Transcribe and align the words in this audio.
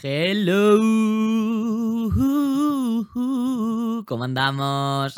Hello. 0.00 0.78
¿Cómo 4.06 4.24
andamos? 4.24 5.14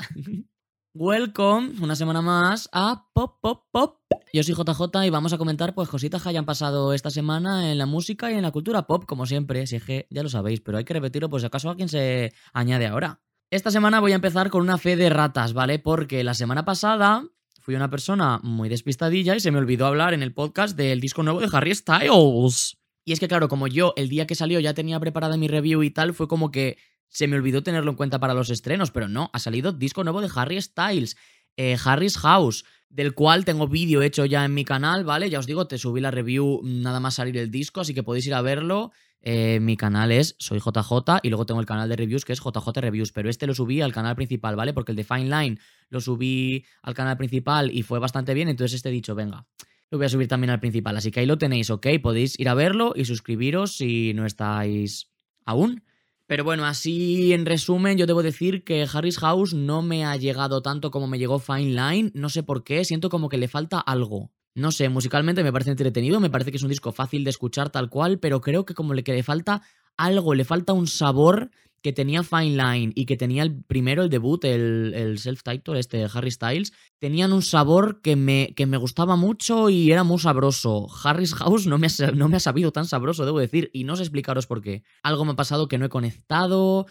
Welcome 0.95 1.73
una 1.81 1.97
semana 1.97 2.21
más 2.21 2.69
a 2.73 3.09
Pop 3.15 3.39
Pop 3.41 3.65
Pop. 3.71 4.01
Yo 4.33 4.43
soy 4.43 4.55
JJ 4.55 5.07
y 5.07 5.11
vamos 5.11 5.33
a 5.33 5.39
comentar 5.39 5.75
pues 5.75 5.89
cositas 5.89 6.23
que 6.23 6.29
hayan 6.29 6.45
pasado 6.45 6.93
esta 6.93 7.11
semana 7.11 7.71
en 7.71 7.79
la 7.79 7.87
música 7.87 8.31
y 8.31 8.35
en 8.35 8.43
la 8.43 8.51
cultura 8.51 8.87
pop, 8.87 9.05
como 9.07 9.27
siempre. 9.27 9.67
Si 9.67 9.77
es 9.77 9.85
que 9.85 10.07
ya 10.11 10.23
lo 10.23 10.29
sabéis, 10.29 10.61
pero 10.61 10.77
hay 10.79 10.85
que 10.85 10.95
repetirlo 10.95 11.31
por 11.31 11.41
si 11.41 11.47
acaso 11.47 11.71
alguien 11.71 11.89
se 11.89 12.33
añade 12.53 12.87
ahora. 12.87 13.21
Esta 13.51 13.71
semana 13.71 14.01
voy 14.01 14.13
a 14.13 14.17
empezar 14.17 14.51
con 14.51 14.61
una 14.61 14.79
fe 14.79 14.97
de 14.97 15.09
ratas, 15.09 15.53
¿vale? 15.53 15.79
Porque 15.79 16.25
la 16.25 16.35
semana 16.35 16.65
pasada 16.65 17.25
fui 17.61 17.75
una 17.75 17.91
persona 17.91 18.41
muy 18.43 18.69
despistadilla 18.69 19.35
y 19.35 19.41
se 19.41 19.51
me 19.51 19.59
olvidó 19.59 19.87
hablar 19.87 20.13
en 20.15 20.23
el 20.23 20.35
podcast 20.35 20.77
del 20.77 21.01
disco 21.01 21.23
nuevo 21.23 21.41
de 21.41 21.49
Harry 21.51 21.75
Styles. 21.75 22.84
Y 23.05 23.13
es 23.13 23.21
que, 23.21 23.29
claro, 23.29 23.49
como 23.49 23.67
yo 23.67 23.93
el 23.97 24.09
día 24.09 24.27
que 24.27 24.35
salió 24.35 24.61
ya 24.61 24.75
tenía 24.75 24.99
preparada 24.99 25.37
mi 25.37 25.49
review 25.49 25.83
y 25.83 25.91
tal, 25.91 26.15
fue 26.15 26.29
como 26.29 26.51
que 26.51 26.79
se 27.09 27.29
me 27.29 27.37
olvidó 27.37 27.63
tenerlo 27.63 27.91
en 27.91 27.97
cuenta 27.97 28.19
para 28.19 28.35
los 28.35 28.51
estrenos, 28.51 28.91
pero 28.91 29.09
no, 29.09 29.31
ha 29.33 29.39
salido 29.39 29.73
disco 29.73 30.03
nuevo 30.03 30.21
de 30.21 30.31
Harry 30.35 30.61
Styles, 30.61 31.17
eh, 31.57 31.77
Harry's 31.85 32.19
House, 32.19 32.65
del 32.89 33.15
cual 33.15 33.45
tengo 33.45 33.69
vídeo 33.69 34.03
hecho 34.03 34.25
ya 34.25 34.45
en 34.45 34.55
mi 34.55 34.65
canal, 34.65 35.05
¿vale? 35.05 35.31
Ya 35.31 35.39
os 35.39 35.47
digo, 35.47 35.67
te 35.67 35.79
subí 35.79 36.01
la 36.01 36.11
review 36.11 36.61
nada 36.65 37.01
más 37.01 37.15
salir 37.15 37.37
el 37.37 37.51
disco, 37.51 37.81
así 37.81 37.95
que 37.95 38.03
podéis 38.03 38.27
ir 38.27 38.35
a 38.35 38.41
verlo. 38.41 38.93
Eh, 39.21 39.59
mi 39.61 39.77
canal 39.77 40.13
es 40.13 40.37
Soy 40.39 40.59
JJ 40.59 41.21
y 41.23 41.31
luego 41.31 41.47
tengo 41.47 41.61
el 41.61 41.67
canal 41.67 41.89
de 41.89 41.97
reviews 41.97 42.25
que 42.25 42.35
es 42.35 42.41
JJ 42.41 42.69
Reviews, 42.77 43.11
pero 43.11 43.31
este 43.31 43.47
lo 43.47 43.55
subí 43.55 43.81
al 43.81 43.93
canal 43.93 44.17
principal, 44.17 44.55
¿vale? 44.55 44.75
Porque 44.75 44.93
el 44.93 44.97
de 44.97 45.05
Fine 45.05 45.31
Line 45.31 45.59
lo 45.89 46.01
subí 46.01 46.65
al 46.83 46.95
canal 46.95 47.17
principal 47.17 47.71
y 47.71 47.83
fue 47.83 47.99
bastante 47.99 48.35
bien, 48.35 48.49
entonces 48.49 48.75
este 48.75 48.91
he 48.91 48.93
dicho, 48.93 49.15
venga, 49.15 49.47
lo 49.91 49.99
voy 49.99 50.07
a 50.07 50.11
subir 50.11 50.29
también 50.29 50.51
al 50.51 50.61
principal. 50.61 50.97
Así 50.97 51.11
que 51.11 51.21
ahí 51.21 51.27
lo 51.27 51.39
tenéis, 51.39 51.71
¿ok? 51.71 51.87
Podéis 52.03 52.39
ir 52.39 52.49
a 52.49 52.55
verlo 52.55 52.93
y 52.97 53.05
suscribiros 53.05 53.77
si 53.77 54.13
no 54.15 54.27
estáis 54.27 55.11
aún. 55.45 55.83
Pero 56.27 56.43
bueno, 56.43 56.65
así 56.65 57.35
en 57.35 57.45
resumen, 57.45 57.99
yo 57.99 58.07
debo 58.07 58.23
decir 58.23 58.65
que 58.65 58.87
Harry's 58.91 59.19
House 59.19 59.53
no 59.53 59.83
me 59.83 60.07
ha 60.07 60.17
llegado 60.17 60.63
tanto 60.63 60.91
como 60.91 61.07
me 61.07 61.19
llegó 61.19 61.39
Fine 61.39 61.75
Line. 61.75 62.13
No 62.15 62.31
sé 62.31 62.43
por 62.43 62.65
qué, 62.65 62.85
siento 62.85 63.11
como 63.11 63.29
que 63.29 63.37
le 63.37 63.47
falta 63.47 63.79
algo. 63.79 64.31
No 64.55 64.71
sé, 64.73 64.89
musicalmente 64.89 65.43
me 65.43 65.53
parece 65.53 65.73
entretenido, 65.73 66.21
me 66.21 66.31
parece 66.31 66.51
que 66.51 66.57
es 66.57 66.63
un 66.63 66.71
disco 66.71 66.93
fácil 66.93 67.25
de 67.25 67.31
escuchar 67.31 67.71
tal 67.71 67.91
cual, 67.91 68.21
pero 68.21 68.41
creo 68.41 68.65
que 68.65 68.73
como 68.73 68.95
le, 68.95 69.03
que 69.03 69.13
le 69.13 69.23
falta 69.23 69.63
algo, 69.97 70.35
le 70.35 70.45
falta 70.45 70.73
un 70.73 70.87
sabor 70.87 71.51
que 71.85 71.93
tenía 71.93 72.23
Fine 72.23 72.57
Line 72.57 72.93
y 72.97 73.05
que 73.05 73.19
tenía 73.19 73.43
el 73.43 73.63
primero, 73.63 74.03
el 74.03 74.09
debut, 74.09 74.43
el, 74.47 74.95
el 74.95 75.19
self-title, 75.19 75.79
este 75.79 76.07
Harry 76.11 76.31
Styles, 76.31 76.73
tenían 76.99 77.35
un 77.35 77.43
sabor 77.43 78.01
que 78.01 78.17
me, 78.17 78.55
que 78.57 78.65
me 78.65 78.79
gustaba 78.79 79.17
mucho 79.17 79.69
y 79.69 79.93
era 79.93 80.03
muy 80.03 80.19
sabroso. 80.19 80.87
Harry's 81.05 81.35
House 81.35 81.67
no 81.67 81.77
me, 81.77 81.89
ha, 81.89 82.11
no 82.13 82.31
me 82.31 82.39
ha 82.39 82.41
sabido 82.41 82.73
tan 82.73 82.87
sabroso, 82.87 83.27
debo 83.27 83.39
decir, 83.39 83.69
y 83.75 83.85
no 83.85 83.97
sé 83.97 84.03
explicaros 84.03 84.47
por 84.47 84.63
qué. 84.63 84.83
Algo 85.03 85.27
me 85.27 85.33
ha 85.33 85.37
pasado 85.37 85.69
que 85.69 85.77
no 85.77 85.85
he 85.85 85.91
conectado, 85.91 86.87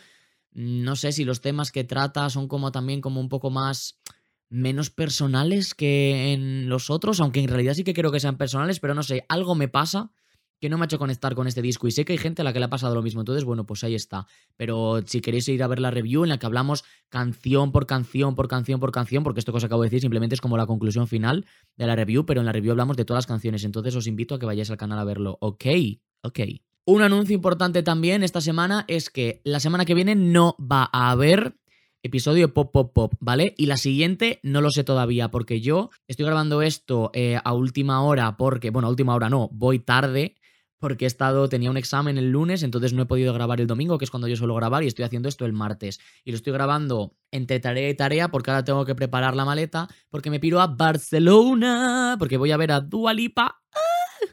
no 0.52 0.96
sé 0.96 1.12
si 1.12 1.26
los 1.26 1.42
temas 1.42 1.72
que 1.72 1.84
trata 1.84 2.30
son 2.30 2.48
como 2.48 2.72
también 2.72 3.02
como 3.02 3.20
un 3.20 3.30
poco 3.30 3.50
más 3.50 4.00
menos 4.48 4.92
personales 4.92 5.74
que 5.74 6.34
en 6.34 6.70
los 6.70 6.92
otros, 6.92 7.20
aunque 7.20 7.40
en 7.40 7.48
realidad 7.48 7.74
sí 7.74 7.84
que 7.84 7.96
creo 7.96 8.12
que 8.12 8.20
sean 8.20 8.38
personales, 8.38 8.80
pero 8.80 8.94
no 8.94 9.02
sé, 9.02 9.26
algo 9.28 9.56
me 9.56 9.70
pasa 9.70 10.12
que 10.64 10.70
no 10.70 10.78
me 10.78 10.86
ha 10.86 10.86
hecho 10.86 10.98
conectar 10.98 11.36
con 11.36 11.46
este 11.46 11.62
disco 11.62 11.90
y 11.90 11.92
sé 11.92 12.06
que 12.06 12.14
hay 12.14 12.18
gente 12.18 12.42
a 12.42 12.46
la 12.46 12.54
que 12.54 12.60
le 12.60 12.64
ha 12.64 12.70
pasado 12.70 12.96
lo 12.96 13.02
mismo, 13.02 13.20
entonces 13.20 13.44
bueno, 13.44 13.66
pues 13.66 13.84
ahí 13.84 13.96
está. 13.96 14.28
Pero 14.56 15.02
si 15.06 15.20
queréis 15.20 15.46
ir 15.50 15.62
a 15.62 15.68
ver 15.68 15.82
la 15.82 15.92
review 15.92 16.24
en 16.24 16.30
la 16.30 16.38
que 16.38 16.46
hablamos 16.46 16.86
canción 17.10 17.74
por 17.74 17.86
canción, 17.86 18.34
por 18.34 18.48
canción, 18.48 18.80
por 18.80 18.94
canción, 18.94 19.26
porque 19.26 19.42
esto 19.42 19.52
que 19.52 19.58
os 19.58 19.64
acabo 19.66 19.82
de 19.82 19.88
decir 19.88 20.00
simplemente 20.00 20.36
es 20.36 20.40
como 20.40 20.56
la 20.56 20.66
conclusión 20.66 21.10
final 21.10 21.46
de 21.76 21.86
la 21.86 21.98
review, 21.98 22.26
pero 22.26 22.40
en 22.40 22.46
la 22.46 22.54
review 22.54 22.72
hablamos 22.72 22.96
de 22.96 23.04
todas 23.04 23.18
las 23.18 23.28
canciones, 23.28 23.66
entonces 23.66 23.94
os 23.94 24.08
invito 24.08 24.36
a 24.36 24.40
que 24.40 24.46
vayáis 24.46 24.72
al 24.72 24.78
canal 24.78 25.00
a 25.00 25.04
verlo, 25.04 25.38
ok, 25.42 25.66
ok. 26.22 26.40
Un 26.86 27.02
anuncio 27.02 27.36
importante 27.36 27.84
también 27.84 28.24
esta 28.24 28.40
semana 28.40 28.86
es 28.88 29.10
que 29.10 29.42
la 29.44 29.60
semana 29.60 29.84
que 29.84 29.96
viene 29.96 30.16
no 30.16 30.56
va 30.62 30.90
a 30.94 31.12
haber 31.12 31.58
episodio 32.04 32.54
Pop 32.54 32.72
Pop 32.72 32.94
Pop, 32.94 33.16
¿vale? 33.20 33.54
Y 33.58 33.66
la 33.66 33.76
siguiente 33.76 34.40
no 34.44 34.62
lo 34.62 34.70
sé 34.72 34.86
todavía, 34.86 35.30
porque 35.30 35.60
yo 35.60 35.90
estoy 36.08 36.26
grabando 36.26 36.62
esto 36.62 37.12
eh, 37.14 37.38
a 37.44 37.54
última 37.54 38.02
hora, 38.02 38.38
porque, 38.38 38.70
bueno, 38.70 38.88
a 38.88 38.92
última 38.92 39.14
hora 39.14 39.30
no, 39.30 39.50
voy 39.52 39.80
tarde, 39.80 40.36
porque 40.84 41.06
he 41.06 41.08
estado, 41.08 41.48
tenía 41.48 41.72
un 41.72 41.78
examen 41.78 42.18
el 42.18 42.30
lunes, 42.30 42.62
entonces 42.62 42.92
no 42.92 43.04
he 43.04 43.06
podido 43.06 43.34
grabar 43.34 43.62
el 43.62 43.68
domingo, 43.68 43.98
que 43.98 44.04
es 44.04 44.12
cuando 44.12 44.28
yo 44.28 44.36
suelo 44.36 44.54
grabar, 44.54 44.84
y 44.84 44.88
estoy 44.88 45.06
haciendo 45.06 45.30
esto 45.30 45.46
el 45.46 45.54
martes. 45.54 46.02
Y 46.26 46.32
lo 46.32 46.36
estoy 46.36 46.52
grabando 46.52 47.16
entre 47.32 47.62
tarea 47.62 47.88
y 47.90 47.94
tarea, 47.94 48.28
porque 48.28 48.52
ahora 48.52 48.66
tengo 48.66 48.84
que 48.84 48.94
preparar 48.94 49.34
la 49.34 49.46
maleta, 49.46 49.88
porque 50.10 50.30
me 50.30 50.42
piro 50.42 50.60
a 50.60 50.68
Barcelona, 50.68 52.18
porque 52.20 52.36
voy 52.36 52.52
a 52.52 52.58
ver 52.58 52.74
a 52.74 52.82
Dua 52.82 53.14
Lipa. 53.14 53.62
¡Ah! 53.74 54.26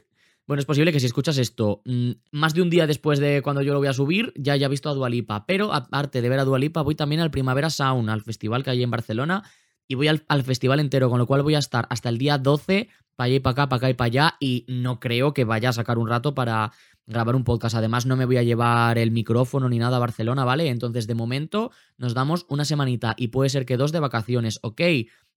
Bueno, 0.45 0.59
es 0.59 0.65
posible 0.65 0.91
que 0.91 0.99
si 0.99 1.05
escuchas 1.05 1.37
esto 1.37 1.83
mm, 1.85 2.11
más 2.33 2.53
de 2.53 2.61
un 2.61 2.69
día 2.69 2.85
después 2.85 3.19
de 3.19 3.41
cuando 3.41 3.61
yo 3.61 3.71
lo 3.71 3.79
voy 3.79 3.87
a 3.87 3.93
subir, 3.93 4.33
ya 4.35 4.51
haya 4.51 4.67
visto 4.67 4.89
a 4.89 4.93
Dualipa. 4.93 5.45
Pero 5.45 5.71
aparte 5.73 6.21
de 6.21 6.27
ver 6.27 6.39
a 6.39 6.43
Dualipa, 6.43 6.81
voy 6.81 6.95
también 6.95 7.21
al 7.21 7.31
Primavera 7.31 7.69
Sound, 7.69 8.09
al 8.09 8.23
festival 8.23 8.61
que 8.61 8.71
hay 8.71 8.83
en 8.83 8.91
Barcelona, 8.91 9.43
y 9.87 9.95
voy 9.95 10.09
al, 10.09 10.25
al, 10.27 10.43
festival 10.43 10.81
entero, 10.81 11.09
con 11.09 11.17
lo 11.17 11.27
cual 11.27 11.43
voy 11.43 11.55
a 11.55 11.59
estar 11.59 11.87
hasta 11.89 12.09
el 12.09 12.17
día 12.17 12.37
12 12.37 12.89
para 13.21 13.27
allá 13.27 13.35
y 13.35 13.39
para 13.39 13.51
acá, 13.51 13.69
para 13.69 13.77
acá 13.77 13.89
y 13.91 13.93
para 13.93 14.05
allá, 14.07 14.37
y 14.39 14.65
no 14.67 14.99
creo 14.99 15.31
que 15.31 15.43
vaya 15.43 15.69
a 15.69 15.73
sacar 15.73 15.99
un 15.99 16.07
rato 16.07 16.33
para 16.33 16.71
grabar 17.05 17.35
un 17.35 17.43
podcast. 17.43 17.75
Además, 17.75 18.07
no 18.07 18.15
me 18.15 18.25
voy 18.25 18.37
a 18.37 18.41
llevar 18.41 18.97
el 18.97 19.11
micrófono 19.11 19.69
ni 19.69 19.77
nada 19.77 19.97
a 19.97 19.99
Barcelona, 19.99 20.43
¿vale? 20.43 20.69
Entonces, 20.69 21.05
de 21.05 21.13
momento, 21.13 21.69
nos 21.99 22.15
damos 22.15 22.47
una 22.49 22.65
semanita 22.65 23.13
y 23.15 23.27
puede 23.27 23.51
ser 23.51 23.67
que 23.67 23.77
dos 23.77 23.91
de 23.91 23.99
vacaciones, 23.99 24.57
¿ok? 24.63 24.81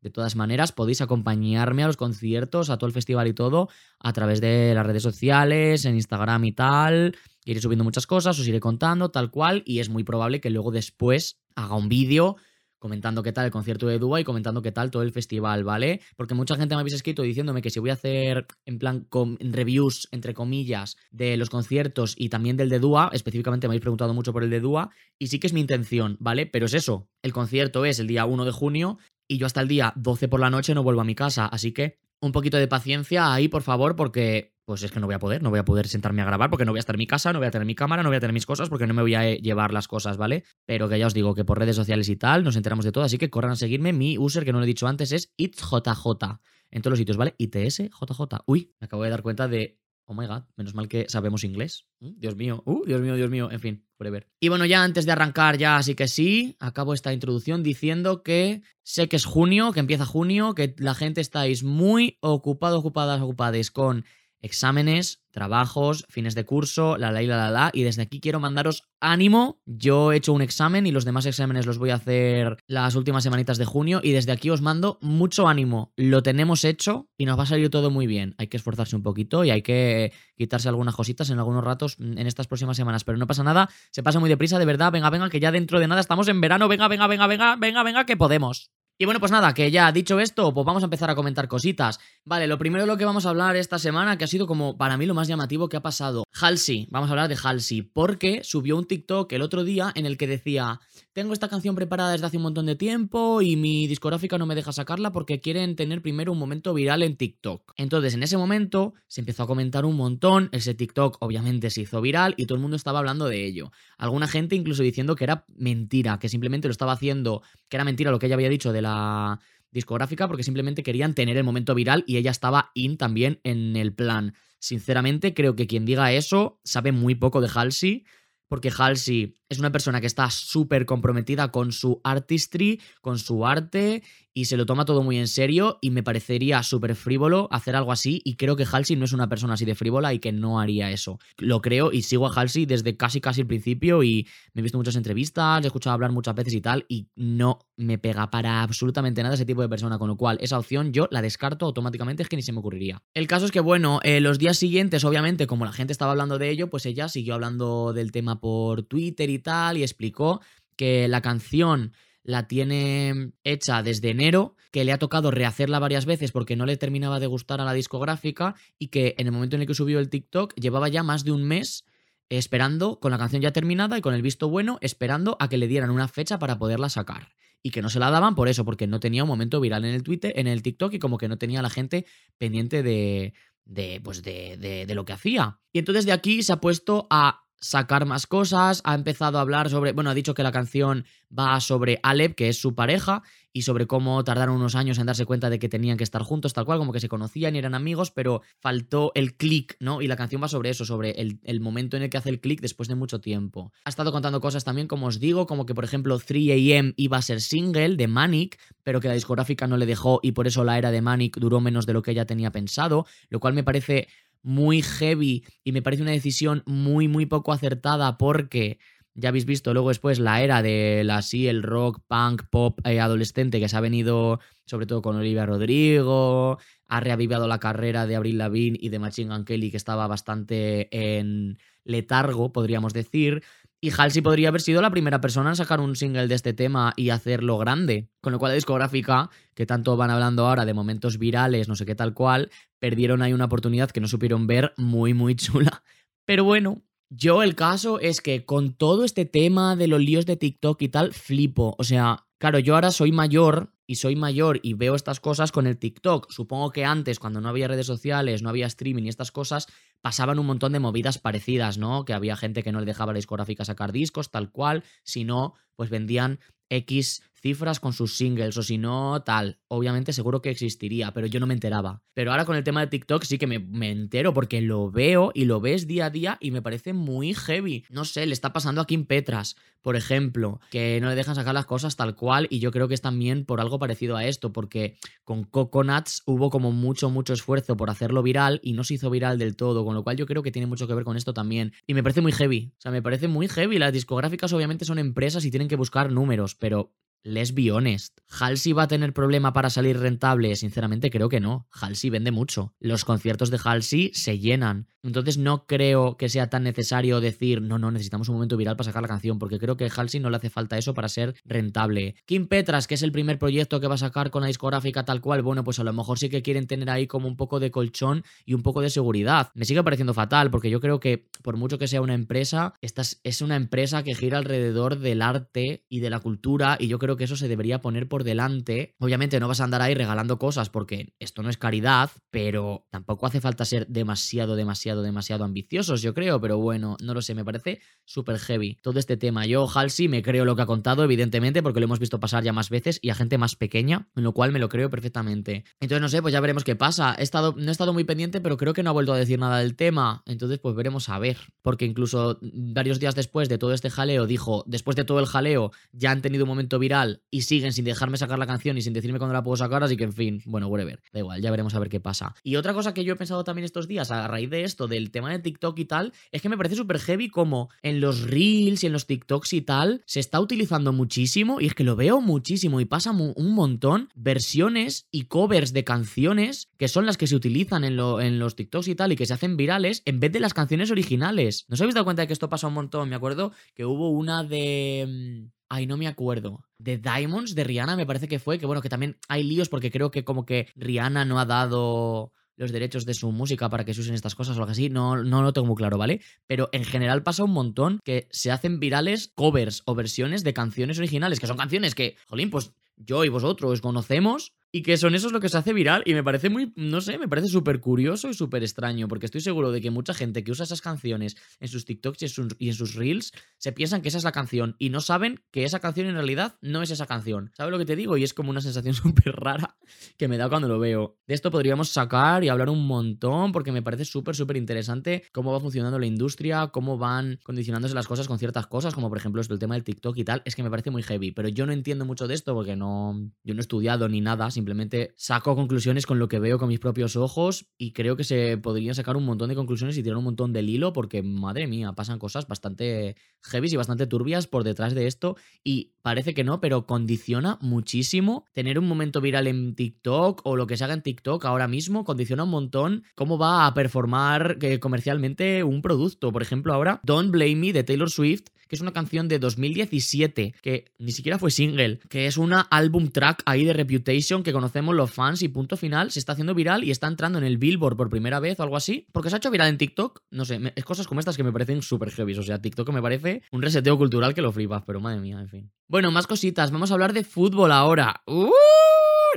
De 0.01 0.11
todas 0.11 0.35
maneras, 0.35 0.73
podéis 0.73 1.03
acompañarme 1.03 1.85
a 1.85 1.87
los 1.87 1.99
conciertos, 1.99 2.71
a 2.71 2.79
todo 2.79 2.87
el 2.87 2.95
festival 2.95 3.29
y 3.29 3.35
todo, 3.35 3.69
a 4.01 4.15
través 4.15 4.41
de 4.41 4.73
las 4.75 4.87
redes 4.87 5.03
sociales, 5.03 5.85
en 5.85 5.95
Instagram 5.97 6.43
y 6.47 6.53
tal. 6.53 7.15
Iré 7.45 7.61
subiendo 7.61 7.85
muchas 7.85 8.07
cosas, 8.07 8.39
os 8.39 8.49
iré 8.49 8.61
contando, 8.61 9.11
tal 9.11 9.31
cual, 9.31 9.63
y 9.67 9.81
es 9.81 9.91
muy 9.91 10.05
probable 10.05 10.41
que 10.41 10.49
luego 10.49 10.71
después 10.71 11.39
haga 11.55 11.77
un 11.77 11.91
vídeo 11.91 12.37
comentando 12.85 13.23
qué 13.23 13.33
tal 13.33 13.47
el 13.47 13.51
concierto 13.51 13.87
de 13.87 13.99
Dua 13.99 14.21
y 14.21 14.25
comentando 14.25 14.61
qué 14.61 14.71
tal 14.71 14.91
todo 14.91 15.01
el 15.01 15.11
festival, 15.11 15.65
¿vale? 15.65 16.03
Porque 16.17 16.35
mucha 16.35 16.55
gente 16.57 16.75
me 16.75 16.83
habéis 16.83 16.93
escrito 16.93 17.23
diciéndome 17.23 17.63
que 17.63 17.71
si 17.71 17.81
voy 17.81 17.89
a 17.89 17.95
hacer 17.95 18.47
en 18.67 18.79
plan 18.79 19.09
reviews, 19.41 20.07
entre 20.13 20.35
comillas, 20.35 20.99
de 21.11 21.39
los 21.39 21.49
conciertos 21.49 22.15
y 22.19 22.29
también 22.29 22.59
del 22.59 22.69
de 22.69 22.81
Dua, 22.81 23.09
específicamente 23.15 23.67
me 23.67 23.73
habéis 23.73 23.81
preguntado 23.81 24.13
mucho 24.13 24.35
por 24.35 24.45
el 24.45 24.51
de 24.51 24.61
Dua, 24.61 24.91
y 25.19 25.29
sí 25.29 25.39
que 25.39 25.47
es 25.47 25.55
mi 25.55 25.63
intención, 25.63 26.19
¿vale? 26.21 26.45
Pero 26.45 26.67
es 26.67 26.75
eso, 26.75 27.09
el 27.23 27.33
concierto 27.33 27.87
es 27.87 28.01
el 28.01 28.07
día 28.07 28.27
1 28.27 28.45
de 28.45 28.53
junio 28.53 28.99
y 29.27 29.39
yo 29.39 29.47
hasta 29.47 29.63
el 29.63 29.69
día 29.69 29.95
12 29.97 30.29
por 30.29 30.41
la 30.41 30.51
noche 30.51 30.75
no 30.75 30.83
vuelvo 30.83 31.01
a 31.01 31.05
mi 31.05 31.15
casa, 31.15 31.47
así 31.47 31.73
que 31.73 31.97
un 32.21 32.33
poquito 32.33 32.57
de 32.57 32.69
paciencia 32.69 33.33
ahí, 33.33 33.49
por 33.49 33.63
favor, 33.63 33.97
porque 33.97 34.55
pues 34.65 34.83
es 34.83 34.91
que 34.91 35.01
no 35.01 35.07
voy 35.07 35.15
a 35.15 35.19
poder, 35.19 35.43
no 35.43 35.51
voy 35.51 35.59
a 35.59 35.65
poder 35.65 35.89
sentarme 35.89 36.23
a 36.23 36.25
grabar 36.25 36.49
porque 36.49 36.65
no 36.65 36.73
voy 36.73 36.79
a 36.79 36.81
estar 36.81 36.95
en 36.95 36.99
mi 36.99 37.07
casa, 37.07 37.33
no 37.33 37.39
voy 37.39 37.49
a 37.49 37.51
tener 37.51 37.67
mi 37.67 37.75
cámara, 37.75 38.03
no 38.03 38.09
voy 38.09 38.17
a 38.17 38.21
tener 38.21 38.33
mis 38.33 38.47
cosas 38.47 38.71
porque 38.71 38.87
no 38.87 38.95
me 38.95 39.03
voy 39.03 39.15
a 39.15 39.29
eh, 39.29 39.37
llevar 39.43 39.73
las 39.73 39.89
cosas, 39.89 40.17
¿vale? 40.17 40.45
Pero 40.65 40.89
que 40.89 40.99
ya 40.99 41.07
os 41.07 41.15
digo 41.15 41.35
que 41.35 41.45
por 41.45 41.59
redes 41.59 41.77
sociales 41.77 42.09
y 42.09 42.17
tal 42.17 42.45
nos 42.45 42.57
enteramos 42.57 42.85
de 42.85 42.93
todo, 42.93 43.05
así 43.05 43.19
que 43.19 43.29
corran 43.29 43.53
a 43.53 43.57
seguirme. 43.57 43.93
Mi 43.93 44.17
user, 44.17 44.45
que 44.45 44.53
no 44.53 44.59
lo 44.59 44.65
he 44.65 44.67
dicho 44.67 44.87
antes, 44.87 45.13
es 45.13 45.33
ItsJJ. 45.37 46.41
En 46.71 46.83
todos 46.83 46.93
los 46.93 46.99
sitios, 46.99 47.17
¿vale? 47.17 47.35
ITSJJ. 47.39 48.43
Uy, 48.47 48.75
me 48.81 48.87
acabo 48.87 49.03
de 49.05 49.11
dar 49.11 49.23
cuenta 49.23 49.49
de 49.49 49.79
Oh 50.07 50.15
my 50.15 50.27
god, 50.27 50.43
menos 50.57 50.75
mal 50.75 50.89
que 50.89 51.07
sabemos 51.09 51.45
inglés. 51.45 51.87
Dios 51.99 52.37
mío, 52.37 52.63
uh, 52.67 52.85
Dios 52.85 53.01
mío, 53.01 53.17
Dios 53.17 53.31
mío, 53.31 53.51
en 53.51 53.61
fin, 53.61 53.87
forever. 53.97 54.29
Y 54.39 54.51
bueno, 54.51 54.67
ya 54.67 54.85
antes 54.85 55.07
de 55.07 55.13
arrancar, 55.13 55.57
ya 55.57 55.77
así 55.77 55.95
que 55.95 56.09
sí, 56.09 56.57
acabo 56.61 56.93
esta 56.93 57.13
introducción 57.13 57.63
diciendo 57.63 58.23
que 58.23 58.63
sé 58.83 59.09
que 59.09 59.17
es 59.17 59.25
junio, 59.25 59.73
que 59.73 59.81
empieza 59.81 60.05
junio, 60.05 60.55
que 60.55 60.75
la 60.79 60.95
gente 60.95 61.23
estáis 61.23 61.63
muy 61.63 62.19
ocupados, 62.21 62.81
ocupadas, 62.81 63.23
ocupadas 63.23 63.71
con 63.71 64.05
exámenes, 64.45 65.25
trabajos, 65.31 66.05
fines 66.09 66.35
de 66.35 66.45
curso, 66.45 66.97
la 66.99 67.11
la 67.11 67.23
y 67.23 67.27
la 67.27 67.37
la 67.37 67.51
la. 67.51 67.71
Y 67.73 67.83
desde 67.83 68.03
aquí 68.03 68.21
quiero 68.21 68.41
mandaros 68.41 68.85
ánimo. 69.01 69.61
Yo 69.65 70.13
he 70.13 70.17
hecho 70.17 70.33
un 70.33 70.43
examen 70.43 70.87
y 70.87 70.93
los 70.93 71.05
demás 71.05 71.27
exámenes 71.27 71.67
los 71.67 71.79
voy 71.79 71.91
a 71.91 71.97
hacer 71.97 72.59
las 72.67 72.95
últimas 72.95 73.25
semanitas 73.25 73.59
de 73.59 73.65
junio. 73.65 74.01
Y 74.03 74.13
desde 74.13 74.33
aquí 74.33 74.51
os 74.51 74.61
mando 74.61 74.99
mucho 75.01 75.49
ánimo. 75.49 75.93
Lo 75.97 76.23
tenemos 76.23 76.65
hecho 76.65 77.09
y 77.17 77.25
nos 77.25 77.39
va 77.39 77.45
a 77.45 77.47
salir 77.47 77.71
todo 77.71 77.91
muy 77.91 78.07
bien. 78.07 78.35
Hay 78.39 78.49
que 78.49 78.59
esforzarse 78.59 78.95
un 78.95 79.03
poquito 79.03 79.45
y 79.45 79.51
hay 79.51 79.63
que 79.63 80.13
quitarse 80.37 80.69
algunas 80.69 80.95
cositas 80.95 81.31
en 81.31 81.39
algunos 81.39 81.65
ratos 81.65 81.97
en 81.99 82.27
estas 82.27 82.47
próximas 82.47 82.77
semanas. 82.77 83.03
Pero 83.05 83.19
no 83.19 83.27
pasa 83.27 83.43
nada, 83.43 83.71
se 83.91 84.03
pasa 84.03 84.21
muy 84.21 84.29
deprisa, 84.29 84.59
de 84.59 84.67
verdad. 84.67 84.93
Venga, 84.93 85.11
venga, 85.11 85.31
que 85.31 85.41
ya 85.41 85.51
dentro 85.51 85.81
de 85.81 85.89
nada 85.89 86.01
estamos 86.01 86.29
en 86.29 86.41
verano. 86.41 86.69
Venga, 86.69 86.87
venga, 86.89 87.07
venga, 87.07 87.27
venga, 87.27 87.57
venga, 87.57 87.83
venga, 87.83 88.07
que 88.07 88.17
podemos. 88.17 88.71
Y 88.97 89.07
bueno, 89.07 89.19
pues 89.19 89.33
nada, 89.33 89.53
que 89.55 89.73
ya 89.73 89.91
dicho 89.91 90.21
esto, 90.21 90.55
pues 90.55 90.65
vamos 90.65 90.85
a 90.85 90.87
empezar 90.87 91.11
a 91.11 91.17
comentar 91.17 91.49
cositas. 91.49 91.99
Vale, 92.25 92.47
lo 92.47 92.59
primero 92.59 92.85
de 92.85 92.87
lo 92.87 92.97
que 92.97 93.05
vamos 93.05 93.27
a 93.27 93.31
hablar 93.31 93.57
esta 93.57 93.77
semana, 93.81 94.17
que 94.17 94.23
ha 94.23 94.29
sido 94.29 94.47
como 94.47 94.77
para 94.77 94.97
mí 94.97 95.05
lo 95.05 95.15
más 95.15 95.27
llamativo 95.27 95.69
que 95.69 95.77
ha 95.77 95.83
pasado. 95.83 96.23
Halsey, 96.33 96.87
vamos 96.93 97.09
a 97.09 97.13
hablar 97.13 97.29
de 97.29 97.37
Halsey, 97.43 97.83
porque 97.83 98.45
subió 98.45 98.77
un 98.77 98.87
TikTok 98.87 99.33
el 99.33 99.43
otro 99.43 99.65
día 99.65 99.91
en 99.97 100.07
el 100.07 100.17
que 100.17 100.29
decía, 100.29 100.81
tengo 101.15 101.33
esta 101.33 101.49
canción 101.49 101.77
preparada 101.77 102.11
desde 102.11 102.27
hace 102.27 102.37
un 102.37 102.43
montón 102.43 102.67
de 102.67 102.75
tiempo 102.75 103.41
y 103.41 103.55
mi 103.55 103.87
discográfica 103.87 104.37
no 104.37 104.47
me 104.47 104.57
deja 104.57 104.73
sacarla 104.73 105.13
porque 105.13 105.41
quieren 105.41 105.77
tener 105.77 106.03
primero 106.03 106.33
un 106.33 106.39
momento 106.39 106.75
viral 106.75 107.05
en 107.05 107.17
TikTok. 107.17 107.73
Entonces, 107.77 108.15
en 108.15 108.25
ese 108.25 108.37
momento 108.37 108.95
se 109.07 109.21
empezó 109.21 109.45
a 109.45 109.47
comentar 109.47 109.85
un 109.85 109.97
montón, 109.97 110.49
ese 110.51 110.75
TikTok 110.75 111.19
obviamente 111.21 111.71
se 111.71 111.83
hizo 111.83 112.01
viral 112.01 112.35
y 112.37 112.47
todo 112.47 112.57
el 112.57 112.63
mundo 112.63 112.77
estaba 112.77 112.99
hablando 112.99 113.27
de 113.27 113.47
ello. 113.47 113.71
Alguna 113.97 114.27
gente 114.27 114.57
incluso 114.57 114.83
diciendo 114.83 115.15
que 115.15 115.23
era 115.23 115.47
mentira, 115.57 116.19
que 116.19 116.29
simplemente 116.29 116.67
lo 116.67 116.73
estaba 116.73 116.93
haciendo, 116.93 117.43
que 117.69 117.77
era 117.77 117.85
mentira 117.85 118.11
lo 118.11 118.19
que 118.19 118.27
ella 118.27 118.35
había 118.35 118.49
dicho 118.49 118.73
de 118.73 118.83
la 118.83 119.39
discográfica 119.71 120.27
porque 120.27 120.43
simplemente 120.43 120.83
querían 120.83 121.15
tener 121.15 121.37
el 121.37 121.45
momento 121.45 121.77
viral 121.77 122.03
y 122.09 122.17
ella 122.17 122.33
estaba 122.33 122.73
in 122.75 122.97
también 122.97 123.41
en 123.45 123.77
el 123.77 123.95
plan. 123.95 124.35
Sinceramente, 124.59 125.33
creo 125.33 125.55
que 125.55 125.69
quien 125.69 125.85
diga 125.85 126.13
eso 126.13 126.61
sabe 126.65 126.91
muy 126.91 127.15
poco 127.15 127.41
de 127.41 127.51
Halsey 127.55 128.05
porque 128.49 128.73
Halsey 128.77 129.39
es 129.55 129.61
una 129.61 129.73
persona 129.73 130.01
que 130.01 130.07
está 130.07 130.31
súper 130.31 130.87
comprometida 130.87 131.51
con 131.51 131.73
su 131.73 132.01
artistry, 132.05 132.81
con 133.01 133.19
su 133.19 133.47
arte 133.47 134.03
y 134.35 134.47
se 134.47 134.57
lo 134.57 134.67
toma 134.67 134.85
todo 134.85 135.03
muy 135.03 135.17
en 135.17 135.29
serio 135.29 135.79
y 135.81 135.91
me 135.91 136.03
parecería 136.03 136.63
súper 136.65 136.97
frívolo 136.97 137.49
hacer 137.53 137.77
algo 137.77 137.93
así 137.93 138.21
y 138.25 138.35
creo 138.35 138.57
que 138.57 138.67
Halsey 138.71 138.97
no 138.97 139.05
es 139.05 139.13
una 139.13 139.29
persona 139.29 139.55
así 139.55 139.65
de 139.65 139.77
frívola 139.77 140.13
y 140.13 140.19
que 140.19 140.33
no 140.33 140.59
haría 140.61 140.91
eso. 140.91 141.21
Lo 141.39 141.63
creo 141.63 141.93
y 141.93 142.03
sigo 142.03 142.27
a 142.27 142.35
Halsey 142.35 142.67
desde 142.67 142.97
casi 142.97 143.21
casi 143.21 143.43
el 143.43 143.47
principio 143.47 144.03
y 144.03 144.27
me 144.53 144.61
he 144.61 144.63
visto 144.63 144.77
muchas 144.77 144.97
entrevistas, 144.97 145.63
he 145.63 145.69
escuchado 145.69 145.95
hablar 145.95 146.11
muchas 146.11 146.35
veces 146.35 146.55
y 146.55 146.61
tal 146.61 146.85
y 146.89 147.07
no 147.15 147.61
me 147.77 147.97
pega 147.99 148.31
para 148.31 148.63
absolutamente 148.63 149.23
nada 149.23 149.37
ese 149.37 149.47
tipo 149.47 149.63
de 149.63 149.69
persona, 149.69 149.99
con 149.99 150.09
lo 150.09 150.17
cual 150.17 150.39
esa 150.41 150.59
opción 150.59 150.93
yo 150.93 151.09
la 151.13 151.23
descarto 151.23 151.67
automáticamente, 151.67 152.25
es 152.25 152.29
que 152.29 152.37
ni 152.37 152.43
se 152.43 152.53
me 152.53 152.59
ocurriría. 152.59 153.03
El 153.15 153.29
caso 153.29 153.47
es 153.47 153.53
que 153.53 153.61
bueno, 153.61 154.01
eh, 154.03 154.21
los 154.21 154.39
días 154.41 154.59
siguientes 154.59 155.05
obviamente 155.05 155.47
como 155.47 155.65
la 155.65 155.73
gente 155.73 155.93
estaba 155.93 156.11
hablando 156.11 156.39
de 156.39 156.51
ello, 156.51 156.71
pues 156.71 156.87
ella 156.87 157.09
siguió 157.09 157.35
hablando 157.35 157.93
del 157.93 158.11
tema 158.11 158.41
por 158.41 158.83
Twitter 158.83 159.31
y 159.31 159.39
y 159.77 159.83
explicó 159.83 160.41
que 160.77 161.09
la 161.09 161.21
canción 161.21 161.93
la 162.23 162.49
tiene 162.49 163.33
hecha 163.45 163.83
desde 163.83 164.11
enero, 164.11 164.57
que 164.73 164.85
le 164.85 164.93
ha 164.93 164.99
tocado 164.99 165.31
rehacerla 165.31 165.79
varias 165.79 166.07
veces 166.07 166.33
porque 166.33 166.57
no 166.57 166.67
le 166.67 166.77
terminaba 166.77 167.21
de 167.21 167.27
gustar 167.27 167.61
a 167.61 167.65
la 167.65 167.75
discográfica 167.75 168.55
y 168.79 168.89
que 168.89 169.15
en 169.19 169.27
el 169.27 169.33
momento 169.33 169.57
en 169.57 169.63
el 169.63 169.69
que 169.69 169.75
subió 169.75 170.01
el 170.01 170.09
TikTok 170.09 170.55
llevaba 170.55 170.89
ya 170.89 171.03
más 171.03 171.25
de 171.25 171.33
un 171.33 171.45
mes 171.45 171.85
esperando 172.31 172.99
con 172.99 173.11
la 173.11 173.19
canción 173.19 173.43
ya 173.43 173.53
terminada 173.53 173.99
y 173.99 174.01
con 174.01 174.15
el 174.15 174.23
visto 174.23 174.49
bueno, 174.49 174.79
esperando 174.81 175.37
a 175.39 175.49
que 175.49 175.59
le 175.59 175.69
dieran 175.69 175.91
una 175.91 176.09
fecha 176.09 176.39
para 176.39 176.59
poderla 176.59 176.89
sacar. 176.89 177.29
Y 177.63 177.71
que 177.71 177.83
no 177.83 177.89
se 177.89 177.99
la 177.99 178.11
daban 178.11 178.35
por 178.35 178.49
eso, 178.49 178.65
porque 178.65 178.87
no 178.87 179.01
tenía 179.01 179.23
un 179.23 179.29
momento 179.29 179.61
viral 179.61 179.85
en 179.85 179.95
el 179.95 180.03
Twitter, 180.03 180.33
en 180.37 180.47
el 180.47 180.63
TikTok 180.63 180.95
y 180.95 180.99
como 180.99 181.17
que 181.17 181.29
no 181.29 181.39
tenía 181.39 181.63
la 181.63 181.71
gente 181.71 182.05
pendiente 182.37 182.83
de, 182.83 183.33
de, 183.65 184.01
pues 184.03 184.23
de, 184.23 184.57
de, 184.59 184.87
de 184.87 184.95
lo 184.95 185.05
que 185.05 185.15
hacía. 185.15 185.61
Y 185.73 185.79
entonces 185.79 186.05
de 186.05 186.13
aquí 186.13 186.43
se 186.43 186.53
ha 186.53 186.61
puesto 186.61 187.07
a 187.11 187.44
sacar 187.65 188.05
más 188.05 188.27
cosas, 188.27 188.83
ha 188.85 188.95
empezado 188.95 189.39
a 189.39 189.41
hablar 189.41 189.71
sobre, 189.71 189.93
bueno, 189.93 190.11
ha 190.11 190.15
dicho 190.15 190.35
que 190.35 190.43
la 190.43 190.53
canción 190.53 191.07
va 191.37 191.59
sobre 191.61 191.99
Alep, 192.03 192.35
que 192.35 192.51
es 192.51 192.61
su 192.61 192.75
pareja, 192.75 193.23
y 193.55 193.63
sobre 193.63 193.87
cómo 193.87 194.23
tardaron 194.23 194.57
unos 194.57 194.75
años 194.75 194.99
en 194.99 195.07
darse 195.07 195.25
cuenta 195.25 195.49
de 195.49 195.59
que 195.59 195.71
tenían 195.71 195.97
que 195.97 196.05
estar 196.05 196.21
juntos, 196.23 196.53
tal 196.53 196.67
cual, 196.67 196.79
como 196.79 196.93
que 196.93 197.01
se 197.01 197.09
conocían 197.09 197.55
y 197.55 197.59
eran 197.59 197.75
amigos, 197.75 198.11
pero 198.11 198.43
faltó 198.59 199.13
el 199.15 199.35
click, 199.35 199.77
¿no? 199.81 200.03
Y 200.03 200.09
la 200.09 200.17
canción 200.17 200.43
va 200.43 200.49
sobre 200.49 200.69
eso, 200.69 200.85
sobre 200.85 201.13
el, 201.13 201.41
el 201.43 201.61
momento 201.61 201.97
en 201.97 202.03
el 202.03 202.11
que 202.11 202.19
hace 202.19 202.29
el 202.29 202.41
click 202.41 202.61
después 202.61 202.89
de 202.89 202.97
mucho 202.97 203.21
tiempo. 203.21 203.73
Ha 203.85 203.89
estado 203.89 204.13
contando 204.13 204.43
cosas 204.43 204.65
también, 204.65 204.87
como 204.87 205.07
os 205.07 205.19
digo, 205.19 205.47
como 205.47 205.65
que, 205.65 205.75
por 205.75 205.85
ejemplo, 205.85 206.19
3AM 206.19 206.93
iba 206.97 207.17
a 207.17 207.23
ser 207.23 207.41
single 207.41 207.97
de 207.97 208.09
Manic, 208.09 208.59
pero 208.83 209.01
que 209.01 209.09
la 209.09 209.15
discográfica 209.15 209.67
no 209.67 209.79
le 209.79 209.87
dejó 209.87 210.21
y 210.23 210.33
por 210.33 210.47
eso 210.47 210.65
la 210.65 210.77
era 210.77 210.91
de 210.91 211.01
Manic 211.01 211.39
duró 211.39 211.61
menos 211.61 211.87
de 211.87 211.95
lo 211.95 212.03
que 212.03 212.11
ella 212.11 212.27
tenía 212.27 212.51
pensado, 212.51 213.07
lo 213.31 213.41
cual 213.41 213.55
me 213.55 213.65
parece 213.65 214.09
muy 214.45 214.83
heavy 214.83 215.45
y 215.65 215.73
me 215.73 215.83
parece 215.83 216.03
una 216.03 216.13
decisión 216.13 216.63
muy, 216.67 217.09
muy 217.09 217.27
poco 217.27 217.53
acertada 217.53 218.17
porque 218.19 218.79
ya 219.15 219.31
habéis 219.31 219.47
visto 219.47 219.73
luego 219.73 219.89
después 219.89 220.19
la 220.19 220.43
era 220.43 220.63
de 220.63 221.03
la 221.05 221.23
sí, 221.23 221.49
el 221.49 221.63
rock, 221.63 222.01
punk, 222.07 222.43
pop 222.51 222.81
eh, 222.85 223.01
adolescente 223.01 223.61
que 223.61 223.69
se 223.69 223.77
ha 223.77 223.81
venido 223.81 224.41
sobre 224.67 224.87
todo 224.87 225.03
con 225.03 225.17
Olivia 225.17 225.47
Rodrigo, 225.47 226.59
ha 226.87 227.01
reavivado 227.01 227.49
la 227.49 227.61
carrera 227.61 228.07
de 228.07 228.17
Avril 228.17 228.39
Lavigne 228.39 228.79
y 228.81 228.89
de 228.89 228.99
Machine 228.99 229.35
Gun 229.35 229.45
Kelly 229.45 229.71
que 229.71 229.77
estaba 229.77 230.07
bastante 230.07 230.89
en 230.91 231.59
letargo, 231.85 232.53
podríamos 232.53 232.93
decir. 232.93 233.43
Y 233.85 233.93
Halsey 233.95 234.23
podría 234.23 234.49
haber 234.49 234.63
sido 234.63 234.81
la 234.81 234.89
primera 234.89 235.21
persona 235.21 235.51
en 235.51 235.57
sacar 235.57 235.79
un 235.79 235.95
single 235.95 236.27
de 236.27 236.35
este 236.35 236.55
tema 236.55 236.95
y 236.97 237.11
hacerlo 237.11 237.59
grande. 237.59 238.09
Con 238.23 238.33
lo 238.33 238.39
cual 238.39 238.53
la 238.53 238.55
discográfica, 238.55 239.29
que 239.53 239.67
tanto 239.67 239.95
van 239.99 240.11
hablando 240.11 240.47
ahora 240.47 240.65
de 240.65 240.73
momentos 240.73 241.19
virales, 241.19 241.69
no 241.69 241.77
sé 241.77 241.85
qué 241.85 241.95
tal 241.95 242.15
cual, 242.15 242.51
perdieron 242.79 243.21
ahí 243.21 243.35
una 243.35 243.45
oportunidad 243.45 243.91
que 243.91 244.01
no 244.01 244.09
supieron 244.09 244.47
ver 244.47 244.73
muy, 244.79 245.13
muy 245.13 245.35
chula. 245.37 245.83
Pero 246.25 246.45
bueno, 246.45 246.83
yo 247.11 247.43
el 247.43 247.55
caso 247.57 248.01
es 248.01 248.23
que 248.23 248.47
con 248.47 248.73
todo 248.73 249.05
este 249.05 249.27
tema 249.27 249.77
de 249.77 249.87
los 249.87 250.01
líos 250.01 250.25
de 250.25 250.39
TikTok 250.39 250.81
y 250.81 250.89
tal, 250.89 251.13
flipo. 251.13 251.77
O 251.79 251.85
sea, 251.85 252.25
claro, 252.39 252.61
yo 252.61 252.77
ahora 252.77 252.91
soy 252.91 253.13
mayor 253.13 253.75
y 253.87 253.97
soy 253.97 254.17
mayor 254.17 254.61
y 254.63 254.73
veo 254.73 254.95
estas 254.95 255.21
cosas 255.21 255.53
con 255.53 255.67
el 255.67 255.77
TikTok. 255.77 256.31
Supongo 256.31 256.71
que 256.71 256.87
antes, 256.87 257.19
cuando 257.19 257.43
no 257.43 257.51
había 257.51 257.69
redes 257.69 257.87
sociales, 257.87 258.41
no 258.41 258.49
había 258.49 258.67
streaming 258.67 259.03
y 259.03 259.09
estas 259.11 259.31
cosas, 259.31 259.67
pasaban 260.05 260.39
un 260.39 260.45
montón 260.45 260.73
de 260.73 260.81
movidas 260.81 261.17
parecidas, 261.17 261.79
¿no? 261.79 262.05
Que 262.05 262.13
había 262.13 262.37
gente 262.37 262.63
que 262.63 262.73
no 262.73 262.81
le 262.81 262.85
dejaba 262.85 263.15
la 263.15 263.17
discográfica 263.17 263.65
sacar 263.65 263.91
discos, 263.91 264.31
tal 264.31 264.51
cual, 264.51 264.85
si 265.03 265.25
no, 265.25 265.55
pues 265.77 265.89
vendían 265.89 266.41
X 266.69 267.23
cifras 267.45 267.79
con 267.79 267.93
sus 267.93 268.17
singles 268.17 268.57
o 268.57 268.63
si 268.63 268.79
no, 268.79 269.23
tal. 269.23 269.59
Obviamente 269.69 270.15
seguro 270.15 270.41
que 270.41 270.49
existiría, 270.49 271.13
pero 271.13 271.27
yo 271.27 271.41
no 271.41 271.47
me 271.47 271.53
enteraba. 271.53 272.03
Pero 272.15 272.31
ahora 272.31 272.47
con 272.47 272.57
el 272.57 272.65
tema 272.65 272.81
de 272.81 272.87
TikTok 272.87 273.23
sí 273.25 273.37
que 273.37 273.47
me, 273.47 273.59
me, 273.59 273.91
entero 273.91 274.33
porque 274.33 274.63
lo 274.63 274.91
veo 274.91 275.31
y 275.35 275.45
lo 275.45 275.61
ves 275.61 275.87
día 275.87 276.07
a 276.07 276.11
día 276.11 276.39
y 276.41 276.53
me 276.53 276.63
parece 276.63 276.95
muy 276.95 277.35
heavy. 277.35 277.85
No 277.91 278.07
sé, 278.07 278.25
le 278.25 278.33
está 278.33 278.55
pasando 278.55 278.81
a 278.81 278.87
Kim 278.87 279.05
Petras, 279.05 279.57
por 279.83 279.95
ejemplo, 279.95 280.59
que 280.71 280.99
no 281.03 281.11
le 281.11 281.17
dejan 281.17 281.35
sacar 281.35 281.53
las 281.53 281.67
cosas 281.67 281.97
tal 281.97 282.17
cual 282.17 282.47
y 282.49 282.61
yo 282.61 282.71
creo 282.71 282.89
que 282.89 282.95
es 282.95 283.03
también 283.03 283.45
por 283.45 283.61
algo 283.61 283.79
parecido 283.79 284.17
a 284.17 284.25
esto, 284.25 284.51
porque 284.51 284.97
con 285.23 285.45
Coconuts 285.45 286.23
hubo 286.25 286.49
como 286.49 286.73
mucho, 286.73 287.11
mucho 287.11 287.35
esfuerzo 287.35 287.77
por 287.77 287.91
hacerlo 287.91 288.23
viral 288.23 288.59
y 288.63 288.73
no 288.73 288.85
se 288.85 288.95
hizo 288.95 289.11
viral 289.11 289.39
del 289.39 289.55
todo, 289.55 289.85
con 289.85 289.95
lo 289.95 290.03
cual 290.03 290.17
yo 290.17 290.25
creo 290.25 290.43
que 290.43 290.51
tiene 290.51 290.67
mucho 290.67 290.87
que 290.87 290.95
ver 290.95 291.05
con 291.05 291.19
esto 291.19 291.35
también. 291.35 291.75
Y 291.87 291.93
me 291.93 292.03
parece 292.03 292.23
muy 292.23 292.33
heavy, 292.33 292.73
o 292.79 292.81
sea, 292.81 292.91
me 292.91 293.03
parece 293.03 293.29
muy 293.29 293.49
heavy. 293.49 293.79
Las 293.79 293.93
discográficas 293.93 294.51
obviamente 294.55 294.87
son 294.87 294.99
empresas 294.99 295.45
y 295.45 295.51
tienen 295.51 295.69
que 295.69 295.77
buscar 295.77 296.11
números, 296.11 296.55
pero 296.55 296.95
let's 297.25 297.55
be 297.55 297.73
honest. 297.73 298.19
¿Halsey 298.29 298.73
va 298.73 298.85
a 298.85 298.89
tener 298.89 299.13
problema 299.13 299.53
para 299.53 299.71
salir 299.71 299.99
rentable? 299.99 300.55
Sinceramente 300.57 301.11
creo 301.11 301.29
que 301.29 301.41
no. 301.41 301.69
Halsey 301.73 302.11
vende 302.11 302.31
mucho. 302.31 302.75
Los 302.79 303.05
conciertos 303.05 303.51
de 303.51 303.59
Halsey 303.63 304.13
se 304.15 304.39
llenan. 304.39 304.89
Entonces 305.05 305.37
no 305.37 305.67
creo 305.67 306.17
que 306.17 306.31
sea 306.31 306.49
tan 306.49 306.63
necesario 306.63 307.21
decir, 307.21 307.61
no, 307.61 307.79
no, 307.79 307.91
necesitamos 307.91 308.29
un 308.31 308.37
momento 308.37 308.57
viral 308.57 308.77
para 308.77 308.87
sacar 308.87 309.03
la 309.03 309.09
canción, 309.09 309.39
porque 309.39 309.59
creo 309.59 309.77
que 309.77 309.91
Halsey 309.95 310.19
no 310.19 310.31
le 310.31 310.37
hace 310.37 310.49
falta 310.49 310.79
eso 310.79 310.95
para 310.95 311.11
ser 311.11 311.35
rentable. 311.45 312.15
Kim 312.25 312.47
Petras, 312.47 312.87
que 312.87 312.95
es 312.95 313.03
el 313.03 313.13
primer 313.13 313.39
proyecto 313.39 313.81
que 313.81 313.87
va 313.87 313.97
a 313.97 313.99
sacar 313.99 314.31
con 314.31 314.41
la 314.41 314.49
discográfica 314.49 315.05
tal 315.05 315.21
cual, 315.21 315.43
bueno, 315.43 315.63
pues 315.63 315.79
a 315.79 315.85
lo 315.85 315.93
mejor 315.93 316.19
sí 316.19 316.31
que 316.31 316.41
quieren 316.41 316.67
tener 316.67 316.89
ahí 316.89 317.07
como 317.07 317.29
un 317.29 317.37
poco 317.37 317.61
de 317.61 317.71
colchón 317.71 318.25
y 318.47 318.55
un 318.55 318.63
poco 318.63 318.81
de 318.81 318.89
seguridad. 318.89 319.51
Me 319.55 319.67
sigue 319.67 319.85
pareciendo 319.85 320.15
fatal, 320.15 320.51
porque 320.51 320.71
yo 320.71 320.81
creo 320.81 321.01
que 321.01 321.29
por 321.43 321.59
mucho 321.59 321.79
que 321.79 321.87
sea 321.87 322.01
una 322.01 322.15
empresa, 322.15 322.73
esta 322.81 323.03
es 323.03 323.43
una 323.43 323.57
empresa 323.57 324.03
que 324.05 324.15
gira 324.15 324.39
alrededor 324.39 324.99
del 324.99 325.21
arte 325.21 325.85
y 325.91 326.01
de 326.01 326.09
la 326.09 326.21
cultura, 326.21 326.79
y 326.81 326.89
yo 326.89 326.99
creo 326.99 327.14
que 327.17 327.25
eso 327.25 327.37
se 327.37 327.49
debería 327.49 327.81
poner 327.81 328.09
por 328.09 328.25
delante. 328.25 328.95
Obviamente 328.99 329.41
no 329.41 329.49
vas 329.49 329.61
a 329.61 329.65
andar 329.65 329.83
ahí 329.83 329.95
regalando 329.95 330.39
cosas 330.39 330.71
porque 330.71 331.15
esto 331.19 331.43
no 331.43 331.51
es 331.51 331.57
caridad, 331.57 332.11
pero 332.31 332.87
tampoco 332.91 333.27
hace 333.27 333.41
falta 333.41 333.65
ser 333.65 333.87
demasiado, 333.87 334.57
demasiado, 334.57 335.03
demasiado 335.03 335.45
ambiciosos, 335.45 336.03
yo 336.03 336.15
creo, 336.15 336.41
pero 336.41 336.59
bueno, 336.59 336.97
no 337.01 337.15
lo 337.15 337.23
sé, 337.23 337.35
me 337.35 337.45
parece 337.45 337.81
súper 338.05 338.39
heavy 338.39 338.77
todo 338.83 338.99
este 338.99 339.17
tema. 339.17 339.47
Yo, 339.47 339.69
Halsey, 339.73 340.09
me 340.09 340.23
creo 340.23 340.45
lo 340.45 340.57
que 340.57 340.63
ha 340.63 340.67
contado, 340.67 341.05
evidentemente, 341.05 341.63
porque 341.63 341.81
lo 341.81 341.85
hemos 341.85 341.99
visto 341.99 342.21
pasar 342.21 342.45
ya 342.45 342.53
más 342.53 342.71
veces 342.71 342.99
y 343.03 343.11
a 343.11 343.15
gente 343.15 343.39
más 343.39 343.57
pequeña, 343.57 344.09
en 344.17 344.25
lo 344.25 344.33
cual 344.33 344.53
me 344.53 344.59
lo 344.59 344.69
creo 344.69 344.91
perfectamente. 344.91 345.65
Entonces, 345.81 346.01
no 346.01 346.09
sé, 346.09 346.23
pues 346.23 346.33
ya 346.33 346.41
veremos 346.41 346.65
qué 346.65 346.77
pasa. 346.77 347.15
He 347.19 347.23
estado, 347.23 347.55
no 347.57 347.69
he 347.69 347.73
estado 347.73 347.93
muy 347.93 348.05
pendiente, 348.05 348.41
pero 348.41 348.57
creo 348.57 348.73
que 348.73 348.83
no 348.83 348.91
ha 348.91 348.93
vuelto 348.93 349.13
a 349.13 349.19
decir 349.19 349.39
nada 349.39 349.59
del 349.59 349.77
tema. 349.77 350.23
Entonces, 350.27 350.59
pues 350.59 350.75
veremos 350.75 351.09
a 351.09 351.19
ver. 351.19 351.37
Porque 351.63 351.85
incluso 351.85 352.39
varios 352.43 353.01
días 353.01 353.15
después 353.15 353.49
de 353.49 353.59
todo 353.59 353.73
este 353.73 353.91
jaleo, 353.91 354.27
dijo, 354.27 354.65
después 354.67 354.97
de 354.97 355.05
todo 355.05 355.21
el 355.21 355.27
jaleo, 355.27 355.73
ya 355.93 356.11
han 356.11 356.23
tenido 356.23 356.45
un 356.45 356.49
momento 356.49 356.79
viral 356.79 357.04
y 357.31 357.43
siguen 357.43 357.73
sin 357.73 357.85
dejarme 357.85 358.17
sacar 358.17 358.39
la 358.39 358.47
canción 358.47 358.77
y 358.79 358.83
sin 358.83 358.93
decirme 358.93 359.19
cuándo 359.19 359.33
la 359.33 359.43
puedo 359.43 359.57
sacar, 359.57 359.83
así 359.83 359.97
que 359.97 360.05
en 360.05 360.13
fin, 360.13 360.43
bueno, 360.47 360.69
whatever, 360.69 361.01
da 361.13 361.21
igual, 361.21 361.41
ya 361.41 361.51
veremos 361.51 361.75
a 361.75 361.79
ver 361.79 361.89
qué 361.89 362.01
pasa. 362.01 362.35
Y 362.43 362.57
otra 362.57 362.75
cosa 362.75 362.95
que 362.95 363.05
yo 363.05 363.15
he 363.15 363.17
pensado 363.17 363.45
también 363.45 363.65
estos 363.65 363.89
días 363.89 364.11
a 364.11 364.27
raíz 364.29 364.51
de 364.51 364.65
esto, 364.65 364.89
del 364.89 365.11
tema 365.11 365.31
de 365.31 365.39
TikTok 365.39 365.79
y 365.79 365.85
tal, 365.85 366.13
es 366.33 366.43
que 366.43 366.49
me 366.49 366.57
parece 366.57 366.77
súper 366.77 366.99
heavy 366.99 367.29
como 367.29 367.71
en 367.83 368.01
los 368.01 368.23
reels 368.23 368.83
y 368.83 368.87
en 368.87 368.93
los 368.93 369.07
TikToks 369.07 369.53
y 369.53 369.63
tal 369.63 370.03
se 370.07 370.21
está 370.21 370.41
utilizando 370.41 370.93
muchísimo 370.93 371.61
y 371.61 371.67
es 371.67 371.75
que 371.75 371.85
lo 371.85 371.97
veo 371.97 372.21
muchísimo 372.21 372.81
y 372.81 372.85
pasa 372.85 373.11
un 373.11 373.55
montón 373.55 374.09
versiones 374.15 375.07
y 375.11 375.25
covers 375.25 375.73
de 375.73 375.85
canciones 375.85 376.69
que 376.79 376.89
son 376.89 377.07
las 377.07 377.17
que 377.17 377.27
se 377.27 377.37
utilizan 377.37 377.85
en, 377.85 377.99
en 377.99 378.39
los 378.39 378.57
TikToks 378.57 378.89
y 378.89 378.95
tal 378.95 379.13
y 379.13 379.17
que 379.17 379.27
se 379.27 379.35
hacen 379.35 379.57
virales 379.57 380.03
en 380.05 380.21
vez 380.21 380.33
de 380.33 380.41
las 380.41 380.55
canciones 380.55 380.91
originales. 380.91 381.67
¿No 381.69 381.75
os 381.75 381.81
habéis 381.81 381.95
dado 381.95 382.05
cuenta 382.05 382.23
de 382.23 382.27
que 382.27 382.33
esto 382.33 382.49
pasa 382.49 382.69
un 382.69 382.75
montón? 382.75 383.09
Me 383.09 383.17
acuerdo 383.17 383.53
que 383.75 383.85
hubo 383.85 384.11
una 384.11 384.45
de... 384.45 385.49
Ay, 385.69 385.87
no 385.87 385.97
me 385.97 386.07
acuerdo. 386.07 386.65
De 386.79 386.99
Diamonds, 386.99 387.55
de 387.55 387.65
Rihanna, 387.65 387.97
me 387.97 388.07
parece 388.07 388.29
que 388.29 388.39
fue. 388.39 388.59
Que 388.59 388.67
bueno, 388.67 388.83
que 388.83 388.89
también 388.89 389.19
hay 389.29 389.43
líos 389.43 389.69
porque 389.69 389.91
creo 389.91 390.11
que 390.11 390.25
como 390.25 390.45
que 390.45 390.69
Rihanna 390.77 391.25
no 391.25 391.39
ha 391.39 391.47
dado 391.47 392.33
los 392.57 392.73
derechos 392.73 393.05
de 393.05 393.15
su 393.15 393.33
música 393.33 393.69
para 393.69 393.85
que 393.85 393.95
se 393.95 394.01
usen 394.01 394.15
estas 394.15 394.35
cosas 394.35 394.57
o 394.57 394.61
algo 394.61 394.73
así, 394.73 394.89
no, 394.89 395.23
no 395.23 395.43
lo 395.43 395.53
tengo 395.53 395.67
muy 395.67 395.77
claro, 395.77 395.99
¿vale? 395.99 396.21
Pero 396.47 396.69
en 396.73 396.85
general 396.85 397.23
pasa 397.23 397.45
un 397.45 397.53
montón 397.53 398.01
que 398.05 398.29
se 398.31 398.51
hacen 398.51 398.79
virales 398.79 399.33
covers 399.35 399.83
o 399.87 399.95
versiones 399.95 400.45
de 400.45 400.55
canciones 400.55 400.99
originales, 400.99 401.41
que 401.41 401.47
son 401.47 401.57
canciones 401.57 401.95
que, 401.95 402.17
jolín, 402.29 402.51
pues 402.51 402.73
yo 402.97 403.25
y 403.25 403.29
vosotros 403.29 403.81
conocemos, 403.81 404.53
y 404.75 404.83
que 404.83 404.97
son 404.97 405.15
esos 405.15 405.31
lo 405.31 405.39
que 405.39 405.49
se 405.49 405.57
hace 405.57 405.73
viral 405.73 406.03
y 406.05 406.15
me 406.15 406.25
parece 406.25 406.51
muy, 406.51 406.73
no 406.75 407.01
sé, 407.01 407.17
me 407.17 407.29
parece 407.29 407.47
súper 407.47 407.79
curioso 407.79 408.29
y 408.29 408.35
súper 408.35 408.65
extraño 408.65 409.07
porque 409.07 409.27
estoy 409.27 409.41
seguro 409.41 409.71
de 409.71 409.81
que 409.81 409.93
mucha 409.93 410.15
gente 410.15 410.43
que 410.43 410.51
usa 410.51 410.65
esas 410.65 410.81
canciones 410.81 411.37
en 411.61 411.69
sus 411.69 411.85
TikToks 411.85 412.23
y 412.59 412.69
en 412.69 412.75
sus, 412.75 412.95
Reels 412.97 413.31
se 413.57 413.71
piensan 413.71 414.03
que 414.03 414.09
esa 414.09 414.19
es 414.19 414.25
la 414.25 414.33
canción 414.33 414.75
y 414.81 414.89
no 414.89 415.01
saben 415.01 415.45
que 415.53 415.63
esa 415.63 415.79
canción 415.79 416.09
en 416.09 416.15
realidad 416.15 416.57
no 416.61 416.83
es 416.83 416.91
esa 416.91 417.07
canción. 417.07 417.53
¿Sabes 417.55 417.71
lo 417.71 417.79
que 417.79 417.85
te 417.85 417.95
digo? 417.95 418.17
Y 418.17 418.25
es 418.25 418.35
como 418.35 418.51
una 418.51 418.61
sensación 418.61 418.95
súper 418.95 419.37
rara 419.37 419.77
que 420.17 420.27
me 420.27 420.39
da 420.39 420.49
cuando 420.49 420.67
lo 420.67 420.81
veo. 420.81 421.19
De 421.29 421.35
esto 421.35 421.53
podríamos 421.53 421.91
sacar 421.91 422.43
y 422.43 422.49
hablar 422.49 422.69
un 422.69 422.85
montón 422.85 423.53
porque 423.53 423.71
me 423.71 423.81
parece 423.81 424.05
súper, 424.05 424.35
súper 424.35 424.57
interesante 424.57 425.23
cómo 425.31 425.53
va 425.53 425.61
funcionando 425.61 426.01
la 426.01 426.07
industria, 426.07 426.67
cómo 426.73 426.99
van 426.99 427.39
condicionándose 427.45 427.95
las 427.95 428.09
cosas 428.09 428.27
con 428.27 428.41
ciertas 428.41 428.67
cosas, 428.67 428.93
como 428.93 429.09
por 429.09 429.19
ejemplo 429.19 429.41
esto, 429.41 429.55
el 429.55 429.61
tema 429.61 429.75
del 429.77 429.85
TikTok 429.85 430.17
y 430.17 430.25
tal. 430.25 430.43
Es 430.45 430.57
que 430.57 430.65
me 430.65 430.71
parece 430.71 430.91
muy 430.91 431.05
heavy, 431.05 431.31
pero 431.31 431.49
yo 431.49 431.65
no 431.65 431.71
entiendo 431.71 432.05
mucho 432.05 432.27
de 432.27 432.35
esto 432.35 432.55
porque 432.55 432.75
no, 432.75 433.31
yo 433.45 433.55
no 433.55 433.61
he 433.61 433.63
estudiado 433.63 434.09
ni 434.09 434.21
nada, 434.21 434.51
simplemente 434.65 435.13
saco 435.17 435.55
conclusiones 435.55 436.07
con 436.07 436.19
lo 436.19 436.27
que 436.27 436.39
veo 436.39 436.59
con 436.59 436.69
mis 436.69 436.81
propios 436.81 437.17
ojos 437.17 437.67
y 437.77 437.93
creo 437.93 438.17
que 438.17 438.25
se 438.25 438.57
podrían 438.57 438.95
sacar 438.95 439.15
un 439.17 439.25
montón 439.25 439.51
de 439.51 439.55
conclusiones 439.55 439.99
y 439.99 440.03
tirar 440.03 440.17
un 440.17 440.25
montón 440.25 440.55
del 440.55 440.71
hilo 440.71 440.95
porque, 440.95 441.23
madre 441.23 441.67
mía, 441.67 441.93
pasan 441.93 442.19
cosas 442.19 442.49
bastante 442.49 443.17
heavy 443.43 443.69
y 443.71 443.77
bastante 443.77 444.07
turbias 444.07 444.47
por 444.47 444.65
detrás 444.65 444.95
de 444.95 445.07
esto 445.07 445.37
y 445.63 445.94
parece 446.05 446.35
que 446.35 446.45
no, 446.45 446.61
pero 446.61 446.87
condiciona 446.87 447.57
muchísimo 447.63 448.45
tener 448.53 448.79
un 448.79 448.87
momento 448.87 449.23
viral 449.23 449.47
en 449.47 449.75
TikTok 449.75 450.43
o 450.45 450.55
lo 450.55 450.67
que 450.67 450.77
se 450.77 450.85
haga 450.85 450.93
en 450.93 451.01
TikTok 451.01 451.47
ahora 451.47 451.67
mismo, 451.67 452.05
condiciona 452.05 452.45
un 452.45 452.51
montón 452.51 453.05
cómo 453.15 453.39
va 453.39 453.67
a 453.67 453.73
performar 453.73 454.59
eh, 454.61 454.79
comercialmente 454.81 455.65
un 455.65 455.81
producto. 455.81 456.31
Por 456.31 456.43
ejemplo, 456.43 456.75
ahora 456.75 457.01
Don't 457.05 457.31
Blame 457.31 457.57
Me 457.57 457.73
de 457.73 457.85
Taylor 457.85 458.11
Swift 458.11 458.51
que 458.69 458.77
es 458.77 458.81
una 458.81 458.93
canción 458.93 459.29
de 459.29 459.39
2017, 459.39 460.55
que 460.63 460.87
ni 460.99 461.13
siquiera 461.13 461.39
fue 461.39 461.51
single, 461.51 462.01
que 462.09 462.27
es 462.27 462.37
una 462.37 462.61
album 462.61 463.09
track 463.09 463.43
ahí 463.47 463.65
de 463.65 463.73
Reputation 463.73 464.43
que 464.43 464.53
conocemos 464.53 464.95
los 464.95 465.11
fans 465.11 465.43
y 465.43 465.49
punto 465.49 465.77
final, 465.77 466.11
se 466.11 466.19
está 466.19 466.33
haciendo 466.33 466.55
viral 466.55 466.85
y 466.85 466.91
está 466.91 467.07
entrando 467.07 467.39
en 467.39 467.45
el 467.45 467.59
Billboard 467.59 467.97
por 467.97 468.11
primera 468.11 468.41
vez 468.41 468.59
o 468.61 468.63
algo 468.63 468.77
así, 468.77 469.07
porque 469.13 469.31
se 469.31 469.37
ha 469.37 469.39
hecho 469.39 469.51
viral 469.51 469.69
en 469.69 469.79
TikTok, 469.79 470.23
no 470.31 470.45
sé, 470.45 470.73
es 470.75 470.85
cosas 470.85 471.07
como 471.07 471.21
estas 471.21 471.37
que 471.37 471.45
me 471.45 471.53
parecen 471.53 471.83
súper 471.83 472.11
heavy, 472.11 472.35
o 472.35 472.43
sea, 472.43 472.61
TikTok 472.61 472.91
me 472.93 473.03
parece 473.03 473.43
un 473.53 473.63
reseteo 473.63 473.97
cultural 473.99 474.35
que 474.35 474.43
lo 474.43 474.53
flipas, 474.53 474.83
pero 474.87 475.01
madre 475.01 475.21
mía, 475.21 475.41
en 475.41 475.49
fin. 475.49 475.71
Bueno, 475.95 476.11
más 476.11 476.27
cositas, 476.27 476.73
vamos 476.73 476.91
a 476.91 476.95
hablar 476.95 477.13
de 477.13 477.23
fútbol 477.23 477.71
ahora. 477.71 478.25
¡Uh! 478.27 478.51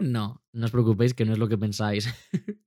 No, 0.01 0.41
no 0.53 0.65
os 0.65 0.71
preocupéis 0.71 1.13
que 1.13 1.23
no 1.23 1.33
es 1.33 1.37
lo 1.37 1.47
que 1.47 1.55
pensáis. 1.55 2.11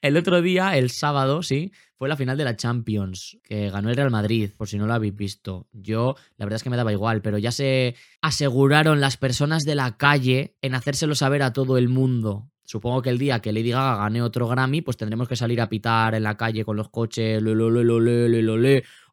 El 0.00 0.16
otro 0.16 0.40
día, 0.40 0.76
el 0.76 0.88
sábado, 0.88 1.42
sí, 1.42 1.72
fue 1.96 2.08
la 2.08 2.16
final 2.16 2.36
de 2.36 2.44
la 2.44 2.54
Champions, 2.54 3.38
que 3.42 3.70
ganó 3.70 3.90
el 3.90 3.96
Real 3.96 4.12
Madrid, 4.12 4.50
por 4.56 4.68
si 4.68 4.78
no 4.78 4.86
lo 4.86 4.94
habéis 4.94 5.16
visto. 5.16 5.66
Yo, 5.72 6.14
la 6.36 6.46
verdad 6.46 6.58
es 6.58 6.62
que 6.62 6.70
me 6.70 6.76
daba 6.76 6.92
igual, 6.92 7.22
pero 7.22 7.38
ya 7.38 7.50
se 7.50 7.96
aseguraron 8.22 9.00
las 9.00 9.16
personas 9.16 9.64
de 9.64 9.74
la 9.74 9.96
calle 9.96 10.56
en 10.62 10.76
hacérselo 10.76 11.16
saber 11.16 11.42
a 11.42 11.52
todo 11.52 11.76
el 11.76 11.88
mundo. 11.88 12.52
Supongo 12.64 13.02
que 13.02 13.10
el 13.10 13.18
día 13.18 13.40
que 13.40 13.52
Lady 13.52 13.70
Gaga 13.70 13.96
gane 13.96 14.22
otro 14.22 14.48
Grammy, 14.48 14.80
pues 14.80 14.96
tendremos 14.96 15.28
que 15.28 15.36
salir 15.36 15.60
a 15.60 15.68
pitar 15.68 16.14
en 16.14 16.22
la 16.22 16.36
calle 16.36 16.64
con 16.64 16.76
los 16.76 16.88
coches. 16.88 17.42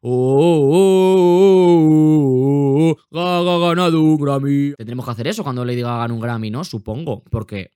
oh, 0.00 2.90
oh, 2.90 2.96
Gaga 3.10 3.54
ha 3.54 3.58
ganado 3.68 4.02
un 4.02 4.16
Grammy. 4.16 4.74
Tendremos 4.76 5.04
que 5.04 5.10
hacer 5.10 5.26
eso 5.28 5.44
cuando 5.44 5.64
Lady 5.64 5.82
Gaga 5.82 5.98
gane 5.98 6.14
un 6.14 6.20
Grammy, 6.20 6.50
¿no? 6.50 6.64
Supongo, 6.64 7.22
porque 7.30 7.70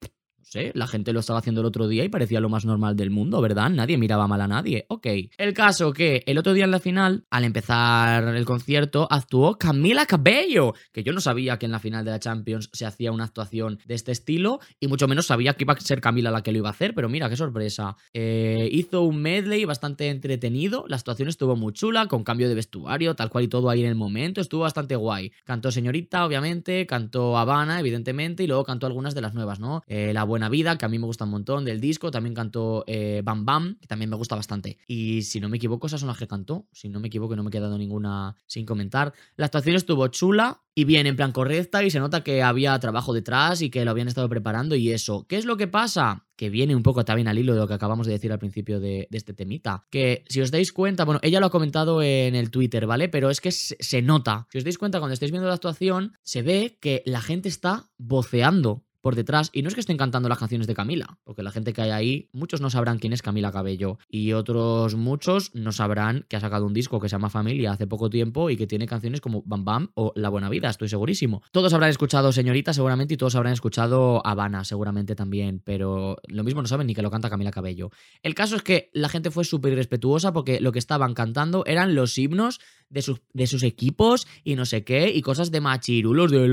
sé, 0.47 0.73
la 0.75 0.87
gente 0.87 1.13
lo 1.13 1.21
estaba 1.21 1.41
haciendo 1.41 1.61
el 1.61 1.67
otro 1.67 1.89
día 1.89 2.05
y 2.05 2.09
parecía 2.09 2.41
lo 2.41 2.49
más 2.49 2.65
normal 2.65 2.97
del 2.97 3.11
mundo, 3.11 3.41
¿verdad? 3.41 3.69
Nadie 3.71 3.99
miraba 3.99 4.27
mal 4.29 4.41
a 4.41 4.49
nadie. 4.49 4.87
Ok. 4.89 5.07
El 5.37 5.53
caso 5.55 5.93
que 5.93 6.23
el 6.27 6.39
otro 6.39 6.55
día 6.55 6.65
en 6.65 6.71
la 6.71 6.79
final, 6.79 7.25
al 7.31 7.45
empezar 7.45 8.35
el 8.37 8.45
concierto, 8.45 9.09
actuó 9.11 9.59
Camila 9.59 10.07
Cabello, 10.07 10.75
que 10.93 11.03
yo 11.03 11.13
no 11.13 11.21
sabía 11.21 11.59
que 11.59 11.67
en 11.67 11.73
la 11.73 11.79
final 11.79 12.05
de 12.05 12.13
la 12.13 12.21
Champions 12.21 12.71
se 12.73 12.87
hacía 12.87 13.13
una 13.13 13.25
actuación 13.25 13.79
de 13.85 13.95
este 13.95 14.13
estilo 14.13 14.61
y 14.81 14.89
mucho 14.89 15.09
menos 15.09 15.27
sabía 15.27 15.55
que 15.55 15.65
iba 15.65 15.75
a 15.75 15.81
ser 15.81 16.01
Camila 16.01 16.31
la 16.31 16.43
que 16.43 16.53
lo 16.53 16.59
iba 16.59 16.69
a 16.69 16.73
hacer, 16.73 16.95
pero 16.95 17.09
mira, 17.09 17.29
qué 17.29 17.37
sorpresa. 17.37 17.97
Eh, 18.13 18.69
hizo 18.73 19.03
un 19.03 19.21
medley 19.21 19.65
bastante 19.65 20.09
entretenido, 20.11 20.85
la 20.89 20.97
actuación 20.97 21.29
estuvo 21.29 21.57
muy 21.57 21.73
chula, 21.73 22.07
con 22.07 22.25
cambio 22.25 22.49
de 22.49 22.55
vestuario, 22.55 23.15
tal 23.15 23.31
cual 23.31 23.45
y 23.45 23.49
todo 23.49 23.69
ahí 23.71 23.83
en 23.83 23.89
el 23.89 23.95
momento, 23.95 24.41
estuvo 24.41 24.63
bastante 24.63 24.97
guay. 24.97 25.33
Cantó 25.45 25.71
Señorita, 25.71 26.25
obviamente, 26.25 26.87
cantó 26.87 27.37
Habana, 27.37 27.81
evidentemente, 27.81 28.45
y 28.45 28.47
luego 28.47 28.65
cantó 28.65 28.87
algunas 28.87 29.15
de 29.15 29.21
las 29.21 29.35
nuevas, 29.35 29.61
¿no? 29.61 29.83
Eh, 29.87 30.13
la 30.13 30.25
Buena 30.37 30.51
Vida, 30.51 30.77
que 30.77 30.85
a 30.85 30.89
mí 30.91 30.99
me 30.99 31.07
gusta 31.07 31.25
un 31.25 31.31
montón 31.31 31.65
del 31.65 31.81
disco. 31.81 32.11
También 32.11 32.35
cantó 32.35 32.85
eh, 32.87 33.23
Bam 33.25 33.47
Bam, 33.47 33.79
que 33.81 33.87
también 33.87 34.11
me 34.11 34.17
gusta 34.17 34.37
bastante. 34.37 34.77
Y 34.87 35.23
si 35.23 35.41
no 35.41 35.49
me 35.49 35.57
equivoco, 35.57 35.87
esas 35.87 36.01
son 36.01 36.09
las 36.09 36.19
que 36.19 36.29
cantó. 36.29 36.67
Si 36.73 36.91
no 36.91 37.01
me 37.01 37.09
equivoco, 37.09 37.35
no 37.35 37.43
me 37.43 37.49
he 37.49 37.53
quedado 37.53 37.79
ninguna 37.79 38.37
sin 38.47 38.67
comentar. 38.67 39.15
La 39.37 39.47
actuación 39.47 39.77
estuvo 39.77 40.07
chula 40.09 40.63
y 40.75 40.85
bien, 40.85 41.07
en 41.07 41.17
plan 41.17 41.33
correcta, 41.33 41.83
y 41.83 41.91
se 41.91 42.01
nota 42.01 42.23
que 42.23 42.43
había 42.43 42.79
trabajo 42.79 43.15
detrás 43.15 43.63
y 43.63 43.71
que 43.71 43.83
lo 43.87 43.93
habían 43.93 44.09
estado 44.09 44.29
preparando 44.29 44.77
y 44.77 44.93
eso. 44.93 45.27
¿Qué 45.27 45.39
es 45.39 45.47
lo 45.47 45.57
que 45.57 45.69
pasa? 45.69 46.27
Que 46.37 46.51
viene 46.51 46.77
un 46.77 46.83
poco 46.83 47.03
también 47.03 47.29
al 47.29 47.39
hilo 47.39 47.55
de 47.55 47.61
lo 47.61 47.67
que 47.67 47.73
acabamos 47.73 48.07
de 48.07 48.13
decir 48.13 48.31
al 48.31 48.39
principio 48.39 48.79
de, 48.79 49.09
este 49.11 49.33
temita. 49.33 49.87
Que 49.89 50.23
si 50.29 50.43
os 50.43 50.51
dais 50.51 50.75
cuenta, 50.75 51.07
bueno, 51.07 51.19
ella 51.23 51.41
lo 51.41 51.47
ha 51.47 51.51
comentado 51.51 52.03
en 52.03 52.35
el 52.35 52.51
Twitter, 52.51 52.87
¿vale? 52.87 53.09
Pero 53.09 53.31
es 53.31 53.41
que 53.41 53.53
se, 53.53 53.79
se 53.81 54.03
nota. 54.03 54.49
Si 54.53 54.59
os 54.59 54.65
dais 54.65 54.77
cuenta, 54.77 54.99
cuando 54.99 55.15
estáis 55.15 55.33
viendo 55.33 55.49
la 55.49 55.55
actuación, 55.55 56.13
se 56.21 56.43
ve 56.43 56.77
que 56.79 57.03
la 57.07 57.23
gente 57.23 57.49
está 57.49 57.89
voceando 57.97 58.86
por 59.07 59.15
detrás. 59.15 59.51
Y 59.53 59.63
no 59.63 59.69
es 59.69 59.75
que 59.75 59.81
estén 59.81 59.99
cantando 59.99 60.29
las 60.29 60.37
canciones 60.37 60.67
de 60.67 60.75
Camila, 60.75 61.21
porque 61.23 61.45
la 61.45 61.53
gente 61.53 61.73
que 61.73 61.81
hay 61.81 61.91
ahí, 61.91 62.29
muchos 62.33 62.61
no 62.61 62.71
sabrán 62.71 62.99
quién 62.99 63.13
es 63.13 63.23
Camila 63.23 63.53
Cabello. 63.53 64.01
Y 64.09 64.33
otros 64.33 64.97
muchos 64.97 65.55
no 65.55 65.71
sabrán 65.71 66.27
que 66.29 66.35
ha 66.35 66.41
sacado 66.41 66.67
un 66.67 66.75
disco 66.75 66.99
que 66.99 67.09
se 67.09 67.13
llama 67.13 67.31
Familia 67.31 67.71
hace 67.71 67.87
poco 67.87 68.11
tiempo 68.11 68.51
y 68.51 68.57
que 68.57 68.67
tiene 68.67 68.89
canciones 68.89 69.21
como 69.21 69.45
Bam 69.47 69.65
Bam 69.65 69.91
o 69.95 70.13
La 70.17 70.29
Buena 70.29 70.49
Vida, 70.49 70.71
estoy 70.71 70.89
segurísimo. 70.89 71.41
Todos 71.53 71.73
habrán 71.73 71.91
escuchado 71.91 72.33
Señorita 72.33 72.73
seguramente 72.73 73.15
y 73.15 73.17
todos 73.17 73.37
habrán 73.37 73.53
escuchado 73.53 74.27
Habana 74.27 74.65
seguramente 74.65 75.15
también, 75.15 75.63
pero 75.65 76.17
lo 76.27 76.43
mismo 76.43 76.61
no 76.61 76.67
saben 76.67 76.89
ni 76.89 76.95
que 76.97 77.03
lo 77.03 77.13
canta 77.13 77.31
Camila 77.31 77.53
Cabello. 77.53 77.91
El 78.25 78.35
caso 78.35 78.57
es 78.57 78.63
que 78.63 78.91
la 78.93 79.09
gente 79.09 79.31
fue 79.31 79.45
súper 79.45 79.75
irrespetuosa 79.75 80.33
porque 80.33 80.61
lo 80.61 80.73
que 80.73 80.81
estaban 80.81 81.15
cantando 81.15 81.65
eran 81.65 81.95
los 81.95 82.19
himnos 82.19 82.59
de 82.89 83.03
sus, 83.03 83.21
de 83.33 83.47
sus 83.47 83.63
equipos 83.63 84.27
y 84.45 84.55
no 84.55 84.65
sé 84.65 84.85
qué, 84.85 85.11
y 85.15 85.23
cosas 85.23 85.51
de 85.51 85.61
machirulos 85.61 86.31
de 86.31 86.49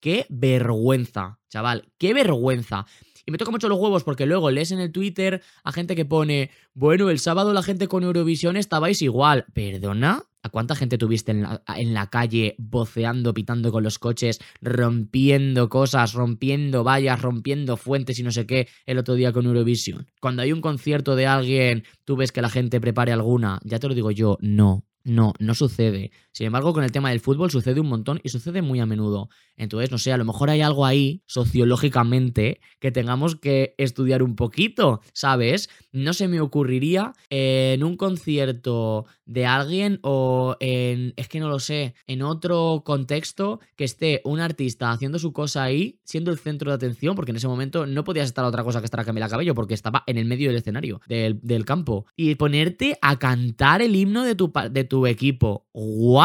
Qué 0.00 0.26
vergüenza, 0.28 1.38
chaval, 1.48 1.88
qué 1.98 2.14
vergüenza. 2.14 2.86
Y 3.28 3.32
me 3.32 3.38
toca 3.38 3.50
mucho 3.50 3.68
los 3.68 3.80
huevos 3.80 4.04
porque 4.04 4.24
luego 4.24 4.52
lees 4.52 4.70
en 4.70 4.78
el 4.78 4.92
Twitter 4.92 5.42
a 5.64 5.72
gente 5.72 5.96
que 5.96 6.04
pone, 6.04 6.50
bueno, 6.74 7.10
el 7.10 7.18
sábado 7.18 7.52
la 7.52 7.64
gente 7.64 7.88
con 7.88 8.04
Eurovisión 8.04 8.56
estabais 8.56 9.02
igual. 9.02 9.46
¿Perdona? 9.52 10.22
¿A 10.44 10.48
cuánta 10.48 10.76
gente 10.76 10.96
tuviste 10.96 11.32
en 11.32 11.42
la, 11.42 11.60
en 11.76 11.92
la, 11.92 12.08
calle 12.08 12.54
voceando, 12.56 13.34
pitando 13.34 13.72
con 13.72 13.82
los 13.82 13.98
coches, 13.98 14.38
rompiendo 14.60 15.68
cosas, 15.68 16.12
rompiendo 16.12 16.84
vallas, 16.84 17.20
rompiendo 17.20 17.76
fuentes 17.76 18.20
y 18.20 18.22
no 18.22 18.30
sé 18.30 18.46
qué 18.46 18.68
el 18.86 18.98
otro 18.98 19.14
día 19.14 19.32
con 19.32 19.46
Eurovisión? 19.46 20.06
Cuando 20.20 20.42
hay 20.42 20.52
un 20.52 20.60
concierto 20.60 21.16
de 21.16 21.26
alguien, 21.26 21.82
tú 22.04 22.14
ves 22.14 22.30
que 22.30 22.42
la 22.42 22.48
gente 22.48 22.80
prepare 22.80 23.10
alguna. 23.10 23.58
Ya 23.64 23.80
te 23.80 23.88
lo 23.88 23.94
digo 23.94 24.12
yo, 24.12 24.38
no, 24.40 24.86
no, 25.02 25.34
no 25.40 25.54
sucede. 25.56 26.12
Sin 26.36 26.44
embargo, 26.44 26.74
con 26.74 26.84
el 26.84 26.92
tema 26.92 27.08
del 27.08 27.20
fútbol 27.20 27.50
sucede 27.50 27.80
un 27.80 27.88
montón 27.88 28.20
y 28.22 28.28
sucede 28.28 28.60
muy 28.60 28.78
a 28.78 28.84
menudo. 28.84 29.30
Entonces, 29.56 29.90
no 29.90 29.96
sé, 29.96 30.12
a 30.12 30.18
lo 30.18 30.26
mejor 30.26 30.50
hay 30.50 30.60
algo 30.60 30.84
ahí 30.84 31.22
sociológicamente 31.24 32.60
que 32.78 32.92
tengamos 32.92 33.36
que 33.36 33.74
estudiar 33.78 34.22
un 34.22 34.36
poquito, 34.36 35.00
¿sabes? 35.14 35.70
No 35.92 36.12
se 36.12 36.28
me 36.28 36.42
ocurriría 36.42 37.14
en 37.30 37.82
un 37.82 37.96
concierto 37.96 39.06
de 39.24 39.46
alguien 39.46 39.98
o 40.02 40.56
en, 40.60 41.14
es 41.16 41.28
que 41.28 41.40
no 41.40 41.48
lo 41.48 41.58
sé, 41.58 41.94
en 42.06 42.20
otro 42.20 42.82
contexto 42.84 43.60
que 43.74 43.84
esté 43.84 44.20
un 44.24 44.40
artista 44.40 44.92
haciendo 44.92 45.18
su 45.18 45.32
cosa 45.32 45.62
ahí, 45.62 46.00
siendo 46.04 46.30
el 46.30 46.38
centro 46.38 46.70
de 46.70 46.74
atención, 46.74 47.16
porque 47.16 47.30
en 47.30 47.38
ese 47.38 47.48
momento 47.48 47.86
no 47.86 48.04
podías 48.04 48.26
estar 48.26 48.44
otra 48.44 48.62
cosa 48.62 48.80
que 48.80 48.84
estar 48.84 49.00
a 49.00 49.04
Camila 49.04 49.30
Cabello, 49.30 49.54
porque 49.54 49.72
estaba 49.72 50.04
en 50.06 50.18
el 50.18 50.26
medio 50.26 50.48
del 50.48 50.58
escenario, 50.58 51.00
del, 51.08 51.40
del 51.42 51.64
campo, 51.64 52.04
y 52.14 52.34
ponerte 52.34 52.98
a 53.00 53.18
cantar 53.18 53.80
el 53.80 53.96
himno 53.96 54.22
de 54.22 54.34
tu, 54.34 54.52
de 54.70 54.84
tu 54.84 55.06
equipo. 55.06 55.66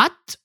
¿What? 0.01 0.39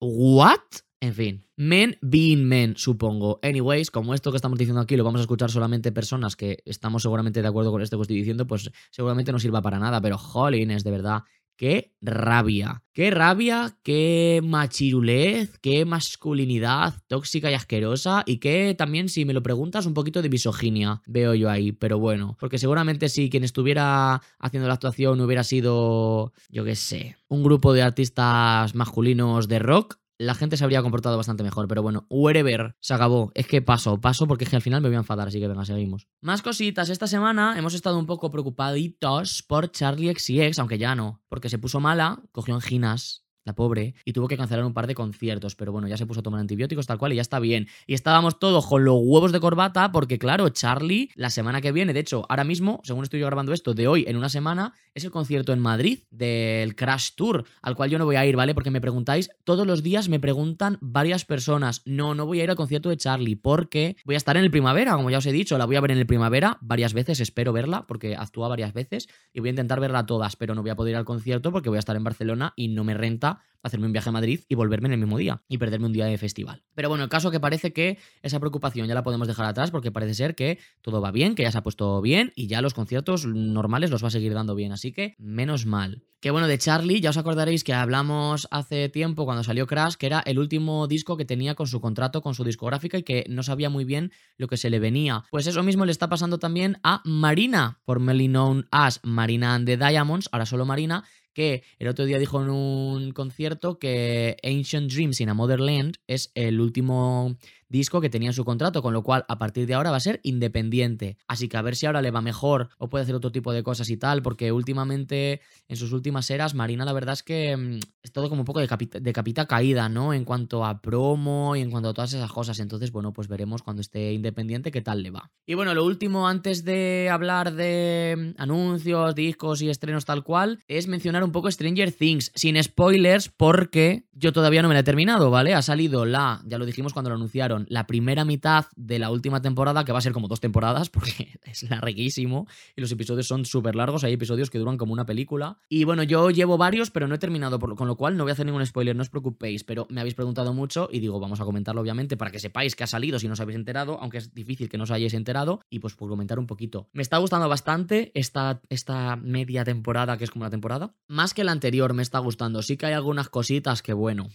¿What? 0.00 0.82
En 1.00 1.14
fin, 1.14 1.46
men 1.56 1.96
being 2.02 2.48
men, 2.48 2.74
supongo. 2.76 3.38
Anyways, 3.44 3.92
como 3.92 4.12
esto 4.12 4.32
que 4.32 4.36
estamos 4.36 4.58
diciendo 4.58 4.80
aquí 4.80 4.96
lo 4.96 5.04
vamos 5.04 5.20
a 5.20 5.22
escuchar 5.22 5.52
solamente 5.52 5.92
personas 5.92 6.34
que 6.34 6.64
estamos 6.64 7.02
seguramente 7.02 7.40
de 7.40 7.46
acuerdo 7.46 7.70
con 7.70 7.80
esto 7.80 7.96
que 7.96 8.02
estoy 8.02 8.16
diciendo, 8.16 8.48
pues 8.48 8.72
seguramente 8.90 9.30
no 9.30 9.38
sirva 9.38 9.62
para 9.62 9.78
nada, 9.78 10.00
pero 10.00 10.18
jolines, 10.18 10.82
de 10.82 10.90
verdad, 10.90 11.22
qué 11.58 11.92
rabia. 12.00 12.84
Qué 12.94 13.10
rabia, 13.10 13.76
qué 13.82 14.40
machirulez, 14.42 15.58
qué 15.58 15.84
masculinidad 15.84 16.94
tóxica 17.08 17.50
y 17.50 17.54
asquerosa 17.54 18.22
y 18.26 18.38
qué 18.38 18.74
también, 18.78 19.08
si 19.08 19.24
me 19.24 19.34
lo 19.34 19.42
preguntas, 19.42 19.84
un 19.84 19.92
poquito 19.92 20.22
de 20.22 20.30
misoginia 20.30 21.02
veo 21.06 21.34
yo 21.34 21.50
ahí. 21.50 21.72
Pero 21.72 21.98
bueno, 21.98 22.36
porque 22.40 22.58
seguramente 22.58 23.08
si 23.08 23.28
quien 23.28 23.44
estuviera 23.44 24.22
haciendo 24.38 24.68
la 24.68 24.74
actuación 24.74 25.20
hubiera 25.20 25.44
sido, 25.44 26.32
yo 26.48 26.64
qué 26.64 26.76
sé, 26.76 27.16
un 27.28 27.42
grupo 27.42 27.72
de 27.72 27.82
artistas 27.82 28.74
masculinos 28.74 29.48
de 29.48 29.58
rock, 29.58 29.98
la 30.18 30.34
gente 30.34 30.56
se 30.56 30.64
habría 30.64 30.82
comportado 30.82 31.16
bastante 31.16 31.44
mejor, 31.44 31.68
pero 31.68 31.82
bueno, 31.82 32.06
wherever, 32.10 32.76
se 32.80 32.94
acabó. 32.94 33.30
Es 33.34 33.46
que 33.46 33.62
paso, 33.62 34.00
paso 34.00 34.26
porque 34.26 34.44
es 34.44 34.50
que 34.50 34.56
al 34.56 34.62
final 34.62 34.82
me 34.82 34.88
voy 34.88 34.96
a 34.96 35.00
enfadar, 35.00 35.28
así 35.28 35.40
que 35.40 35.48
venga, 35.48 35.64
seguimos. 35.64 36.08
Más 36.20 36.42
cositas, 36.42 36.90
esta 36.90 37.06
semana 37.06 37.56
hemos 37.56 37.74
estado 37.74 37.98
un 37.98 38.06
poco 38.06 38.30
preocupaditos 38.30 39.44
por 39.46 39.70
Charlie 39.70 40.12
XCX, 40.12 40.58
aunque 40.58 40.78
ya 40.78 40.94
no, 40.94 41.22
porque 41.28 41.48
se 41.48 41.58
puso 41.58 41.80
mala, 41.80 42.22
cogió 42.32 42.54
anginas 42.54 43.27
la 43.48 43.54
pobre, 43.54 43.94
y 44.04 44.12
tuvo 44.12 44.28
que 44.28 44.36
cancelar 44.36 44.64
un 44.64 44.74
par 44.74 44.86
de 44.86 44.94
conciertos, 44.94 45.56
pero 45.56 45.72
bueno, 45.72 45.88
ya 45.88 45.96
se 45.96 46.06
puso 46.06 46.20
a 46.20 46.22
tomar 46.22 46.40
antibióticos 46.40 46.86
tal 46.86 46.98
cual 46.98 47.12
y 47.12 47.16
ya 47.16 47.22
está 47.22 47.40
bien. 47.40 47.66
Y 47.86 47.94
estábamos 47.94 48.38
todos 48.38 48.66
con 48.66 48.84
los 48.84 48.98
huevos 49.00 49.32
de 49.32 49.40
corbata 49.40 49.90
porque 49.90 50.18
claro, 50.18 50.48
Charlie 50.50 51.10
la 51.14 51.30
semana 51.30 51.60
que 51.60 51.72
viene, 51.72 51.92
de 51.92 52.00
hecho, 52.00 52.26
ahora 52.28 52.44
mismo, 52.44 52.80
según 52.84 53.04
estoy 53.04 53.20
yo 53.20 53.26
grabando 53.26 53.52
esto, 53.52 53.74
de 53.74 53.88
hoy 53.88 54.04
en 54.06 54.16
una 54.16 54.28
semana, 54.28 54.74
es 54.94 55.04
el 55.04 55.10
concierto 55.10 55.52
en 55.52 55.60
Madrid 55.60 56.00
del 56.10 56.76
Crash 56.76 57.12
Tour, 57.16 57.44
al 57.62 57.74
cual 57.74 57.90
yo 57.90 57.98
no 57.98 58.04
voy 58.04 58.16
a 58.16 58.26
ir, 58.26 58.36
¿vale? 58.36 58.54
Porque 58.54 58.70
me 58.70 58.80
preguntáis, 58.80 59.30
todos 59.44 59.66
los 59.66 59.82
días 59.82 60.08
me 60.08 60.20
preguntan 60.20 60.78
varias 60.80 61.24
personas, 61.24 61.82
no, 61.84 62.14
no 62.14 62.26
voy 62.26 62.40
a 62.40 62.44
ir 62.44 62.50
al 62.50 62.56
concierto 62.56 62.90
de 62.90 62.96
Charlie 62.96 63.36
porque 63.36 63.96
voy 64.04 64.14
a 64.14 64.18
estar 64.18 64.36
en 64.36 64.44
el 64.44 64.50
primavera, 64.50 64.94
como 64.94 65.10
ya 65.10 65.18
os 65.18 65.26
he 65.26 65.32
dicho, 65.32 65.56
la 65.56 65.64
voy 65.64 65.76
a 65.76 65.80
ver 65.80 65.92
en 65.92 65.98
el 65.98 66.06
primavera 66.06 66.58
varias 66.60 66.92
veces, 66.92 67.20
espero 67.20 67.52
verla 67.52 67.86
porque 67.86 68.16
actúa 68.16 68.48
varias 68.48 68.74
veces 68.74 69.08
y 69.32 69.40
voy 69.40 69.48
a 69.48 69.50
intentar 69.50 69.80
verla 69.80 70.06
todas, 70.06 70.36
pero 70.36 70.54
no 70.54 70.62
voy 70.62 70.70
a 70.70 70.76
poder 70.76 70.92
ir 70.92 70.96
al 70.96 71.04
concierto 71.04 71.52
porque 71.52 71.68
voy 71.68 71.76
a 71.76 71.80
estar 71.80 71.96
en 71.96 72.04
Barcelona 72.04 72.52
y 72.56 72.68
no 72.68 72.84
me 72.84 72.94
renta 72.94 73.37
hacerme 73.62 73.86
un 73.86 73.92
viaje 73.92 74.08
a 74.08 74.12
Madrid 74.12 74.40
y 74.48 74.54
volverme 74.54 74.88
en 74.88 74.92
el 74.92 74.98
mismo 75.00 75.18
día 75.18 75.42
y 75.48 75.58
perderme 75.58 75.86
un 75.86 75.92
día 75.92 76.06
de 76.06 76.18
festival. 76.18 76.62
Pero 76.74 76.88
bueno, 76.88 77.04
el 77.04 77.10
caso 77.10 77.30
que 77.30 77.40
parece 77.40 77.72
que 77.72 77.98
esa 78.22 78.40
preocupación 78.40 78.86
ya 78.86 78.94
la 78.94 79.02
podemos 79.02 79.28
dejar 79.28 79.46
atrás 79.46 79.70
porque 79.70 79.90
parece 79.90 80.14
ser 80.14 80.34
que 80.34 80.58
todo 80.80 81.00
va 81.00 81.10
bien, 81.10 81.34
que 81.34 81.42
ya 81.42 81.52
se 81.52 81.58
ha 81.58 81.62
puesto 81.62 82.00
bien 82.00 82.32
y 82.34 82.46
ya 82.46 82.62
los 82.62 82.74
conciertos 82.74 83.26
normales 83.26 83.90
los 83.90 84.02
va 84.02 84.08
a 84.08 84.12
seguir 84.12 84.34
dando 84.34 84.54
bien, 84.54 84.72
así 84.72 84.92
que 84.92 85.14
menos 85.18 85.66
mal. 85.66 86.04
Que 86.20 86.32
bueno, 86.32 86.48
de 86.48 86.58
Charlie, 86.58 87.00
ya 87.00 87.10
os 87.10 87.16
acordaréis 87.16 87.62
que 87.62 87.72
hablamos 87.72 88.48
hace 88.50 88.88
tiempo 88.88 89.24
cuando 89.24 89.44
salió 89.44 89.68
Crash, 89.68 89.94
que 89.94 90.06
era 90.06 90.18
el 90.26 90.40
último 90.40 90.88
disco 90.88 91.16
que 91.16 91.24
tenía 91.24 91.54
con 91.54 91.68
su 91.68 91.80
contrato 91.80 92.22
con 92.22 92.34
su 92.34 92.42
discográfica 92.42 92.98
y 92.98 93.04
que 93.04 93.24
no 93.28 93.44
sabía 93.44 93.70
muy 93.70 93.84
bien 93.84 94.10
lo 94.36 94.48
que 94.48 94.56
se 94.56 94.68
le 94.68 94.80
venía. 94.80 95.22
Pues 95.30 95.46
eso 95.46 95.62
mismo 95.62 95.84
le 95.84 95.92
está 95.92 96.08
pasando 96.08 96.38
también 96.38 96.78
a 96.82 97.02
Marina, 97.04 97.78
formerly 97.84 98.26
known 98.26 98.66
as 98.72 98.98
Marina 99.04 99.54
and 99.54 99.66
the 99.66 99.76
Diamonds, 99.76 100.28
ahora 100.32 100.44
solo 100.44 100.64
Marina, 100.64 101.04
que 101.38 101.62
el 101.78 101.86
otro 101.86 102.04
día 102.04 102.18
dijo 102.18 102.42
en 102.42 102.50
un 102.50 103.12
concierto 103.12 103.78
que 103.78 104.36
Ancient 104.42 104.90
Dreams 104.90 105.20
in 105.20 105.28
a 105.28 105.34
Motherland 105.34 105.94
es 106.08 106.32
el 106.34 106.60
último 106.60 107.36
disco 107.68 108.00
que 108.00 108.10
tenía 108.10 108.30
en 108.30 108.34
su 108.34 108.44
contrato, 108.44 108.82
con 108.82 108.92
lo 108.92 109.02
cual 109.02 109.24
a 109.28 109.38
partir 109.38 109.66
de 109.66 109.74
ahora 109.74 109.90
va 109.90 109.96
a 109.96 110.00
ser 110.00 110.20
independiente. 110.22 111.16
Así 111.26 111.48
que 111.48 111.56
a 111.56 111.62
ver 111.62 111.76
si 111.76 111.86
ahora 111.86 112.02
le 112.02 112.10
va 112.10 112.20
mejor 112.20 112.70
o 112.78 112.88
puede 112.88 113.02
hacer 113.02 113.14
otro 113.14 113.32
tipo 113.32 113.52
de 113.52 113.62
cosas 113.62 113.90
y 113.90 113.96
tal, 113.96 114.22
porque 114.22 114.52
últimamente, 114.52 115.40
en 115.68 115.76
sus 115.76 115.92
últimas 115.92 116.30
eras, 116.30 116.54
Marina 116.54 116.84
la 116.84 116.92
verdad 116.92 117.14
es 117.14 117.22
que 117.22 117.56
mm, 117.56 117.78
es 118.02 118.12
todo 118.12 118.28
como 118.28 118.42
un 118.42 118.46
poco 118.46 118.60
de, 118.60 118.68
capita, 119.12 119.46
caída, 119.46 119.88
¿no? 119.88 120.12
En 120.12 120.24
cuanto 120.24 120.64
a 120.64 120.80
promo 120.80 121.56
y 121.56 121.60
en 121.60 121.70
cuanto 121.70 121.90
a 121.90 121.94
todas 121.94 122.12
esas 122.12 122.32
cosas. 122.32 122.58
Entonces, 122.60 122.92
bueno, 122.92 123.12
pues 123.12 123.28
veremos 123.28 123.62
cuando 123.62 123.80
esté 123.80 124.12
independiente 124.12 124.70
qué 124.70 124.80
tal 124.80 125.02
le 125.02 125.10
va. 125.10 125.30
Y 125.46 125.54
bueno, 125.54 125.74
lo 125.74 125.84
último 125.84 126.28
antes 126.28 126.64
de 126.64 127.08
hablar 127.10 127.52
de 127.54 128.34
mm, 128.36 128.40
anuncios, 128.40 129.14
discos 129.14 129.62
y 129.62 129.70
estrenos 129.70 130.04
tal 130.04 130.24
cual, 130.24 130.60
es 130.68 130.88
mencionar 130.88 131.24
un 131.24 131.32
poco 131.32 131.50
Stranger 131.50 131.92
Things, 131.92 132.32
sin 132.34 132.62
spoilers, 132.62 133.28
porque 133.28 134.04
yo 134.12 134.32
todavía 134.32 134.62
no 134.62 134.68
me 134.68 134.74
la 134.74 134.80
he 134.80 134.84
terminado, 134.84 135.30
¿vale? 135.30 135.54
Ha 135.54 135.62
salido 135.62 136.04
la, 136.04 136.42
ya 136.44 136.58
lo 136.58 136.66
dijimos 136.66 136.92
cuando 136.92 137.10
lo 137.10 137.16
anunciaron, 137.16 137.57
la 137.68 137.86
primera 137.86 138.24
mitad 138.24 138.66
de 138.76 138.98
la 138.98 139.10
última 139.10 139.42
temporada, 139.42 139.84
que 139.84 139.92
va 139.92 139.98
a 139.98 140.02
ser 140.02 140.12
como 140.12 140.28
dos 140.28 140.40
temporadas, 140.40 140.90
porque 140.90 141.40
es 141.44 141.68
larguísimo 141.68 142.46
y 142.76 142.80
los 142.80 142.92
episodios 142.92 143.26
son 143.26 143.44
súper 143.44 143.74
largos. 143.74 144.04
Hay 144.04 144.12
episodios 144.12 144.50
que 144.50 144.58
duran 144.58 144.76
como 144.76 144.92
una 144.92 145.06
película. 145.06 145.58
Y 145.68 145.84
bueno, 145.84 146.02
yo 146.02 146.30
llevo 146.30 146.58
varios, 146.58 146.90
pero 146.90 147.08
no 147.08 147.14
he 147.14 147.18
terminado, 147.18 147.58
con 147.58 147.88
lo 147.88 147.96
cual 147.96 148.16
no 148.16 148.24
voy 148.24 148.30
a 148.30 148.32
hacer 148.34 148.46
ningún 148.46 148.64
spoiler, 148.64 148.94
no 148.94 149.02
os 149.02 149.10
preocupéis. 149.10 149.64
Pero 149.64 149.86
me 149.90 150.00
habéis 150.00 150.14
preguntado 150.14 150.52
mucho 150.52 150.88
y 150.92 151.00
digo, 151.00 151.18
vamos 151.20 151.40
a 151.40 151.44
comentarlo 151.44 151.80
obviamente 151.80 152.16
para 152.16 152.30
que 152.30 152.38
sepáis 152.38 152.76
que 152.76 152.84
ha 152.84 152.86
salido 152.86 153.18
si 153.18 153.26
no 153.26 153.34
os 153.34 153.40
habéis 153.40 153.56
enterado, 153.56 153.98
aunque 154.00 154.18
es 154.18 154.34
difícil 154.34 154.68
que 154.68 154.78
no 154.78 154.84
os 154.84 154.90
hayáis 154.90 155.14
enterado. 155.14 155.60
Y 155.70 155.80
pues 155.80 155.94
por 155.94 156.08
comentar 156.08 156.38
un 156.38 156.46
poquito. 156.46 156.88
Me 156.92 157.02
está 157.02 157.18
gustando 157.18 157.48
bastante 157.48 158.12
esta, 158.14 158.60
esta 158.68 159.16
media 159.16 159.64
temporada, 159.64 160.16
que 160.16 160.24
es 160.24 160.30
como 160.30 160.44
la 160.44 160.50
temporada. 160.50 160.94
Más 161.06 161.34
que 161.34 161.44
la 161.44 161.52
anterior, 161.52 161.94
me 161.94 162.02
está 162.02 162.18
gustando. 162.18 162.62
Sí 162.62 162.76
que 162.76 162.86
hay 162.86 162.92
algunas 162.94 163.28
cositas 163.28 163.82
que, 163.82 163.92
bueno, 163.92 164.28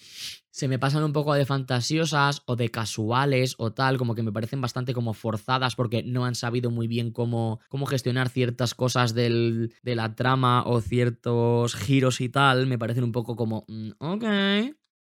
se 0.54 0.68
me 0.68 0.80
pasan 0.80 1.04
un 1.04 1.14
poco 1.14 1.34
de 1.34 1.46
fantasiosas 1.46 2.44
o 2.46 2.56
de 2.56 2.70
o 3.58 3.72
tal, 3.72 3.98
como 3.98 4.16
que 4.16 4.24
me 4.24 4.32
parecen 4.32 4.62
bastante 4.62 4.94
como 4.94 5.14
forzadas 5.14 5.76
porque 5.76 6.04
no 6.04 6.26
han 6.26 6.36
sabido 6.36 6.72
muy 6.72 6.88
bien 6.88 7.12
cómo, 7.12 7.60
cómo 7.70 7.86
gestionar 7.86 8.30
ciertas 8.30 8.74
cosas 8.74 9.14
del, 9.14 9.74
de 9.84 9.96
la 9.96 10.16
trama 10.16 10.64
o 10.66 10.82
ciertos 10.82 11.76
giros 11.76 12.22
y 12.22 12.30
tal, 12.30 12.68
me 12.68 12.78
parecen 12.78 13.04
un 13.04 13.12
poco 13.12 13.36
como, 13.36 13.66
mm, 13.68 13.92
ok, 14.00 14.24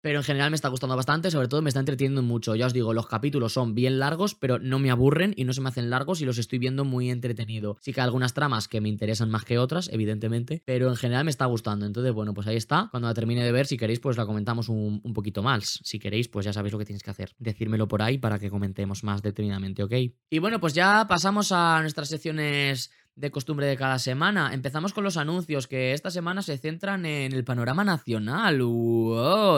pero 0.03 0.19
en 0.19 0.25
general 0.25 0.51
me 0.51 0.55
está 0.55 0.67
gustando 0.67 0.98
bastante, 0.98 1.31
sobre 1.31 1.48
todo 1.48 1.62
me 1.62 1.69
está 1.69 1.79
entreteniendo 1.79 2.22
mucho. 2.22 2.55
Ya 2.55 2.65
os 2.65 2.74
digo, 2.74 2.93
los 2.93 3.07
capítulos 3.07 3.53
son 3.53 3.74
bien 3.74 4.00
largos, 4.00 4.36
pero 4.36 4.60
no 4.60 4.77
me 4.77 4.91
aburren 4.91 5.33
y 5.38 5.45
no 5.45 5.53
se 5.53 5.62
me 5.62 5.69
hacen 5.69 5.89
largos 5.89 6.19
y 6.19 6.25
los 6.25 6.38
estoy 6.38 6.60
viendo 6.60 6.83
muy 6.83 7.10
entretenido. 7.10 7.77
Sí 7.79 7.93
que 7.93 8.01
hay 8.01 8.03
algunas 8.03 8.33
tramas 8.33 8.67
que 8.67 8.81
me 8.81 8.89
interesan 8.89 9.29
más 9.29 9.45
que 9.45 9.57
otras, 9.57 9.89
evidentemente, 9.93 10.62
pero 10.65 10.89
en 10.89 10.98
general 10.98 11.24
me 11.24 11.31
está 11.31 11.45
gustando. 11.45 11.86
Entonces, 11.86 12.12
bueno, 12.12 12.33
pues 12.33 12.48
ahí 12.48 12.57
está. 12.57 12.89
Cuando 12.91 13.07
la 13.07 13.13
termine 13.13 13.45
de 13.45 13.53
ver, 13.53 13.65
si 13.65 13.77
queréis, 13.77 14.01
pues 14.01 14.17
la 14.17 14.25
comentamos 14.25 14.67
un, 14.67 15.01
poquito 15.13 15.41
más. 15.41 15.79
Si 15.85 16.00
queréis, 16.00 16.27
pues 16.27 16.46
ya 16.46 16.51
sabéis 16.51 16.74
lo 16.74 16.79
que 16.79 16.85
tenéis 16.85 17.03
que 17.03 17.11
hacer. 17.11 17.33
Decírmelo 17.39 17.87
por 17.87 18.01
ahí 18.01 18.18
para 18.18 18.39
que 18.39 18.50
comentemos 18.50 19.05
más 19.05 19.22
detenidamente, 19.22 19.83
¿ok? 19.83 19.94
Y 20.29 20.39
bueno, 20.39 20.59
pues 20.59 20.74
ya 20.74 21.07
pasamos 21.07 21.53
a 21.53 21.79
nuestras 21.79 22.09
secciones 22.09 22.92
de 23.16 23.32
costumbre 23.32 23.68
de 23.68 23.78
cada 23.78 24.00
semana. 24.00 24.54
Empezamos 24.54 24.94
con 24.94 25.04
los 25.04 25.18
anuncios 25.18 25.68
que 25.68 25.94
esta 25.94 26.12
semana 26.12 26.42
se 26.42 26.58
centran 26.58 27.06
en 27.06 27.34
el 27.34 27.44
panorama 27.44 27.84
nacional. 27.84 28.62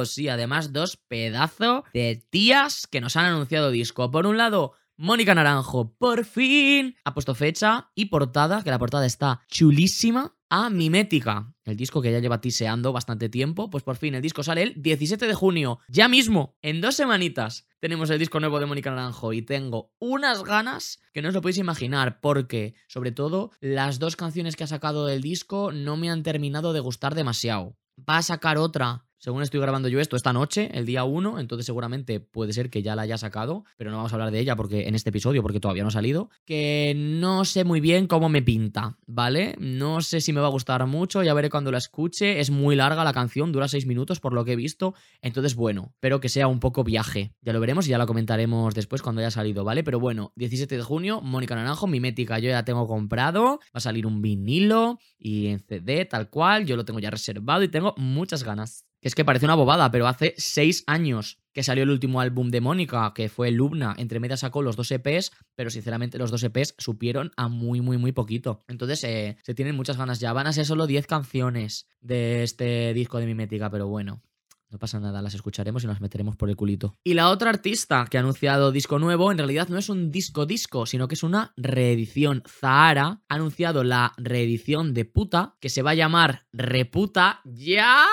Sí, 0.05 0.29
además 0.29 0.73
dos 0.73 0.97
pedazos 0.97 1.83
de 1.93 2.23
tías 2.29 2.87
que 2.87 3.01
nos 3.01 3.15
han 3.15 3.25
anunciado 3.25 3.71
disco. 3.71 4.11
Por 4.11 4.25
un 4.25 4.37
lado, 4.37 4.73
Mónica 4.97 5.35
Naranjo, 5.35 5.93
por 5.97 6.25
fin, 6.25 6.95
ha 7.03 7.13
puesto 7.13 7.35
fecha 7.35 7.91
y 7.95 8.05
portada, 8.05 8.63
que 8.63 8.71
la 8.71 8.79
portada 8.79 9.05
está 9.05 9.41
chulísima 9.49 10.35
a 10.57 10.69
Mimética, 10.69 11.53
el 11.65 11.75
disco 11.75 12.01
que 12.01 12.13
ya 12.13 12.19
lleva 12.19 12.39
tiseando 12.39 12.93
bastante 12.93 13.27
tiempo, 13.27 13.69
pues 13.69 13.83
por 13.83 13.97
fin 13.97 14.15
el 14.15 14.21
disco 14.21 14.41
sale 14.41 14.63
el 14.63 14.81
17 14.81 15.27
de 15.27 15.33
junio, 15.33 15.79
ya 15.89 16.07
mismo, 16.07 16.55
en 16.61 16.79
dos 16.79 16.95
semanitas. 16.95 17.67
Tenemos 17.81 18.09
el 18.09 18.19
disco 18.19 18.39
nuevo 18.39 18.61
de 18.61 18.65
Mónica 18.65 18.89
Naranjo 18.89 19.33
y 19.33 19.41
tengo 19.41 19.91
unas 19.99 20.45
ganas 20.45 21.01
que 21.11 21.21
no 21.21 21.27
os 21.27 21.33
lo 21.33 21.41
podéis 21.41 21.57
imaginar, 21.57 22.21
porque 22.21 22.73
sobre 22.87 23.11
todo 23.11 23.51
las 23.59 23.99
dos 23.99 24.15
canciones 24.15 24.55
que 24.55 24.63
ha 24.63 24.67
sacado 24.67 25.05
del 25.05 25.21
disco 25.21 25.73
no 25.73 25.97
me 25.97 26.09
han 26.09 26.23
terminado 26.23 26.71
de 26.71 26.79
gustar 26.79 27.15
demasiado. 27.15 27.75
Va 27.97 28.17
a 28.19 28.23
sacar 28.23 28.57
otra 28.57 29.04
según 29.25 29.41
estoy 29.41 29.59
grabando 29.59 29.87
yo 29.87 29.99
esto 29.99 30.15
esta 30.15 30.33
noche, 30.33 30.69
el 30.75 30.85
día 30.85 31.03
1, 31.03 31.39
entonces 31.39 31.65
seguramente 31.65 32.19
puede 32.19 32.53
ser 32.53 32.69
que 32.69 32.83
ya 32.83 32.95
la 32.95 33.01
haya 33.01 33.17
sacado, 33.17 33.63
pero 33.75 33.89
no 33.89 33.97
vamos 33.97 34.11
a 34.11 34.17
hablar 34.17 34.29
de 34.29 34.39
ella 34.39 34.55
porque 34.55 34.87
en 34.87 34.93
este 34.93 35.09
episodio 35.09 35.41
porque 35.41 35.59
todavía 35.59 35.81
no 35.81 35.87
ha 35.87 35.91
salido, 35.91 36.29
que 36.45 36.93
no 36.95 37.43
sé 37.43 37.63
muy 37.63 37.79
bien 37.79 38.05
cómo 38.05 38.29
me 38.29 38.43
pinta, 38.43 38.99
¿vale? 39.07 39.55
No 39.57 40.01
sé 40.01 40.21
si 40.21 40.31
me 40.31 40.41
va 40.41 40.45
a 40.45 40.51
gustar 40.51 40.85
mucho, 40.85 41.23
ya 41.23 41.33
veré 41.33 41.49
cuando 41.49 41.71
la 41.71 41.79
escuche, 41.79 42.39
es 42.39 42.51
muy 42.51 42.75
larga 42.75 43.03
la 43.03 43.13
canción, 43.13 43.51
dura 43.51 43.67
6 43.67 43.87
minutos 43.87 44.19
por 44.19 44.31
lo 44.31 44.45
que 44.45 44.51
he 44.51 44.55
visto, 44.55 44.93
entonces 45.23 45.55
bueno, 45.55 45.89
espero 45.95 46.19
que 46.19 46.29
sea 46.29 46.45
un 46.45 46.59
poco 46.59 46.83
viaje, 46.83 47.33
ya 47.41 47.51
lo 47.51 47.59
veremos 47.59 47.87
y 47.87 47.89
ya 47.89 47.97
la 47.97 48.05
comentaremos 48.05 48.75
después 48.75 49.01
cuando 49.01 49.21
haya 49.21 49.31
salido, 49.31 49.63
¿vale? 49.63 49.83
Pero 49.83 49.99
bueno, 49.99 50.33
17 50.35 50.77
de 50.77 50.83
junio, 50.83 51.21
Mónica 51.21 51.55
Naranjo, 51.55 51.87
mimética, 51.87 52.37
yo 52.37 52.51
ya 52.51 52.63
tengo 52.63 52.85
comprado, 52.85 53.43
va 53.43 53.59
a 53.73 53.79
salir 53.79 54.05
un 54.05 54.21
vinilo 54.21 54.99
y 55.17 55.47
en 55.47 55.61
CD 55.61 56.05
tal 56.05 56.29
cual, 56.29 56.67
yo 56.67 56.75
lo 56.75 56.85
tengo 56.85 56.99
ya 56.99 57.09
reservado 57.09 57.63
y 57.63 57.69
tengo 57.69 57.95
muchas 57.97 58.43
ganas 58.43 58.85
es 59.05 59.13
que 59.13 59.23
parece 59.23 59.45
una 59.45 59.53
bobada, 59.53 59.91
pero 59.91 60.07
hace 60.07 60.33
seis 60.35 60.83
años 60.87 61.37
que 61.53 61.61
salió 61.61 61.83
el 61.83 61.91
último 61.91 62.21
álbum 62.21 62.49
de 62.49 62.59
Mónica, 62.59 63.13
que 63.13 63.29
fue 63.29 63.51
Lubna. 63.51 63.93
Entre 63.99 64.19
medias 64.19 64.39
sacó 64.39 64.63
los 64.63 64.75
dos 64.75 64.89
EPs, 64.89 65.31
pero 65.53 65.69
sinceramente 65.69 66.17
los 66.17 66.31
dos 66.31 66.41
EPs 66.41 66.73
supieron 66.79 67.31
a 67.37 67.47
muy, 67.47 67.81
muy, 67.81 67.99
muy 67.99 68.13
poquito. 68.13 68.63
Entonces 68.67 69.03
eh, 69.03 69.37
se 69.43 69.53
tienen 69.53 69.75
muchas 69.75 69.97
ganas 69.97 70.19
ya. 70.19 70.33
Van 70.33 70.47
a 70.47 70.53
ser 70.53 70.65
solo 70.65 70.87
10 70.87 71.05
canciones 71.05 71.87
de 72.01 72.41
este 72.41 72.95
disco 72.95 73.19
de 73.19 73.27
Mimética, 73.27 73.69
pero 73.69 73.87
bueno. 73.87 74.23
No 74.71 74.79
pasa 74.79 74.99
nada, 74.99 75.21
las 75.21 75.35
escucharemos 75.35 75.83
y 75.83 75.87
nos 75.87 76.01
meteremos 76.01 76.35
por 76.35 76.49
el 76.49 76.55
culito. 76.55 76.95
Y 77.03 77.13
la 77.13 77.29
otra 77.29 77.51
artista 77.51 78.07
que 78.09 78.17
ha 78.17 78.21
anunciado 78.21 78.71
disco 78.71 78.97
nuevo, 78.97 79.31
en 79.31 79.37
realidad 79.37 79.69
no 79.69 79.77
es 79.77 79.87
un 79.87 80.11
disco 80.11 80.47
disco, 80.47 80.87
sino 80.87 81.07
que 81.07 81.13
es 81.13 81.21
una 81.21 81.53
reedición. 81.55 82.41
Zahara 82.47 83.21
ha 83.29 83.35
anunciado 83.35 83.83
la 83.83 84.13
reedición 84.17 84.95
de 84.95 85.05
Puta, 85.05 85.57
que 85.61 85.69
se 85.69 85.83
va 85.83 85.91
a 85.91 85.95
llamar 85.95 86.47
Reputa. 86.51 87.41
¡Ya! 87.45 88.03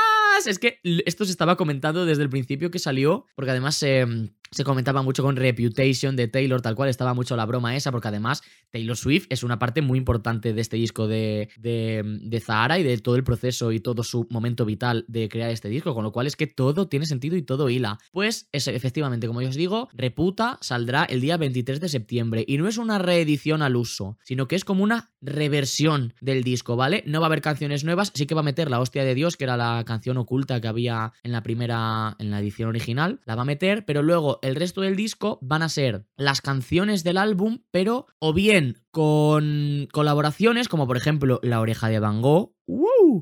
Es 0.47 0.59
que 0.59 0.81
esto 1.05 1.25
se 1.25 1.31
estaba 1.31 1.57
comentando 1.57 2.05
desde 2.05 2.23
el 2.23 2.31
principio 2.31 2.71
que 2.71 2.79
salió, 2.79 3.27
porque 3.35 3.51
además 3.51 3.83
em, 3.83 4.31
se 4.53 4.65
comentaba 4.65 5.03
mucho 5.03 5.23
con 5.23 5.37
Reputation 5.37 6.15
de 6.17 6.29
Taylor, 6.29 6.61
tal 6.61 6.75
cual 6.75 6.88
estaba 6.88 7.15
mucho 7.15 7.37
la 7.37 7.47
broma 7.47 7.75
esa, 7.75 7.91
porque 7.91 8.09
además 8.09 8.43
Taylor 8.71 8.97
Swift 8.97 9.27
es 9.31 9.43
una 9.43 9.59
parte 9.59 9.83
muy 9.83 9.99
importante 9.99 10.53
de 10.53 10.61
este 10.61 10.77
disco 10.77 11.09
de, 11.09 11.49
de, 11.59 12.41
Zahara 12.41 12.79
y 12.79 12.83
de 12.83 12.99
todo 12.99 13.17
el 13.17 13.25
proceso 13.25 13.73
y 13.73 13.81
todo 13.81 14.03
su 14.03 14.27
momento 14.31 14.65
vital 14.65 15.05
de 15.09 15.29
crear 15.29 15.51
este 15.51 15.69
disco, 15.69 15.95
con 15.95 16.05
lo 16.05 16.12
cual 16.12 16.27
es 16.27 16.37
que 16.37 16.47
todo 16.47 16.88
tiene 16.88 17.07
sentido 17.07 17.37
y 17.37 17.43
todo 17.43 17.71
hila. 17.71 17.99
Pues 18.12 18.49
es, 18.53 18.69
efectivamente, 18.69 19.27
como 19.27 19.43
yo 19.43 19.49
os 19.49 19.55
digo, 19.55 19.88
Reputa 19.93 20.59
saldrá 20.61 21.05
el 21.05 21.21
día 21.21 21.37
23 21.37 21.81
de 21.81 21.88
septiembre 21.88 22.45
y 22.47 22.59
no 22.59 22.69
es 22.69 22.79
una 22.79 22.99
reedición 22.99 23.62
al 23.62 23.77
uso, 23.77 24.19
sino 24.25 24.49
que 24.49 24.57
es 24.57 24.65
como 24.65 24.83
una 24.83 25.12
reversión 25.21 26.15
del 26.21 26.43
disco, 26.43 26.77
¿vale? 26.77 27.05
No 27.07 27.21
va 27.21 27.27
a 27.27 27.29
haber 27.29 27.43
canciones 27.43 27.85
nuevas, 27.85 28.12
sí 28.15 28.27
que 28.27 28.35
va 28.35 28.41
a 28.41 28.45
meter 28.45 28.71
la 28.71 28.81
hostia 28.81 29.05
de 29.05 29.15
Dios, 29.15 29.37
que 29.37 29.45
era 29.45 29.57
la 29.57 29.85
canción 29.87 30.17
oculta 30.19 30.61
que 30.61 30.69
había 30.69 31.12
en 31.23 31.33
la 31.33 31.43
primera, 31.43 32.17
en 32.19 32.31
la 32.31 32.41
edición 32.41 32.69
original, 32.69 33.21
la 33.25 33.35
va 33.35 33.43
a 33.43 33.47
meter, 33.47 33.85
pero 33.85 34.03
luego 34.03 34.41
el 34.43 34.57
resto 34.57 34.83
del 34.83 34.97
disco 34.97 35.39
van 35.41 35.63
a 35.63 35.69
ser 35.69 36.05
las 36.17 36.41
canciones 36.41 37.05
del 37.05 37.17
álbum, 37.17 37.63
pero 37.71 38.07
o 38.19 38.35
bien 38.35 38.82
con 38.93 39.89
colaboraciones 39.91 40.69
como 40.69 40.87
por 40.87 40.97
ejemplo 40.97 41.41
La 41.43 41.61
oreja 41.61 41.89
de 41.89 41.99
Van 41.99 42.23
Gogh, 42.23 42.53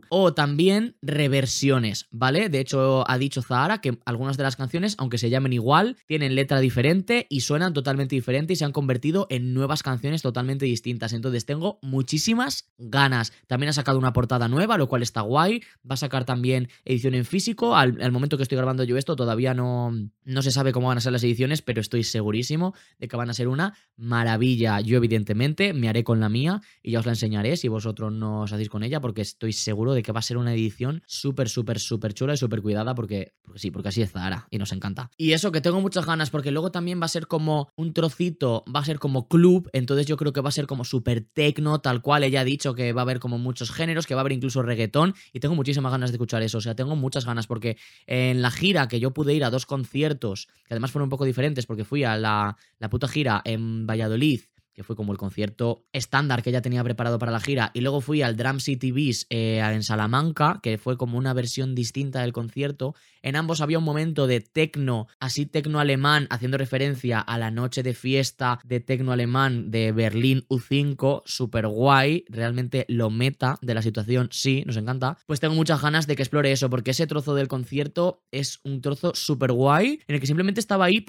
o 0.08 0.34
también 0.34 0.96
reversiones, 1.02 2.06
¿vale? 2.10 2.48
De 2.48 2.60
hecho, 2.60 3.08
ha 3.08 3.18
dicho 3.18 3.42
Zahara 3.42 3.80
que 3.80 3.98
algunas 4.04 4.36
de 4.36 4.42
las 4.42 4.56
canciones, 4.56 4.94
aunque 4.98 5.18
se 5.18 5.30
llamen 5.30 5.52
igual, 5.52 5.96
tienen 6.06 6.34
letra 6.34 6.60
diferente 6.60 7.26
y 7.28 7.40
suenan 7.40 7.72
totalmente 7.72 8.14
diferente 8.14 8.52
y 8.52 8.56
se 8.56 8.64
han 8.64 8.72
convertido 8.72 9.26
en 9.30 9.54
nuevas 9.54 9.82
canciones 9.82 10.22
totalmente 10.22 10.66
distintas. 10.66 11.12
Entonces, 11.12 11.46
tengo 11.46 11.78
muchísimas 11.82 12.70
ganas. 12.78 13.32
También 13.46 13.70
ha 13.70 13.72
sacado 13.72 13.98
una 13.98 14.12
portada 14.12 14.48
nueva, 14.48 14.78
lo 14.78 14.88
cual 14.88 15.02
está 15.02 15.22
guay. 15.22 15.62
Va 15.88 15.94
a 15.94 15.96
sacar 15.96 16.24
también 16.24 16.68
edición 16.84 17.14
en 17.14 17.24
físico. 17.24 17.76
Al, 17.76 18.12
momento 18.12 18.36
que 18.36 18.42
estoy 18.42 18.56
grabando 18.56 18.84
yo 18.84 18.96
esto, 18.96 19.16
todavía 19.16 19.54
no, 19.54 19.92
no 20.24 20.42
se 20.42 20.50
sabe 20.50 20.72
cómo 20.72 20.88
van 20.88 20.98
a 20.98 21.00
ser 21.00 21.12
las 21.12 21.24
ediciones, 21.24 21.62
pero 21.62 21.80
estoy 21.80 22.04
segurísimo 22.04 22.74
de 22.98 23.08
que 23.08 23.16
van 23.16 23.30
a 23.30 23.34
ser 23.34 23.48
una 23.48 23.74
maravilla. 23.96 24.80
Yo, 24.80 24.96
evidentemente, 24.96 25.59
me 25.60 25.88
haré 25.88 26.04
con 26.04 26.20
la 26.20 26.28
mía 26.28 26.60
y 26.82 26.92
ya 26.92 27.00
os 27.00 27.06
la 27.06 27.12
enseñaré 27.12 27.56
si 27.56 27.68
vosotros 27.68 28.12
no 28.12 28.42
os 28.42 28.52
hacéis 28.52 28.68
con 28.68 28.82
ella, 28.82 29.00
porque 29.00 29.20
estoy 29.20 29.52
seguro 29.52 29.92
de 29.92 30.02
que 30.02 30.12
va 30.12 30.20
a 30.20 30.22
ser 30.22 30.38
una 30.38 30.54
edición 30.54 31.02
súper, 31.06 31.48
súper, 31.48 31.78
súper 31.78 32.14
chula 32.14 32.34
y 32.34 32.36
súper 32.36 32.62
cuidada 32.62 32.94
porque, 32.94 33.34
sí, 33.56 33.70
porque 33.70 33.88
así 33.90 34.02
es 34.02 34.10
Zahara 34.10 34.48
y 34.50 34.58
nos 34.58 34.72
encanta. 34.72 35.10
Y 35.16 35.32
eso 35.32 35.52
que 35.52 35.60
tengo 35.60 35.80
muchas 35.80 36.06
ganas 36.06 36.30
porque 36.30 36.50
luego 36.50 36.70
también 36.70 37.00
va 37.00 37.04
a 37.04 37.08
ser 37.08 37.26
como 37.26 37.70
un 37.76 37.92
trocito, 37.92 38.64
va 38.74 38.80
a 38.80 38.84
ser 38.84 38.98
como 38.98 39.28
club, 39.28 39.68
entonces 39.72 40.06
yo 40.06 40.16
creo 40.16 40.32
que 40.32 40.40
va 40.40 40.48
a 40.48 40.52
ser 40.52 40.66
como 40.66 40.84
súper 40.84 41.20
tecno, 41.20 41.80
tal 41.80 42.02
cual 42.02 42.24
ella 42.24 42.40
ha 42.40 42.44
dicho 42.44 42.74
que 42.74 42.92
va 42.92 43.02
a 43.02 43.04
haber 43.04 43.20
como 43.20 43.38
muchos 43.38 43.70
géneros, 43.70 44.06
que 44.06 44.14
va 44.14 44.20
a 44.20 44.22
haber 44.22 44.32
incluso 44.32 44.62
reggaetón 44.62 45.14
y 45.32 45.40
tengo 45.40 45.54
muchísimas 45.54 45.92
ganas 45.92 46.10
de 46.10 46.14
escuchar 46.14 46.42
eso, 46.42 46.58
o 46.58 46.60
sea, 46.60 46.74
tengo 46.74 46.96
muchas 46.96 47.26
ganas 47.26 47.46
porque 47.46 47.76
en 48.06 48.42
la 48.42 48.50
gira 48.50 48.88
que 48.88 49.00
yo 49.00 49.12
pude 49.12 49.34
ir 49.34 49.44
a 49.44 49.50
dos 49.50 49.66
conciertos, 49.66 50.48
que 50.66 50.74
además 50.74 50.90
fueron 50.90 51.06
un 51.06 51.10
poco 51.10 51.24
diferentes 51.24 51.66
porque 51.66 51.84
fui 51.84 52.04
a 52.04 52.16
la, 52.16 52.56
la 52.78 52.90
puta 52.90 53.08
gira 53.08 53.42
en 53.44 53.86
Valladolid 53.86 54.40
que 54.72 54.84
fue 54.84 54.96
como 54.96 55.12
el 55.12 55.18
concierto 55.18 55.84
estándar 55.92 56.42
que 56.42 56.50
ella 56.50 56.62
tenía 56.62 56.84
preparado 56.84 57.18
para 57.18 57.32
la 57.32 57.40
gira. 57.40 57.70
Y 57.74 57.80
luego 57.80 58.00
fui 58.00 58.22
al 58.22 58.36
Drum 58.36 58.60
City 58.60 58.92
Beast 58.92 59.26
eh, 59.30 59.58
en 59.58 59.82
Salamanca, 59.82 60.60
que 60.62 60.78
fue 60.78 60.96
como 60.96 61.18
una 61.18 61.34
versión 61.34 61.74
distinta 61.74 62.22
del 62.22 62.32
concierto. 62.32 62.94
En 63.22 63.36
ambos 63.36 63.60
había 63.60 63.78
un 63.78 63.84
momento 63.84 64.26
de 64.26 64.40
tecno, 64.40 65.06
así 65.18 65.46
tecno 65.46 65.80
alemán, 65.80 66.26
haciendo 66.30 66.58
referencia 66.58 67.20
a 67.20 67.38
la 67.38 67.50
noche 67.50 67.82
de 67.82 67.94
fiesta 67.94 68.60
de 68.64 68.80
tecno 68.80 69.12
alemán 69.12 69.70
de 69.70 69.92
Berlín 69.92 70.44
U5, 70.48 71.22
súper 71.26 71.66
guay, 71.66 72.24
realmente 72.28 72.86
lo 72.88 73.10
meta 73.10 73.58
de 73.60 73.74
la 73.74 73.82
situación, 73.82 74.28
sí, 74.32 74.62
nos 74.66 74.76
encanta. 74.76 75.18
Pues 75.26 75.40
tengo 75.40 75.54
muchas 75.54 75.82
ganas 75.82 76.06
de 76.06 76.16
que 76.16 76.22
explore 76.22 76.50
eso, 76.50 76.70
porque 76.70 76.92
ese 76.92 77.06
trozo 77.06 77.34
del 77.34 77.48
concierto 77.48 78.22
es 78.30 78.60
un 78.64 78.80
trozo 78.80 79.12
súper 79.14 79.52
guay, 79.52 80.00
en 80.06 80.14
el 80.14 80.20
que 80.20 80.26
simplemente 80.26 80.60
estaba 80.60 80.86
ahí, 80.86 81.04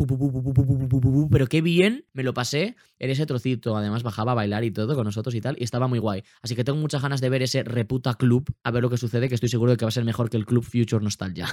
pero 1.29 1.47
qué 1.47 1.61
bien 1.61 2.05
me 2.13 2.23
lo 2.23 2.33
pasé 2.33 2.75
en 2.99 3.09
ese 3.09 3.25
trocito. 3.25 3.75
Además 3.75 4.03
bajaba 4.03 4.33
a 4.33 4.35
bailar 4.35 4.63
y 4.63 4.71
todo 4.71 4.95
con 4.95 5.05
nosotros 5.05 5.33
y 5.35 5.41
tal, 5.41 5.55
y 5.59 5.63
estaba 5.63 5.87
muy 5.87 5.99
guay. 5.99 6.23
Así 6.41 6.55
que 6.55 6.63
tengo 6.63 6.79
muchas 6.79 7.01
ganas 7.01 7.21
de 7.21 7.29
ver 7.29 7.41
ese 7.41 7.63
reputa 7.63 8.13
club, 8.15 8.45
a 8.63 8.71
ver 8.71 8.83
lo 8.83 8.89
que 8.89 8.97
sucede, 8.97 9.29
que 9.29 9.35
estoy 9.35 9.49
seguro 9.49 9.71
de 9.71 9.77
que 9.77 9.85
va 9.85 9.89
a 9.89 9.91
ser 9.91 10.05
mejor 10.05 10.29
que 10.29 10.37
el 10.37 10.45
Club 10.45 10.63
Future 10.63 11.03
Nostalgia. 11.03 11.47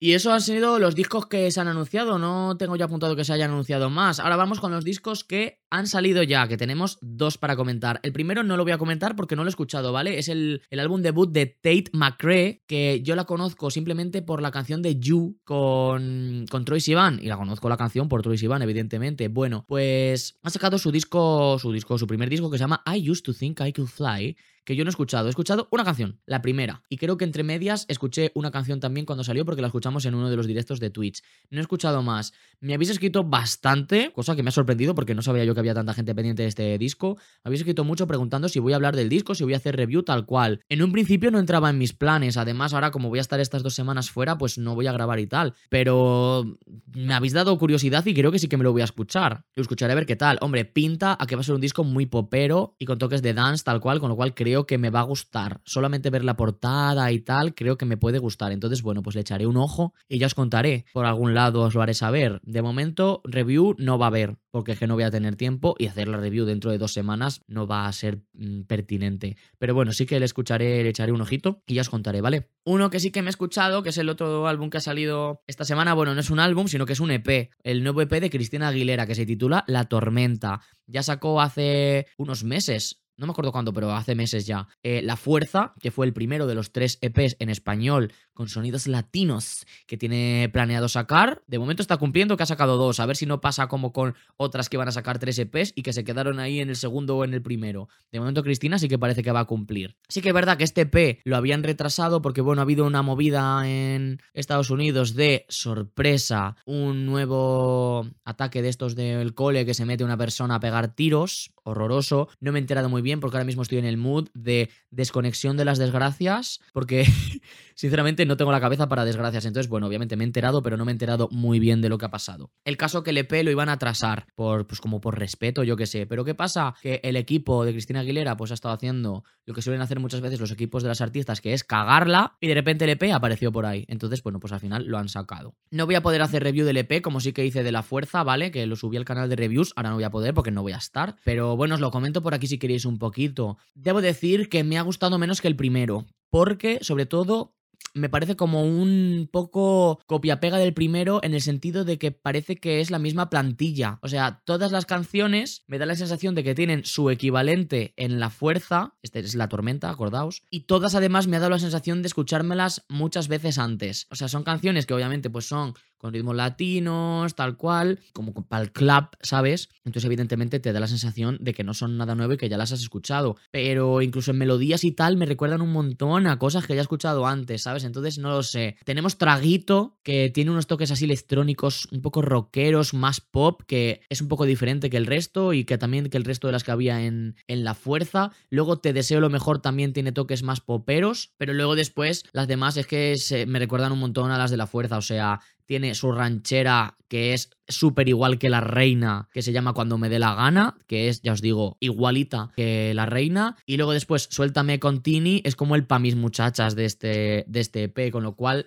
Y 0.00 0.12
eso 0.12 0.32
han 0.32 0.40
sido 0.40 0.78
los 0.78 0.94
discos 0.94 1.26
que 1.26 1.50
se 1.50 1.60
han 1.60 1.68
anunciado, 1.68 2.18
no 2.18 2.56
tengo 2.56 2.76
ya 2.76 2.86
apuntado 2.86 3.16
que 3.16 3.24
se 3.24 3.32
hayan 3.32 3.52
anunciado 3.52 3.90
más. 3.90 4.20
Ahora 4.20 4.36
vamos 4.36 4.60
con 4.60 4.72
los 4.72 4.84
discos 4.84 5.24
que 5.24 5.62
han 5.74 5.88
salido 5.88 6.22
ya, 6.22 6.46
que 6.46 6.56
tenemos 6.56 6.98
dos 7.00 7.36
para 7.36 7.56
comentar. 7.56 7.98
El 8.04 8.12
primero 8.12 8.44
no 8.44 8.56
lo 8.56 8.62
voy 8.62 8.72
a 8.72 8.78
comentar 8.78 9.16
porque 9.16 9.34
no 9.34 9.42
lo 9.42 9.48
he 9.48 9.50
escuchado, 9.50 9.92
¿vale? 9.92 10.18
Es 10.18 10.28
el, 10.28 10.62
álbum 10.70 11.02
debut 11.02 11.32
de 11.32 11.46
Tate 11.46 11.86
McRae, 11.92 12.62
que 12.68 13.02
yo 13.02 13.16
la 13.16 13.24
conozco 13.24 13.70
simplemente 13.70 14.22
por 14.22 14.40
la 14.40 14.52
canción 14.52 14.82
de 14.82 15.00
You 15.00 15.40
con, 15.42 16.46
con 16.48 16.64
Troy 16.64 16.80
Sivan, 16.80 17.18
y 17.20 17.26
la 17.26 17.36
conozco 17.36 17.68
la 17.68 17.76
canción 17.76 18.08
por 18.08 18.22
Troy 18.22 18.38
Sivan, 18.38 18.62
evidentemente. 18.62 19.26
Bueno, 19.26 19.64
pues 19.66 20.38
ha 20.44 20.50
sacado 20.50 20.78
su 20.78 20.92
disco, 20.92 21.58
su 21.58 21.72
disco, 21.72 21.98
su 21.98 22.06
primer 22.06 22.30
disco 22.30 22.50
que 22.50 22.58
se 22.58 22.62
llama 22.62 22.84
I 22.86 23.10
Used 23.10 23.24
to 23.24 23.34
Think 23.34 23.60
I 23.60 23.72
Could 23.72 23.88
Fly, 23.88 24.36
que 24.64 24.76
yo 24.76 24.84
no 24.84 24.88
he 24.88 24.90
escuchado. 24.90 25.26
He 25.26 25.30
escuchado 25.30 25.68
una 25.70 25.84
canción, 25.84 26.20
la 26.26 26.42
primera. 26.42 26.82
Y 26.88 26.96
creo 26.96 27.16
que 27.16 27.24
entre 27.24 27.42
medias 27.42 27.84
escuché 27.88 28.32
una 28.34 28.50
canción 28.50 28.80
también 28.80 29.06
cuando 29.06 29.24
salió 29.24 29.44
porque 29.44 29.60
la 29.60 29.68
escuchamos 29.68 30.04
en 30.06 30.14
uno 30.14 30.30
de 30.30 30.36
los 30.36 30.46
directos 30.46 30.80
de 30.80 30.90
Twitch. 30.90 31.22
No 31.50 31.58
he 31.58 31.60
escuchado 31.60 32.02
más. 32.02 32.32
Me 32.60 32.74
habéis 32.74 32.90
escrito 32.90 33.24
bastante, 33.24 34.10
cosa 34.12 34.34
que 34.34 34.42
me 34.42 34.48
ha 34.48 34.52
sorprendido 34.52 34.94
porque 34.94 35.14
no 35.14 35.22
sabía 35.22 35.44
yo 35.44 35.54
que 35.54 35.60
había 35.64 35.74
tanta 35.74 35.94
gente 35.94 36.14
pendiente 36.14 36.42
de 36.42 36.48
este 36.48 36.78
disco. 36.78 37.18
Habéis 37.42 37.60
escrito 37.60 37.84
mucho 37.84 38.06
preguntando 38.06 38.48
si 38.48 38.60
voy 38.60 38.72
a 38.72 38.76
hablar 38.76 38.94
del 38.94 39.08
disco, 39.08 39.34
si 39.34 39.44
voy 39.44 39.54
a 39.54 39.56
hacer 39.56 39.76
review 39.76 40.02
tal 40.02 40.26
cual. 40.26 40.60
En 40.68 40.82
un 40.82 40.92
principio 40.92 41.30
no 41.30 41.38
entraba 41.38 41.70
en 41.70 41.78
mis 41.78 41.92
planes. 41.92 42.36
Además, 42.36 42.74
ahora 42.74 42.90
como 42.90 43.08
voy 43.08 43.18
a 43.18 43.22
estar 43.22 43.40
estas 43.40 43.62
dos 43.62 43.74
semanas 43.74 44.10
fuera, 44.10 44.38
pues 44.38 44.58
no 44.58 44.74
voy 44.74 44.86
a 44.86 44.92
grabar 44.92 45.18
y 45.18 45.26
tal. 45.26 45.54
Pero 45.70 46.58
me 46.94 47.14
habéis 47.14 47.32
dado 47.32 47.56
curiosidad 47.58 48.04
y 48.06 48.14
creo 48.14 48.30
que 48.30 48.38
sí 48.38 48.48
que 48.48 48.56
me 48.56 48.64
lo 48.64 48.72
voy 48.72 48.82
a 48.82 48.84
escuchar. 48.84 49.44
Lo 49.54 49.62
escucharé 49.62 49.92
a 49.92 49.96
ver 49.96 50.06
qué 50.06 50.16
tal. 50.16 50.38
Hombre, 50.40 50.64
pinta 50.64 51.16
a 51.18 51.26
que 51.26 51.36
va 51.36 51.40
a 51.40 51.44
ser 51.44 51.54
un 51.54 51.60
disco 51.60 51.84
muy 51.84 52.06
popero 52.06 52.76
y 52.78 52.84
con 52.84 52.98
toques 52.98 53.22
de 53.22 53.34
dance 53.34 53.64
tal 53.64 53.80
cual, 53.80 54.00
con 54.00 54.10
lo 54.10 54.16
cual 54.16 54.34
creo 54.34 54.66
que 54.66 54.78
me 54.78 54.90
va 54.90 55.00
a 55.00 55.04
gustar. 55.04 55.60
Solamente 55.64 56.10
ver 56.10 56.24
la 56.24 56.36
portada 56.36 57.10
y 57.12 57.20
tal, 57.20 57.54
creo 57.54 57.78
que 57.78 57.86
me 57.86 57.96
puede 57.96 58.18
gustar. 58.18 58.52
Entonces, 58.52 58.82
bueno, 58.82 59.02
pues 59.02 59.14
le 59.14 59.22
echaré 59.22 59.46
un 59.46 59.56
ojo 59.56 59.94
y 60.08 60.18
ya 60.18 60.26
os 60.26 60.34
contaré. 60.34 60.84
Por 60.92 61.06
algún 61.06 61.34
lado 61.34 61.62
os 61.62 61.74
lo 61.74 61.82
haré 61.82 61.94
saber. 61.94 62.40
De 62.42 62.62
momento, 62.62 63.22
review 63.24 63.74
no 63.78 63.98
va 63.98 64.06
a 64.06 64.08
haber, 64.08 64.36
porque 64.54 64.70
es 64.70 64.78
que 64.78 64.86
no 64.86 64.94
voy 64.94 65.02
a 65.02 65.10
tener 65.10 65.34
tiempo 65.34 65.74
y 65.80 65.88
hacer 65.88 66.06
la 66.06 66.16
review 66.16 66.44
dentro 66.44 66.70
de 66.70 66.78
dos 66.78 66.92
semanas 66.92 67.42
no 67.48 67.66
va 67.66 67.88
a 67.88 67.92
ser 67.92 68.22
mm, 68.34 68.60
pertinente. 68.68 69.36
Pero 69.58 69.74
bueno, 69.74 69.92
sí 69.92 70.06
que 70.06 70.20
le 70.20 70.26
escucharé, 70.26 70.80
le 70.84 70.90
echaré 70.90 71.10
un 71.10 71.20
ojito 71.20 71.64
y 71.66 71.74
ya 71.74 71.80
os 71.80 71.90
contaré, 71.90 72.20
¿vale? 72.20 72.50
Uno 72.62 72.88
que 72.88 73.00
sí 73.00 73.10
que 73.10 73.20
me 73.20 73.30
he 73.30 73.30
escuchado, 73.30 73.82
que 73.82 73.88
es 73.88 73.98
el 73.98 74.08
otro 74.08 74.46
álbum 74.46 74.70
que 74.70 74.76
ha 74.76 74.80
salido 74.80 75.42
esta 75.48 75.64
semana. 75.64 75.92
Bueno, 75.94 76.14
no 76.14 76.20
es 76.20 76.30
un 76.30 76.38
álbum, 76.38 76.68
sino 76.68 76.86
que 76.86 76.92
es 76.92 77.00
un 77.00 77.10
EP. 77.10 77.50
El 77.64 77.82
nuevo 77.82 78.00
EP 78.00 78.12
de 78.20 78.30
Cristina 78.30 78.68
Aguilera, 78.68 79.08
que 79.08 79.16
se 79.16 79.26
titula 79.26 79.64
La 79.66 79.86
Tormenta. 79.86 80.60
Ya 80.86 81.02
sacó 81.02 81.40
hace 81.40 82.06
unos 82.16 82.44
meses 82.44 83.04
no 83.16 83.26
me 83.26 83.30
acuerdo 83.30 83.52
cuándo, 83.52 83.72
pero 83.72 83.92
hace 83.92 84.14
meses 84.14 84.46
ya, 84.46 84.66
eh, 84.82 85.00
La 85.02 85.16
Fuerza, 85.16 85.74
que 85.80 85.90
fue 85.90 86.06
el 86.06 86.12
primero 86.12 86.46
de 86.46 86.54
los 86.54 86.72
tres 86.72 86.98
EPs 87.00 87.36
en 87.38 87.48
español 87.48 88.12
con 88.34 88.48
sonidos 88.48 88.86
latinos 88.86 89.66
que 89.86 89.96
tiene 89.96 90.50
planeado 90.52 90.88
sacar. 90.88 91.42
De 91.46 91.58
momento 91.58 91.82
está 91.82 91.96
cumpliendo 91.96 92.36
que 92.36 92.42
ha 92.42 92.46
sacado 92.46 92.76
dos, 92.76 93.00
a 93.00 93.06
ver 93.06 93.16
si 93.16 93.26
no 93.26 93.40
pasa 93.40 93.68
como 93.68 93.92
con 93.92 94.14
otras 94.36 94.68
que 94.68 94.76
van 94.76 94.88
a 94.88 94.92
sacar 94.92 95.18
tres 95.18 95.38
EPs 95.38 95.72
y 95.74 95.82
que 95.82 95.92
se 95.92 96.04
quedaron 96.04 96.40
ahí 96.40 96.60
en 96.60 96.68
el 96.68 96.76
segundo 96.76 97.16
o 97.16 97.24
en 97.24 97.32
el 97.32 97.42
primero. 97.42 97.88
De 98.12 98.20
momento 98.20 98.42
Cristina 98.42 98.78
sí 98.78 98.88
que 98.88 98.98
parece 98.98 99.22
que 99.22 99.32
va 99.32 99.40
a 99.40 99.44
cumplir. 99.46 99.96
Sí 100.08 100.20
que 100.20 100.28
es 100.28 100.34
verdad 100.34 100.56
que 100.58 100.64
este 100.64 100.82
EP 100.82 101.20
lo 101.24 101.36
habían 101.36 101.62
retrasado 101.62 102.20
porque, 102.22 102.40
bueno, 102.40 102.60
ha 102.60 102.64
habido 102.64 102.86
una 102.86 103.02
movida 103.02 103.68
en 103.68 104.20
Estados 104.32 104.70
Unidos 104.70 105.14
de 105.14 105.46
sorpresa, 105.48 106.56
un 106.66 107.06
nuevo 107.06 108.06
ataque 108.24 108.62
de 108.62 108.68
estos 108.68 108.94
del 108.94 109.34
cole 109.34 109.64
que 109.64 109.74
se 109.74 109.84
mete 109.84 110.04
una 110.04 110.16
persona 110.16 110.56
a 110.56 110.60
pegar 110.60 110.94
tiros, 110.94 111.52
horroroso. 111.62 112.28
No 112.40 112.52
me 112.52 112.58
he 112.58 112.62
enterado 112.62 112.88
muy 112.88 113.02
bien 113.02 113.20
porque 113.20 113.36
ahora 113.36 113.46
mismo 113.46 113.62
estoy 113.62 113.78
en 113.78 113.84
el 113.84 113.96
mood 113.96 114.28
de 114.34 114.70
desconexión 114.90 115.56
de 115.56 115.64
las 115.64 115.78
desgracias, 115.78 116.60
porque 116.72 117.06
sinceramente 117.74 118.26
no 118.26 118.36
tengo 118.36 118.52
la 118.52 118.60
cabeza 118.60 118.88
para 118.88 119.04
desgracias. 119.04 119.44
Entonces, 119.44 119.68
bueno, 119.68 119.86
obviamente 119.86 120.16
me 120.16 120.24
he 120.24 120.26
enterado, 120.26 120.62
pero 120.62 120.76
no 120.76 120.84
me 120.84 120.92
he 120.92 120.94
enterado 120.94 121.28
muy 121.30 121.58
bien 121.58 121.80
de 121.80 121.88
lo 121.88 121.98
que 121.98 122.06
ha 122.06 122.10
pasado. 122.10 122.50
El 122.64 122.76
caso 122.76 123.02
que 123.02 123.10
el 123.10 123.18
EP 123.18 123.32
lo 123.44 123.50
iban 123.50 123.68
a 123.68 123.72
atrasar, 123.72 124.26
por, 124.34 124.66
pues 124.66 124.80
como 124.80 125.00
por 125.00 125.18
respeto, 125.18 125.62
yo 125.62 125.76
qué 125.76 125.86
sé. 125.86 126.06
Pero 126.06 126.24
¿qué 126.24 126.34
pasa? 126.34 126.74
Que 126.82 127.00
el 127.02 127.16
equipo 127.16 127.64
de 127.64 127.72
Cristina 127.72 128.00
Aguilera 128.00 128.36
pues 128.36 128.50
ha 128.50 128.54
estado 128.54 128.74
haciendo 128.74 129.24
lo 129.46 129.54
que 129.54 129.62
suelen 129.62 129.82
hacer 129.82 130.00
muchas 130.00 130.20
veces 130.20 130.40
los 130.40 130.50
equipos 130.50 130.82
de 130.82 130.88
las 130.88 131.00
artistas, 131.00 131.40
que 131.40 131.52
es 131.52 131.64
cagarla, 131.64 132.36
y 132.40 132.48
de 132.48 132.54
repente 132.54 132.84
el 132.84 132.90
EP 132.90 133.12
apareció 133.12 133.52
por 133.52 133.66
ahí. 133.66 133.84
Entonces, 133.88 134.22
bueno, 134.22 134.40
pues 134.40 134.52
al 134.52 134.60
final 134.60 134.86
lo 134.86 134.98
han 134.98 135.08
sacado. 135.08 135.54
No 135.70 135.86
voy 135.86 135.94
a 135.94 136.02
poder 136.02 136.22
hacer 136.22 136.42
review 136.42 136.66
del 136.66 136.78
EP, 136.78 137.02
como 137.02 137.20
sí 137.20 137.32
que 137.32 137.44
hice 137.44 137.62
de 137.62 137.72
La 137.72 137.82
Fuerza, 137.82 138.22
¿vale? 138.22 138.50
Que 138.50 138.66
lo 138.66 138.76
subí 138.76 138.96
al 138.96 139.04
canal 139.04 139.28
de 139.28 139.36
reviews, 139.36 139.72
ahora 139.76 139.90
no 139.90 139.96
voy 139.96 140.04
a 140.04 140.10
poder 140.10 140.34
porque 140.34 140.50
no 140.50 140.62
voy 140.62 140.72
a 140.72 140.78
estar. 140.78 141.16
Pero 141.24 141.56
bueno, 141.56 141.74
os 141.74 141.80
lo 141.80 141.90
comento 141.90 142.22
por 142.22 142.34
aquí 142.34 142.46
si 142.46 142.58
queréis 142.58 142.84
un 142.84 142.98
poquito. 142.98 143.58
Debo 143.74 144.00
decir 144.00 144.48
que 144.48 144.64
me 144.64 144.78
ha 144.78 144.82
gustado 144.82 145.18
menos 145.18 145.40
que 145.40 145.48
el 145.48 145.56
primero, 145.56 146.06
porque 146.30 146.78
sobre 146.82 147.06
todo 147.06 147.54
me 147.94 148.08
parece 148.08 148.36
como 148.36 148.62
un 148.62 149.28
poco 149.30 150.00
copia-pega 150.06 150.58
del 150.58 150.74
primero 150.74 151.20
en 151.22 151.34
el 151.34 151.40
sentido 151.40 151.84
de 151.84 151.98
que 151.98 152.12
parece 152.12 152.56
que 152.56 152.80
es 152.80 152.90
la 152.90 152.98
misma 152.98 153.30
plantilla. 153.30 153.98
O 154.02 154.08
sea, 154.08 154.42
todas 154.44 154.72
las 154.72 154.86
canciones 154.86 155.62
me 155.66 155.78
da 155.78 155.86
la 155.86 155.96
sensación 155.96 156.34
de 156.34 156.44
que 156.44 156.54
tienen 156.54 156.84
su 156.84 157.10
equivalente 157.10 157.94
en 157.96 158.20
la 158.20 158.30
fuerza, 158.30 158.94
esta 159.02 159.18
es 159.18 159.34
la 159.34 159.48
tormenta, 159.48 159.90
acordaos, 159.90 160.42
y 160.50 160.60
todas 160.60 160.94
además 160.94 161.26
me 161.26 161.36
ha 161.36 161.40
dado 161.40 161.50
la 161.50 161.58
sensación 161.58 162.02
de 162.02 162.08
escuchármelas 162.08 162.84
muchas 162.88 163.28
veces 163.28 163.58
antes. 163.58 164.06
O 164.10 164.16
sea, 164.16 164.28
son 164.28 164.44
canciones 164.44 164.86
que 164.86 164.94
obviamente 164.94 165.30
pues 165.30 165.46
son 165.46 165.74
con 166.04 166.12
ritmos 166.12 166.36
latinos, 166.36 167.34
tal 167.34 167.56
cual, 167.56 167.98
como 168.12 168.34
para 168.34 168.62
el 168.62 168.72
club, 168.72 169.06
¿sabes? 169.22 169.70
Entonces, 169.86 170.04
evidentemente, 170.04 170.60
te 170.60 170.70
da 170.70 170.78
la 170.78 170.86
sensación 170.86 171.38
de 171.40 171.54
que 171.54 171.64
no 171.64 171.72
son 171.72 171.96
nada 171.96 172.14
nuevo 172.14 172.34
y 172.34 172.36
que 172.36 172.50
ya 172.50 172.58
las 172.58 172.72
has 172.72 172.82
escuchado. 172.82 173.36
Pero 173.50 174.02
incluso 174.02 174.32
en 174.32 174.36
melodías 174.36 174.84
y 174.84 174.92
tal 174.92 175.16
me 175.16 175.24
recuerdan 175.24 175.62
un 175.62 175.72
montón 175.72 176.26
a 176.26 176.38
cosas 176.38 176.66
que 176.66 176.74
ya 176.74 176.80
he 176.80 176.82
escuchado 176.82 177.26
antes, 177.26 177.62
¿sabes? 177.62 177.84
Entonces, 177.84 178.18
no 178.18 178.28
lo 178.28 178.42
sé. 178.42 178.76
Tenemos 178.84 179.16
Traguito, 179.16 179.96
que 180.02 180.28
tiene 180.28 180.50
unos 180.50 180.66
toques 180.66 180.90
así 180.90 181.06
electrónicos, 181.06 181.88
un 181.90 182.02
poco 182.02 182.20
rockeros, 182.20 182.92
más 182.92 183.22
pop, 183.22 183.62
que 183.66 184.02
es 184.10 184.20
un 184.20 184.28
poco 184.28 184.44
diferente 184.44 184.90
que 184.90 184.98
el 184.98 185.06
resto 185.06 185.54
y 185.54 185.64
que 185.64 185.78
también 185.78 186.10
que 186.10 186.18
el 186.18 186.24
resto 186.24 186.48
de 186.48 186.52
las 186.52 186.64
que 186.64 186.72
había 186.72 187.02
en, 187.02 187.36
en 187.48 187.64
La 187.64 187.72
Fuerza. 187.72 188.30
Luego, 188.50 188.78
Te 188.78 188.92
Deseo 188.92 189.20
lo 189.20 189.30
Mejor 189.30 189.62
también 189.62 189.94
tiene 189.94 190.12
toques 190.12 190.42
más 190.42 190.60
poperos, 190.60 191.32
pero 191.38 191.54
luego 191.54 191.76
después 191.76 192.24
las 192.32 192.46
demás 192.46 192.76
es 192.76 192.86
que 192.86 193.46
me 193.48 193.58
recuerdan 193.58 193.92
un 193.92 194.00
montón 194.00 194.30
a 194.30 194.36
las 194.36 194.50
de 194.50 194.58
La 194.58 194.66
Fuerza, 194.66 194.98
o 194.98 195.02
sea, 195.02 195.40
tiene 195.66 195.94
su 195.94 196.12
ranchera 196.12 196.96
que 197.08 197.32
es 197.32 197.50
súper 197.68 198.08
igual 198.08 198.38
que 198.38 198.50
la 198.50 198.60
reina, 198.60 199.28
que 199.32 199.42
se 199.42 199.52
llama 199.52 199.72
Cuando 199.72 199.98
me 199.98 200.08
dé 200.08 200.18
la 200.18 200.34
gana, 200.34 200.76
que 200.86 201.08
es, 201.08 201.22
ya 201.22 201.32
os 201.32 201.40
digo, 201.40 201.76
igualita 201.80 202.50
que 202.56 202.92
la 202.94 203.06
reina. 203.06 203.56
Y 203.66 203.76
luego 203.76 203.92
después, 203.92 204.28
Suéltame 204.30 204.80
con 204.80 205.02
Tini, 205.02 205.40
es 205.44 205.54
como 205.54 205.76
el 205.76 205.86
pa' 205.86 205.98
mis 205.98 206.16
muchachas 206.16 206.74
de 206.74 206.84
este, 206.84 207.44
de 207.46 207.60
este 207.60 207.84
EP, 207.84 208.10
con 208.10 208.24
lo 208.24 208.34
cual 208.34 208.66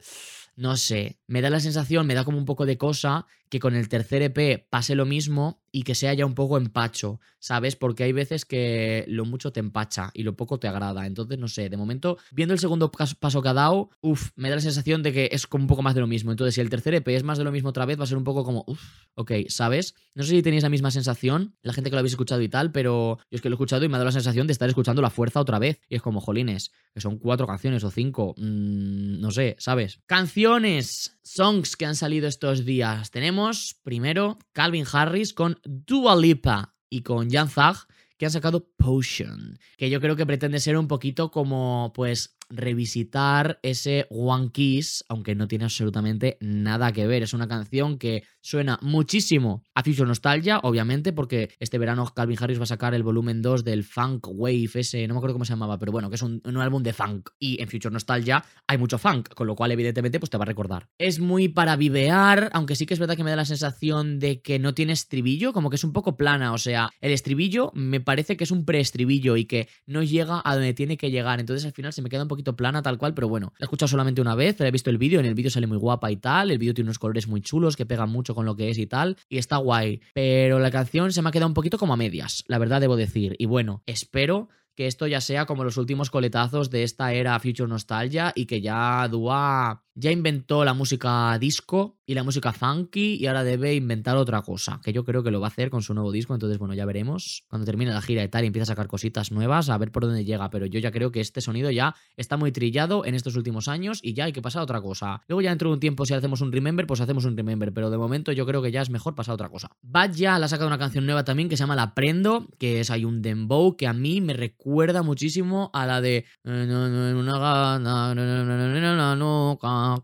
no 0.57 0.75
sé, 0.75 1.19
me 1.27 1.41
da 1.41 1.51
la 1.51 1.59
sensación, 1.59 2.07
me 2.07 2.15
da 2.15 2.25
como 2.25 2.39
un 2.39 2.45
poco 2.45 2.65
de 2.65 2.79
cosa 2.79 3.27
que 3.49 3.59
con 3.59 3.75
el 3.75 3.89
tercer 3.89 4.21
EP 4.21 4.67
pase 4.69 4.95
lo 4.95 5.05
mismo 5.05 5.61
y 5.71 5.83
que 5.83 5.95
sea 5.95 6.13
ya 6.13 6.25
un 6.25 6.33
poco 6.33 6.57
empacho, 6.57 7.19
¿sabes? 7.39 7.75
Porque 7.75 8.03
hay 8.03 8.11
veces 8.11 8.45
que 8.45 9.05
lo 9.07 9.25
mucho 9.25 9.51
te 9.51 9.59
empacha 9.59 10.09
y 10.13 10.23
lo 10.23 10.35
poco 10.35 10.59
te 10.59 10.67
agrada. 10.67 11.05
Entonces, 11.05 11.37
no 11.37 11.47
sé, 11.47 11.69
de 11.69 11.77
momento, 11.77 12.17
viendo 12.31 12.53
el 12.53 12.59
segundo 12.59 12.91
paso 12.91 13.41
que 13.41 13.49
ha 13.49 13.53
dado, 13.53 13.91
uff, 14.01 14.31
me 14.35 14.49
da 14.49 14.55
la 14.55 14.61
sensación 14.61 15.03
de 15.03 15.13
que 15.13 15.29
es 15.31 15.45
como 15.45 15.65
un 15.65 15.67
poco 15.67 15.83
más 15.83 15.93
de 15.93 16.01
lo 16.01 16.07
mismo. 16.07 16.31
Entonces, 16.31 16.55
si 16.55 16.61
el 16.61 16.69
tercer 16.69 16.95
EP 16.95 17.07
es 17.09 17.23
más 17.23 17.37
de 17.37 17.43
lo 17.43 17.51
mismo 17.51 17.69
otra 17.69 17.85
vez, 17.85 17.99
va 17.99 18.05
a 18.05 18.07
ser 18.07 18.17
un 18.17 18.23
poco 18.23 18.43
como, 18.43 18.63
uff, 18.67 18.81
ok, 19.15 19.31
¿sabes? 19.49 19.93
No 20.15 20.23
sé 20.23 20.31
si 20.31 20.41
tenéis 20.41 20.63
la 20.63 20.69
misma 20.69 20.89
sensación, 20.89 21.55
la 21.61 21.73
gente 21.73 21.89
que 21.89 21.95
lo 21.95 21.99
habéis 21.99 22.13
escuchado 22.13 22.41
y 22.41 22.49
tal, 22.49 22.71
pero 22.71 23.19
yo 23.29 23.35
es 23.35 23.41
que 23.41 23.49
lo 23.49 23.53
he 23.53 23.57
escuchado 23.57 23.85
y 23.85 23.87
me 23.87 23.95
ha 23.95 23.99
dado 23.99 24.05
la 24.05 24.11
sensación 24.13 24.47
de 24.47 24.53
estar 24.53 24.67
escuchando 24.67 25.01
la 25.01 25.09
fuerza 25.11 25.39
otra 25.39 25.59
vez. 25.59 25.79
Y 25.89 25.95
es 25.95 26.01
como, 26.01 26.21
jolines, 26.21 26.71
que 26.93 27.01
son 27.01 27.19
cuatro 27.19 27.45
canciones 27.45 27.83
o 27.83 27.91
cinco, 27.91 28.33
mmm, 28.37 29.19
no 29.19 29.29
sé, 29.29 29.55
¿sabes? 29.59 29.99
Canciones, 30.07 31.19
songs 31.21 31.75
que 31.75 31.85
han 31.85 31.95
salido 31.95 32.27
estos 32.27 32.65
días. 32.65 33.11
Tenemos 33.11 33.36
primero 33.83 34.39
Calvin 34.53 34.85
Harris 34.91 35.33
con 35.33 35.59
Dua 35.63 36.15
Lipa 36.15 36.75
y 36.89 37.01
con 37.01 37.29
Jan 37.29 37.49
Zag 37.49 37.77
que 38.17 38.25
han 38.25 38.31
sacado 38.31 38.71
Potion, 38.77 39.59
que 39.77 39.89
yo 39.89 40.01
creo 40.01 40.15
que 40.15 40.25
pretende 40.25 40.59
ser 40.59 40.77
un 40.77 40.87
poquito 40.87 41.29
como 41.29 41.91
pues 41.93 42.36
revisitar 42.49 43.59
ese 43.63 44.07
One 44.09 44.51
Kiss, 44.51 45.05
aunque 45.09 45.35
no 45.35 45.47
tiene 45.47 45.65
absolutamente 45.65 46.37
nada 46.39 46.91
que 46.91 47.07
ver. 47.07 47.23
Es 47.23 47.33
una 47.33 47.47
canción 47.47 47.97
que 47.97 48.23
suena 48.41 48.79
muchísimo 48.81 49.63
a 49.75 49.83
Future 49.83 50.07
Nostalgia, 50.07 50.59
obviamente, 50.63 51.13
porque 51.13 51.51
este 51.59 51.77
verano 51.77 52.05
Calvin 52.15 52.37
Harris 52.39 52.59
va 52.59 52.63
a 52.63 52.67
sacar 52.67 52.93
el 52.93 53.03
volumen 53.03 53.41
2 53.41 53.63
del 53.63 53.83
Funk 53.83 54.27
Wave, 54.29 54.69
ese, 54.75 55.07
no 55.07 55.13
me 55.13 55.17
acuerdo 55.19 55.35
cómo 55.35 55.45
se 55.45 55.53
llamaba, 55.53 55.77
pero 55.77 55.91
bueno, 55.91 56.09
que 56.09 56.15
es 56.15 56.21
un, 56.21 56.41
álbum 56.57 56.81
de 56.83 56.93
funk. 56.93 57.29
Y 57.39 57.61
en 57.61 57.69
Future 57.69 57.91
Nostalgia 57.91 58.43
hay 58.65 58.77
mucho 58.77 58.97
funk, 58.97 59.33
con 59.33 59.47
lo 59.47 59.55
cual, 59.55 59.71
evidentemente, 59.71 60.19
pues 60.19 60.29
te 60.29 60.37
va 60.37 60.43
a 60.43 60.45
recordar. 60.45 60.87
Es 60.97 61.19
muy 61.19 61.49
para 61.49 61.75
vivear, 61.75 62.49
aunque 62.53 62.75
sí 62.75 62.85
que 62.85 62.93
es 62.93 62.99
verdad 62.99 63.15
que 63.15 63.23
me 63.23 63.29
da 63.29 63.35
la 63.35 63.45
sensación 63.45 64.19
de 64.19 64.41
que 64.41 64.59
no 64.59 64.73
tiene 64.73 64.93
estribillo, 64.93 65.53
como 65.53 65.69
que 65.69 65.75
es 65.75 65.83
un 65.83 65.93
poco 65.93 66.17
plana. 66.17 66.53
O 66.53 66.57
sea, 66.57 66.89
el 67.01 67.11
estribillo 67.11 67.71
me 67.73 67.99
parece 67.99 68.37
que 68.37 68.43
es 68.43 68.51
un 68.51 68.65
preestribillo 68.65 69.37
y 69.37 69.45
que 69.45 69.67
no 69.85 70.03
llega 70.03 70.41
a 70.43 70.55
donde 70.55 70.73
tiene 70.73 70.97
que 70.97 71.11
llegar. 71.11 71.39
Entonces 71.39 71.65
al 71.65 71.73
final 71.73 71.93
se 71.93 72.01
me 72.01 72.09
queda 72.09 72.23
un 72.23 72.27
poco 72.27 72.36
plana 72.43 72.81
tal 72.81 72.97
cual, 72.97 73.13
pero 73.13 73.27
bueno, 73.27 73.53
la 73.57 73.63
he 73.63 73.65
escuchado 73.65 73.87
solamente 73.87 74.21
una 74.21 74.35
vez, 74.35 74.55
pero 74.57 74.67
he 74.67 74.71
visto 74.71 74.89
el 74.89 74.97
vídeo, 74.97 75.19
en 75.19 75.25
el 75.25 75.35
vídeo 75.35 75.51
sale 75.51 75.67
muy 75.67 75.77
guapa 75.77 76.11
y 76.11 76.17
tal, 76.17 76.51
el 76.51 76.57
vídeo 76.57 76.73
tiene 76.73 76.87
unos 76.87 76.99
colores 76.99 77.27
muy 77.27 77.41
chulos 77.41 77.75
que 77.75 77.85
pegan 77.85 78.09
mucho 78.09 78.35
con 78.35 78.45
lo 78.45 78.55
que 78.55 78.69
es 78.69 78.77
y 78.77 78.87
tal, 78.87 79.17
y 79.29 79.37
está 79.37 79.57
guay, 79.57 80.01
pero 80.13 80.59
la 80.59 80.71
canción 80.71 81.11
se 81.11 81.21
me 81.21 81.29
ha 81.29 81.31
quedado 81.31 81.47
un 81.47 81.53
poquito 81.53 81.77
como 81.77 81.93
a 81.93 81.97
medias, 81.97 82.43
la 82.47 82.57
verdad 82.57 82.81
debo 82.81 82.95
decir, 82.95 83.35
y 83.39 83.45
bueno, 83.45 83.83
espero 83.85 84.49
que 84.77 84.85
esto 84.85 85.07
ya 85.07 85.21
sea 85.21 85.47
como 85.47 85.63
los 85.63 85.77
últimos 85.77 86.11
coletazos 86.11 86.69
de 86.69 86.83
esta 86.83 87.11
era 87.11 87.39
Future 87.39 87.67
Nostalgia 87.67 88.31
y 88.35 88.45
que 88.45 88.61
ya 88.61 89.07
Dua 89.07 89.83
ya 89.95 90.11
inventó 90.11 90.63
la 90.63 90.75
música 90.75 91.35
disco 91.39 91.96
y 92.07 92.15
la 92.15 92.23
música 92.23 92.53
funky 92.53 93.15
y 93.15 93.27
ahora 93.27 93.43
debe 93.43 93.75
inventar 93.75 94.15
otra 94.15 94.41
cosa, 94.41 94.79
que 94.81 94.93
yo 94.93 95.03
creo 95.03 95.23
que 95.23 95.29
lo 95.29 95.41
va 95.41 95.47
a 95.47 95.49
hacer 95.49 95.69
con 95.69 95.81
su 95.83 95.93
nuevo 95.93 96.11
disco, 96.11 96.33
entonces 96.33 96.57
bueno, 96.57 96.73
ya 96.73 96.85
veremos 96.85 97.43
cuando 97.49 97.65
termine 97.65 97.91
la 97.91 98.01
gira 98.01 98.23
y 98.23 98.29
tal 98.29 98.45
y 98.45 98.47
empieza 98.47 98.63
a 98.63 98.67
sacar 98.67 98.87
cositas 98.87 99.31
nuevas, 99.31 99.69
a 99.69 99.77
ver 99.77 99.91
por 99.91 100.05
dónde 100.05 100.23
llega, 100.23 100.49
pero 100.49 100.65
yo 100.65 100.79
ya 100.79 100.89
creo 100.89 101.11
que 101.11 101.19
este 101.19 101.41
sonido 101.41 101.69
ya 101.69 101.95
está 102.15 102.37
muy 102.37 102.53
trillado 102.53 103.05
en 103.05 103.13
estos 103.13 103.35
últimos 103.35 103.67
años 103.67 103.99
y 104.01 104.13
ya 104.13 104.23
hay 104.23 104.31
que 104.31 104.41
pasar 104.41 104.61
a 104.61 104.63
otra 104.63 104.79
cosa. 104.81 105.21
Luego 105.27 105.41
ya 105.41 105.49
dentro 105.49 105.69
de 105.69 105.73
un 105.73 105.79
tiempo 105.81 106.05
si 106.05 106.13
hacemos 106.13 106.39
un 106.39 106.53
remember, 106.53 106.87
pues 106.87 107.01
hacemos 107.01 107.25
un 107.25 107.35
remember, 107.35 107.73
pero 107.73 107.89
de 107.89 107.97
momento 107.97 108.31
yo 108.31 108.45
creo 108.45 108.61
que 108.61 108.71
ya 108.71 108.81
es 108.81 108.89
mejor 108.89 109.13
pasar 109.13 109.33
a 109.33 109.35
otra 109.35 109.49
cosa. 109.49 109.69
Bad 109.81 110.13
ya 110.13 110.39
le 110.39 110.45
ha 110.45 110.47
sacado 110.47 110.67
una 110.67 110.77
canción 110.77 111.05
nueva 111.05 111.25
también 111.25 111.49
que 111.49 111.57
se 111.57 111.63
llama 111.63 111.75
La 111.75 111.93
Prendo, 111.93 112.47
que 112.57 112.79
es 112.79 112.89
hay 112.89 113.03
un 113.03 113.21
dembow 113.21 113.75
que 113.75 113.85
a 113.85 113.91
mí 113.93 114.21
me 114.21 114.33
recuerda 114.33 115.03
muchísimo 115.03 115.69
a 115.73 115.85
la 115.85 115.99
de 115.99 116.23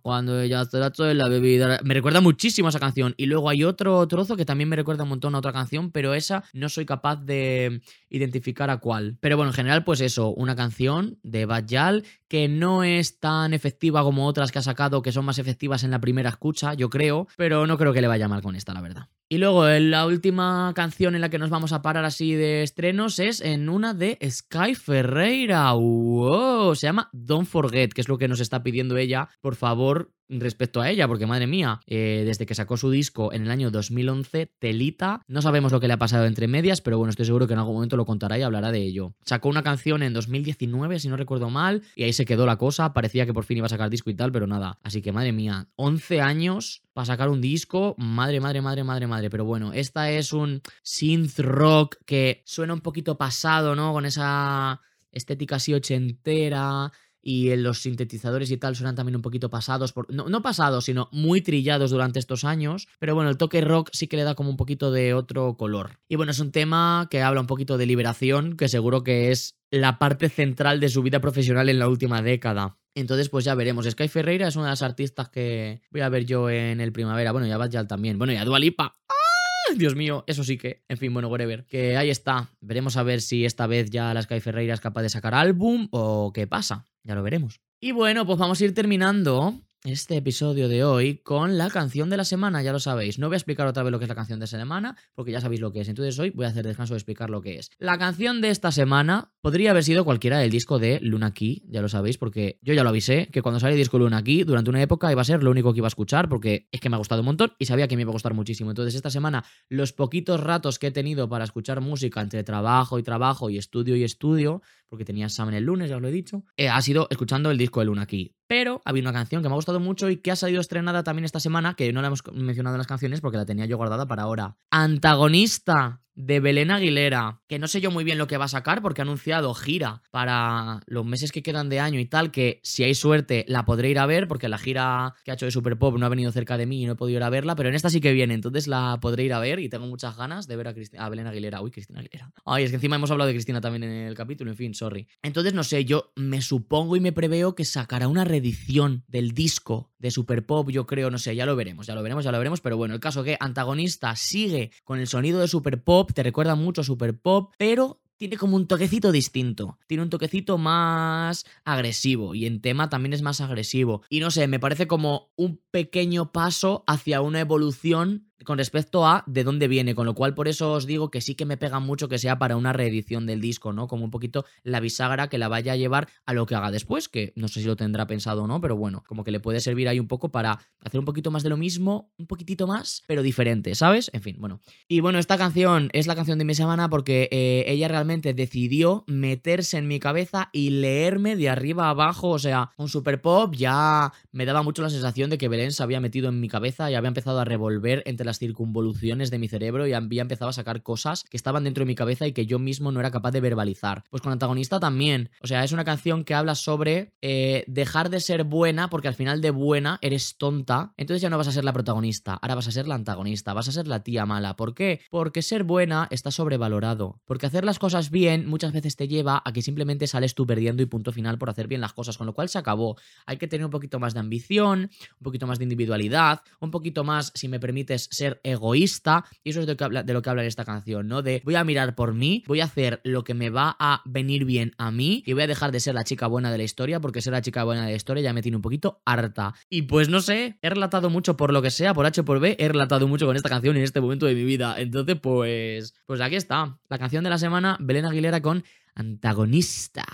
cuando 0.01 0.41
ella 0.41 0.65
se 0.65 0.79
la 0.79 0.91
la 1.13 1.29
bebida. 1.29 1.79
Recuerda 1.93 2.21
muchísimo 2.21 2.67
a 2.67 2.69
esa 2.69 2.79
canción. 2.79 3.13
Y 3.17 3.27
luego 3.27 3.49
hay 3.49 3.63
otro 3.63 4.07
trozo 4.07 4.35
que 4.35 4.45
también 4.45 4.67
me 4.67 4.75
recuerda 4.75 5.03
un 5.03 5.09
montón 5.09 5.35
a 5.35 5.37
otra 5.37 5.53
canción, 5.53 5.91
pero 5.91 6.15
esa 6.15 6.43
no 6.51 6.69
soy 6.69 6.85
capaz 6.85 7.17
de 7.17 7.81
identificar 8.09 8.69
a 8.69 8.77
cuál. 8.77 9.17
Pero 9.19 9.37
bueno, 9.37 9.51
en 9.51 9.55
general, 9.55 9.83
pues 9.83 10.01
eso, 10.01 10.29
una 10.33 10.55
canción 10.55 11.19
de 11.23 11.45
Bad 11.45 11.65
Yal 11.65 12.03
que 12.27 12.47
no 12.47 12.83
es 12.83 13.19
tan 13.19 13.53
efectiva 13.53 14.01
como 14.01 14.25
otras 14.25 14.51
que 14.51 14.57
ha 14.57 14.63
sacado, 14.63 15.03
que 15.03 15.11
son 15.11 15.25
más 15.25 15.37
efectivas 15.37 15.83
en 15.83 15.91
la 15.91 16.01
primera 16.01 16.29
escucha, 16.29 16.73
yo 16.73 16.89
creo, 16.89 17.27
pero 17.37 17.67
no 17.67 17.77
creo 17.77 17.93
que 17.93 18.01
le 18.01 18.07
vaya 18.07 18.27
mal 18.27 18.41
con 18.41 18.55
esta, 18.55 18.73
la 18.73 18.81
verdad. 18.81 19.09
Y 19.33 19.39
luego, 19.39 19.65
la 19.67 20.05
última 20.05 20.71
canción 20.75 21.15
en 21.15 21.21
la 21.21 21.29
que 21.29 21.39
nos 21.39 21.49
vamos 21.49 21.73
a 21.73 21.81
parar 21.81 22.05
así 22.05 22.35
de 22.35 22.61
estrenos 22.61 23.17
es 23.17 23.41
en 23.41 23.67
una 23.67 23.95
de 23.95 24.19
Sky 24.29 24.75
Ferreira. 24.75 25.71
¡Wow! 25.71 26.75
Se 26.75 26.85
llama 26.85 27.09
Don't 27.13 27.47
Forget, 27.47 27.93
que 27.93 28.01
es 28.01 28.07
lo 28.07 28.19
que 28.19 28.27
nos 28.27 28.39
está 28.39 28.61
pidiendo 28.61 28.95
ella. 28.95 29.29
Por 29.41 29.55
favor, 29.55 30.11
respecto 30.29 30.81
a 30.81 30.89
ella, 30.89 31.07
porque 31.07 31.25
madre 31.25 31.47
mía, 31.47 31.79
eh, 31.87 32.23
desde 32.25 32.45
que 32.45 32.55
sacó 32.55 32.77
su 32.77 32.91
disco 32.91 33.33
en 33.33 33.43
el 33.43 33.51
año 33.51 33.71
2011, 33.71 34.51
Telita, 34.59 35.21
no 35.27 35.41
sabemos 35.41 35.71
lo 35.71 35.79
que 35.79 35.87
le 35.87 35.93
ha 35.93 35.97
pasado 35.97 36.25
entre 36.25 36.47
medias, 36.47 36.81
pero 36.81 36.97
bueno, 36.97 37.09
estoy 37.09 37.25
seguro 37.25 37.47
que 37.47 37.53
en 37.53 37.59
algún 37.59 37.75
momento 37.75 37.97
lo 37.97 38.05
contará 38.05 38.37
y 38.37 38.41
hablará 38.41 38.71
de 38.71 38.81
ello. 38.81 39.15
Sacó 39.25 39.49
una 39.49 39.63
canción 39.63 40.03
en 40.03 40.13
2019, 40.13 40.99
si 40.99 41.09
no 41.09 41.17
recuerdo 41.17 41.49
mal, 41.49 41.81
y 41.95 42.03
ahí 42.03 42.13
se 42.13 42.25
quedó 42.25 42.45
la 42.45 42.57
cosa, 42.57 42.93
parecía 42.93 43.25
que 43.25 43.33
por 43.33 43.45
fin 43.45 43.57
iba 43.57 43.65
a 43.65 43.69
sacar 43.69 43.89
disco 43.89 44.09
y 44.09 44.15
tal, 44.15 44.31
pero 44.31 44.47
nada. 44.47 44.79
Así 44.83 45.01
que 45.01 45.11
madre 45.11 45.31
mía, 45.31 45.67
11 45.75 46.21
años 46.21 46.83
para 46.93 47.05
sacar 47.05 47.29
un 47.29 47.41
disco, 47.41 47.95
madre, 47.97 48.39
madre, 48.39 48.61
madre, 48.61 48.83
madre, 48.83 49.07
madre, 49.07 49.29
pero 49.29 49.45
bueno, 49.45 49.73
esta 49.73 50.11
es 50.11 50.31
un 50.33 50.61
synth 50.83 51.39
rock 51.39 51.97
que 52.05 52.43
suena 52.45 52.73
un 52.73 52.81
poquito 52.81 53.17
pasado, 53.17 53.75
¿no? 53.75 53.93
Con 53.93 54.05
esa 54.05 54.81
estética 55.11 55.55
así 55.55 55.73
ochentera, 55.73 56.91
y 57.23 57.55
los 57.55 57.81
sintetizadores 57.81 58.51
y 58.51 58.57
tal 58.57 58.75
suenan 58.75 58.95
también 58.95 59.15
un 59.15 59.21
poquito 59.21 59.49
pasados, 59.49 59.93
por, 59.93 60.13
no, 60.13 60.41
pasados, 60.41 60.85
sino 60.85 61.07
muy 61.13 61.41
trillados 61.41 61.89
durante 61.89 62.19
estos 62.19 62.43
años, 62.43 62.87
pero 62.99 63.15
bueno, 63.15 63.29
el 63.29 63.37
toque 63.37 63.61
rock 63.61 63.89
sí 63.93 64.07
que 64.07 64.17
le 64.17 64.23
da 64.23 64.35
como 64.35 64.49
un 64.49 64.57
poquito 64.57 64.91
de 64.91 65.13
otro 65.13 65.55
color. 65.55 65.99
Y 66.09 66.17
bueno, 66.17 66.33
es 66.33 66.39
un 66.39 66.51
tema 66.51 67.07
que 67.09 67.21
habla 67.21 67.39
un 67.39 67.47
poquito 67.47 67.77
de 67.77 67.85
liberación, 67.85 68.57
que 68.57 68.67
seguro 68.67 69.03
que 69.03 69.31
es 69.31 69.55
la 69.73 69.97
parte 69.97 70.29
central 70.29 70.79
de 70.79 70.87
su 70.87 71.01
vida 71.01 71.19
profesional 71.19 71.67
en 71.67 71.79
la 71.79 71.87
última 71.87 72.21
década. 72.21 72.77
Entonces, 72.93 73.29
pues 73.29 73.43
ya 73.43 73.55
veremos. 73.55 73.89
Sky 73.89 74.07
Ferreira 74.07 74.47
es 74.47 74.55
una 74.55 74.65
de 74.65 74.71
las 74.71 74.83
artistas 74.83 75.29
que 75.29 75.81
voy 75.89 76.01
a 76.01 76.09
ver 76.09 76.25
yo 76.25 76.47
en 76.51 76.79
el 76.79 76.91
primavera. 76.91 77.31
Bueno, 77.31 77.47
ya 77.47 77.65
ya 77.67 77.87
también. 77.87 78.19
Bueno, 78.19 78.33
ya 78.33 78.45
Dualipa. 78.45 78.93
¡Ah! 79.09 79.73
Dios 79.75 79.95
mío, 79.95 80.23
eso 80.27 80.43
sí 80.43 80.59
que. 80.59 80.83
En 80.89 80.97
fin, 80.97 81.11
bueno, 81.11 81.27
whatever. 81.27 81.65
Que 81.65 81.97
ahí 81.97 82.11
está. 82.11 82.51
Veremos 82.61 82.97
a 82.97 83.03
ver 83.03 83.19
si 83.19 83.45
esta 83.45 83.65
vez 83.65 83.89
ya 83.89 84.13
la 84.13 84.21
Sky 84.21 84.39
Ferreira 84.41 84.75
es 84.75 84.79
capaz 84.79 85.01
de 85.01 85.09
sacar 85.09 85.33
álbum 85.33 85.87
o 85.89 86.31
qué 86.33 86.45
pasa. 86.45 86.85
Ya 87.03 87.15
lo 87.15 87.23
veremos. 87.23 87.59
Y 87.81 87.93
bueno, 87.93 88.27
pues 88.27 88.37
vamos 88.37 88.61
a 88.61 88.65
ir 88.65 88.75
terminando 88.75 89.59
este 89.83 90.15
episodio 90.15 90.69
de 90.69 90.85
hoy 90.85 91.17
con 91.17 91.57
la 91.57 91.69
canción 91.69 92.09
de 92.09 92.15
la 92.15 92.23
semana, 92.23 92.63
ya 92.63 92.71
lo 92.71 92.79
sabéis. 92.79 93.19
No 93.19 93.27
voy 93.27 93.35
a 93.35 93.37
explicar 93.37 93.67
otra 93.67 93.83
vez 93.83 93.91
lo 93.91 93.99
que 93.99 94.05
es 94.05 94.09
la 94.09 94.15
canción 94.15 94.39
de 94.39 94.47
semana, 94.47 94.95
porque 95.13 95.33
ya 95.33 95.41
sabéis 95.41 95.59
lo 95.59 95.73
que 95.73 95.81
es. 95.81 95.89
Entonces 95.89 96.17
hoy 96.19 96.29
voy 96.29 96.45
a 96.45 96.49
hacer 96.49 96.65
descanso 96.65 96.93
de 96.93 96.99
explicar 96.99 97.29
lo 97.29 97.41
que 97.41 97.57
es. 97.57 97.69
La 97.79 97.97
canción 97.97 98.39
de 98.39 98.49
esta 98.49 98.71
semana 98.71 99.33
podría 99.41 99.71
haber 99.71 99.83
sido 99.83 100.05
cualquiera 100.05 100.39
del 100.39 100.51
disco 100.51 100.79
de 100.79 100.99
Luna 101.01 101.33
Key, 101.33 101.63
ya 101.67 101.81
lo 101.81 101.89
sabéis, 101.89 102.17
porque 102.17 102.59
yo 102.61 102.73
ya 102.73 102.83
lo 102.83 102.89
avisé, 102.89 103.27
que 103.31 103.41
cuando 103.41 103.59
sale 103.59 103.73
el 103.73 103.79
disco 103.79 103.99
Luna 103.99 104.23
Key, 104.23 104.45
durante 104.45 104.69
una 104.69 104.81
época 104.81 105.11
iba 105.11 105.21
a 105.21 105.25
ser 105.25 105.43
lo 105.43 105.51
único 105.51 105.73
que 105.73 105.79
iba 105.79 105.87
a 105.87 105.89
escuchar, 105.89 106.29
porque 106.29 106.69
es 106.71 106.79
que 106.79 106.89
me 106.89 106.95
ha 106.95 106.99
gustado 106.99 107.19
un 107.19 107.25
montón 107.25 107.51
y 107.59 107.65
sabía 107.65 107.89
que 107.89 107.97
me 107.97 108.03
iba 108.03 108.11
a 108.11 108.13
gustar 108.13 108.33
muchísimo. 108.33 108.71
Entonces 108.71 108.95
esta 108.95 109.09
semana, 109.09 109.43
los 109.67 109.91
poquitos 109.91 110.39
ratos 110.39 110.79
que 110.79 110.87
he 110.87 110.91
tenido 110.91 111.27
para 111.27 111.43
escuchar 111.43 111.81
música 111.81 112.21
entre 112.21 112.45
trabajo 112.45 112.99
y 112.99 113.03
trabajo 113.03 113.49
y 113.49 113.57
estudio 113.57 113.97
y 113.97 114.05
estudio, 114.05 114.61
porque 114.93 115.05
tenía 115.05 115.25
examen 115.25 115.55
el 115.55 115.63
lunes, 115.63 115.89
ya 115.89 115.95
os 115.95 116.03
lo 116.03 116.07
he 116.07 116.11
dicho, 116.11 116.43
eh, 116.55 116.69
ha 116.69 116.79
sido 116.83 117.07
escuchando 117.09 117.49
el 117.49 117.57
disco 117.57 117.79
de 117.79 117.87
Luna 117.87 118.05
Key. 118.05 118.35
Pero 118.45 118.79
había 118.85 119.01
una 119.01 119.11
canción 119.11 119.41
que 119.41 119.49
me 119.49 119.53
ha 119.53 119.55
gustado 119.55 119.79
mucho 119.79 120.07
y 120.07 120.17
que 120.17 120.29
ha 120.29 120.35
salido 120.35 120.61
estrenada 120.61 121.03
también 121.03 121.25
esta 121.25 121.39
semana, 121.39 121.73
que 121.73 121.91
no 121.91 121.99
la 122.03 122.09
hemos 122.09 122.21
mencionado 122.31 122.75
en 122.75 122.77
las 122.77 122.85
canciones 122.85 123.19
porque 123.19 123.37
la 123.37 123.45
tenía 123.47 123.65
yo 123.65 123.77
guardada 123.77 124.07
para 124.07 124.21
ahora. 124.21 124.55
Antagonista 124.69 126.03
de 126.15 126.39
Belén 126.39 126.71
Aguilera, 126.71 127.41
que 127.47 127.59
no 127.59 127.67
sé 127.67 127.81
yo 127.81 127.91
muy 127.91 128.03
bien 128.03 128.17
lo 128.17 128.27
que 128.27 128.37
va 128.37 128.45
a 128.45 128.49
sacar 128.49 128.81
porque 128.81 129.01
ha 129.01 129.03
anunciado 129.03 129.53
gira 129.53 130.01
para 130.11 130.81
los 130.85 131.05
meses 131.05 131.31
que 131.31 131.43
quedan 131.43 131.69
de 131.69 131.79
año 131.79 131.99
y 131.99 132.05
tal, 132.05 132.31
que 132.31 132.59
si 132.63 132.83
hay 132.83 132.95
suerte 132.95 133.45
la 133.47 133.65
podré 133.65 133.89
ir 133.89 133.99
a 133.99 134.05
ver 134.05 134.27
porque 134.27 134.49
la 134.49 134.57
gira 134.57 135.15
que 135.23 135.31
ha 135.31 135.33
hecho 135.33 135.45
de 135.45 135.51
Super 135.51 135.77
Pop 135.77 135.97
no 135.97 136.05
ha 136.05 136.09
venido 136.09 136.31
cerca 136.31 136.57
de 136.57 136.65
mí 136.65 136.83
y 136.83 136.85
no 136.85 136.93
he 136.93 136.95
podido 136.95 137.17
ir 137.17 137.23
a 137.23 137.29
verla, 137.29 137.55
pero 137.55 137.69
en 137.69 137.75
esta 137.75 137.89
sí 137.89 138.01
que 138.01 138.13
viene, 138.13 138.33
entonces 138.33 138.67
la 138.67 138.99
podré 139.01 139.23
ir 139.23 139.33
a 139.33 139.39
ver 139.39 139.59
y 139.59 139.69
tengo 139.69 139.87
muchas 139.87 140.17
ganas 140.17 140.47
de 140.47 140.55
ver 140.55 140.67
a, 140.67 140.73
a 140.97 141.09
Belén 141.09 141.27
Aguilera. 141.27 141.61
Uy, 141.61 141.71
Cristina 141.71 141.99
Aguilera. 141.99 142.31
Ay, 142.45 142.63
es 142.63 142.69
que 142.69 142.75
encima 142.75 142.95
hemos 142.95 143.11
hablado 143.11 143.27
de 143.27 143.33
Cristina 143.33 143.61
también 143.61 143.83
en 143.83 144.07
el 144.07 144.15
capítulo, 144.15 144.51
en 144.51 144.57
fin, 144.57 144.73
sorry. 144.73 145.07
Entonces, 145.21 145.53
no 145.53 145.63
sé, 145.63 145.85
yo 145.85 146.11
me 146.15 146.41
supongo 146.41 146.95
y 146.95 146.99
me 146.99 147.11
preveo 147.11 147.55
que 147.55 147.65
sacará 147.65 148.07
una 148.07 148.23
reedición 148.23 149.03
del 149.07 149.31
disco 149.33 149.91
de 150.03 150.11
Super 150.11 150.45
Pop, 150.45 150.69
yo 150.69 150.85
creo, 150.85 151.09
no 151.09 151.17
sé, 151.17 151.33
ya 151.33 151.45
lo 151.45 151.55
veremos, 151.55 151.87
ya 151.87 151.95
lo 151.95 152.03
veremos, 152.03 152.25
ya 152.25 152.31
lo 152.33 152.37
veremos, 152.37 152.59
pero 152.59 152.75
bueno, 152.75 152.93
el 152.93 152.99
caso 152.99 153.23
que 153.23 153.37
Antagonista 153.39 154.15
sigue 154.17 154.71
con 154.83 154.99
el 154.99 155.07
sonido 155.07 155.39
de 155.39 155.47
Super 155.47 155.81
Pop, 155.81 156.02
te 156.11 156.23
recuerda 156.23 156.55
mucho 156.55 156.81
a 156.81 156.83
Super 156.83 157.17
Pop, 157.17 157.53
pero 157.57 158.01
tiene 158.17 158.37
como 158.37 158.55
un 158.55 158.67
toquecito 158.67 159.11
distinto. 159.11 159.77
Tiene 159.87 160.03
un 160.03 160.09
toquecito 160.09 160.57
más 160.57 161.45
agresivo. 161.65 162.35
Y 162.35 162.45
en 162.45 162.61
tema 162.61 162.89
también 162.89 163.13
es 163.13 163.21
más 163.21 163.41
agresivo. 163.41 164.03
Y 164.09 164.19
no 164.19 164.31
sé, 164.31 164.47
me 164.47 164.59
parece 164.59 164.87
como 164.87 165.31
un 165.35 165.61
pequeño 165.71 166.31
paso 166.31 166.83
hacia 166.87 167.21
una 167.21 167.41
evolución 167.41 168.31
con 168.43 168.57
respecto 168.57 169.05
a 169.05 169.23
de 169.27 169.43
dónde 169.43 169.67
viene, 169.67 169.95
con 169.95 170.05
lo 170.05 170.15
cual 170.15 170.33
por 170.33 170.47
eso 170.47 170.71
os 170.71 170.85
digo 170.85 171.11
que 171.11 171.21
sí 171.21 171.35
que 171.35 171.45
me 171.45 171.57
pega 171.57 171.79
mucho 171.79 172.07
que 172.07 172.17
sea 172.17 172.39
para 172.39 172.55
una 172.55 172.73
reedición 172.73 173.25
del 173.25 173.41
disco, 173.41 173.73
¿no? 173.73 173.87
Como 173.87 174.05
un 174.05 174.11
poquito 174.11 174.45
la 174.63 174.79
bisagra 174.79 175.29
que 175.29 175.37
la 175.37 175.47
vaya 175.47 175.73
a 175.73 175.75
llevar 175.75 176.07
a 176.25 176.33
lo 176.33 176.45
que 176.45 176.55
haga 176.55 176.71
después, 176.71 177.09
que 177.09 177.33
no 177.35 177.47
sé 177.47 177.61
si 177.61 177.67
lo 177.67 177.75
tendrá 177.75 178.07
pensado 178.07 178.43
o 178.43 178.47
no, 178.47 178.61
pero 178.61 178.75
bueno, 178.75 179.03
como 179.07 179.23
que 179.23 179.31
le 179.31 179.39
puede 179.39 179.59
servir 179.59 179.87
ahí 179.87 179.99
un 179.99 180.07
poco 180.07 180.29
para 180.29 180.59
hacer 180.79 180.99
un 180.99 181.05
poquito 181.05 181.31
más 181.31 181.43
de 181.43 181.49
lo 181.49 181.57
mismo, 181.57 182.11
un 182.17 182.27
poquitito 182.27 182.67
más, 182.67 183.03
pero 183.07 183.21
diferente, 183.21 183.75
¿sabes? 183.75 184.09
En 184.13 184.21
fin, 184.21 184.37
bueno. 184.39 184.59
Y 184.87 184.99
bueno, 184.99 185.19
esta 185.19 185.37
canción 185.37 185.89
es 185.93 186.07
la 186.07 186.15
canción 186.15 186.39
de 186.39 186.45
mi 186.45 186.55
semana 186.55 186.89
porque 186.89 187.29
eh, 187.31 187.65
ella 187.67 187.87
realmente 187.87 188.33
decidió 188.33 189.03
meterse 189.07 189.77
en 189.77 189.87
mi 189.87 189.99
cabeza 189.99 190.49
y 190.51 190.69
leerme 190.69 191.35
de 191.35 191.49
arriba 191.49 191.89
abajo, 191.89 192.29
o 192.29 192.39
sea, 192.39 192.71
un 192.77 192.89
super 192.89 193.21
pop 193.21 193.53
ya 193.55 194.11
me 194.31 194.45
daba 194.45 194.63
mucho 194.63 194.81
la 194.81 194.89
sensación 194.89 195.29
de 195.29 195.37
que 195.37 195.47
Belén 195.47 195.71
se 195.71 195.83
había 195.83 195.99
metido 195.99 196.29
en 196.29 196.39
mi 196.39 196.49
cabeza 196.49 196.89
y 196.89 196.95
había 196.95 197.07
empezado 197.07 197.39
a 197.39 197.45
revolver 197.45 198.03
entre 198.05 198.25
las 198.25 198.32
circunvoluciones 198.39 199.31
de 199.31 199.39
mi 199.39 199.47
cerebro 199.47 199.87
y 199.87 199.93
había 199.93 200.21
empezado 200.21 200.49
a 200.49 200.53
sacar 200.53 200.83
cosas 200.83 201.23
que 201.23 201.37
estaban 201.37 201.63
dentro 201.63 201.81
de 201.81 201.87
mi 201.87 201.95
cabeza 201.95 202.27
y 202.27 202.33
que 202.33 202.45
yo 202.45 202.59
mismo 202.59 202.91
no 202.91 202.99
era 202.99 203.11
capaz 203.11 203.31
de 203.31 203.41
verbalizar. 203.41 204.03
Pues 204.09 204.21
con 204.21 204.31
antagonista 204.31 204.79
también. 204.79 205.29
O 205.41 205.47
sea, 205.47 205.63
es 205.63 205.71
una 205.71 205.83
canción 205.83 206.23
que 206.23 206.33
habla 206.33 206.55
sobre 206.55 207.13
eh, 207.21 207.63
dejar 207.67 208.09
de 208.09 208.19
ser 208.19 208.43
buena 208.43 208.89
porque 208.89 209.07
al 209.07 209.15
final 209.15 209.41
de 209.41 209.51
buena 209.51 209.99
eres 210.01 210.37
tonta. 210.37 210.93
Entonces 210.97 211.21
ya 211.21 211.29
no 211.29 211.37
vas 211.37 211.47
a 211.47 211.51
ser 211.51 211.63
la 211.63 211.73
protagonista, 211.73 212.33
ahora 212.35 212.55
vas 212.55 212.67
a 212.67 212.71
ser 212.71 212.87
la 212.87 212.95
antagonista, 212.95 213.53
vas 213.53 213.67
a 213.67 213.71
ser 213.71 213.87
la 213.87 214.03
tía 214.03 214.25
mala. 214.25 214.55
¿Por 214.55 214.73
qué? 214.73 215.01
Porque 215.09 215.41
ser 215.41 215.63
buena 215.63 216.07
está 216.11 216.31
sobrevalorado. 216.31 217.21
Porque 217.25 217.45
hacer 217.45 217.65
las 217.65 217.79
cosas 217.79 218.09
bien 218.09 218.47
muchas 218.47 218.73
veces 218.73 218.95
te 218.95 219.07
lleva 219.07 219.41
a 219.43 219.53
que 219.53 219.61
simplemente 219.61 220.07
sales 220.07 220.35
tú 220.35 220.45
perdiendo 220.45 220.83
y 220.83 220.85
punto 220.85 221.11
final 221.11 221.37
por 221.37 221.49
hacer 221.49 221.67
bien 221.67 221.81
las 221.81 221.93
cosas, 221.93 222.17
con 222.17 222.27
lo 222.27 222.33
cual 222.33 222.49
se 222.49 222.57
acabó. 222.57 222.97
Hay 223.25 223.37
que 223.37 223.47
tener 223.47 223.65
un 223.65 223.71
poquito 223.71 223.99
más 223.99 224.13
de 224.13 224.19
ambición, 224.19 224.89
un 225.19 225.23
poquito 225.23 225.47
más 225.47 225.59
de 225.59 225.63
individualidad, 225.63 226.41
un 226.59 226.71
poquito 226.71 227.03
más, 227.03 227.31
si 227.35 227.47
me 227.47 227.59
permites, 227.59 228.07
ser 228.13 228.39
egoísta. 228.43 229.25
Y 229.43 229.49
eso 229.49 229.59
es 229.59 229.65
de 229.65 229.73
lo, 229.73 229.77
que 229.77 229.83
habla, 229.83 230.03
de 230.03 230.13
lo 230.13 230.21
que 230.21 230.29
habla 230.29 230.43
esta 230.43 230.65
canción, 230.65 231.07
¿no? 231.07 231.21
De 231.21 231.41
voy 231.43 231.55
a 231.55 231.63
mirar 231.63 231.95
por 231.95 232.13
mí, 232.13 232.43
voy 232.47 232.61
a 232.61 232.65
hacer 232.65 233.01
lo 233.03 233.23
que 233.23 233.33
me 233.33 233.49
va 233.49 233.75
a 233.79 234.01
venir 234.05 234.45
bien 234.45 234.73
a 234.77 234.91
mí 234.91 235.23
y 235.25 235.33
voy 235.33 235.43
a 235.43 235.47
dejar 235.47 235.71
de 235.71 235.79
ser 235.79 235.95
la 235.95 236.03
chica 236.03 236.27
buena 236.27 236.51
de 236.51 236.57
la 236.57 236.63
historia 236.63 236.99
porque 236.99 237.21
ser 237.21 237.33
la 237.33 237.41
chica 237.41 237.63
buena 237.63 237.85
de 237.85 237.91
la 237.91 237.95
historia 237.95 238.23
ya 238.23 238.33
me 238.33 238.41
tiene 238.41 238.57
un 238.57 238.61
poquito 238.61 239.01
harta. 239.05 239.53
Y 239.69 239.83
pues 239.83 240.09
no 240.09 240.21
sé, 240.21 240.57
he 240.61 240.69
relatado 240.69 241.09
mucho 241.09 241.37
por 241.37 241.51
lo 241.51 241.61
que 241.61 241.71
sea, 241.71 241.93
por 241.93 242.05
H 242.05 242.23
por 242.23 242.39
B, 242.39 242.55
he 242.59 242.67
relatado 242.67 243.07
mucho 243.07 243.25
con 243.25 243.35
esta 243.35 243.49
canción 243.49 243.75
en 243.77 243.83
este 243.83 244.01
momento 244.01 244.25
de 244.25 244.35
mi 244.35 244.43
vida. 244.43 244.75
Entonces, 244.77 245.17
pues, 245.19 245.95
pues 246.05 246.21
aquí 246.21 246.35
está. 246.35 246.79
La 246.89 246.97
canción 246.97 247.23
de 247.23 247.29
la 247.29 247.37
semana, 247.37 247.77
Belén 247.79 248.05
Aguilera 248.05 248.41
con 248.41 248.63
Antagonista. 248.95 250.05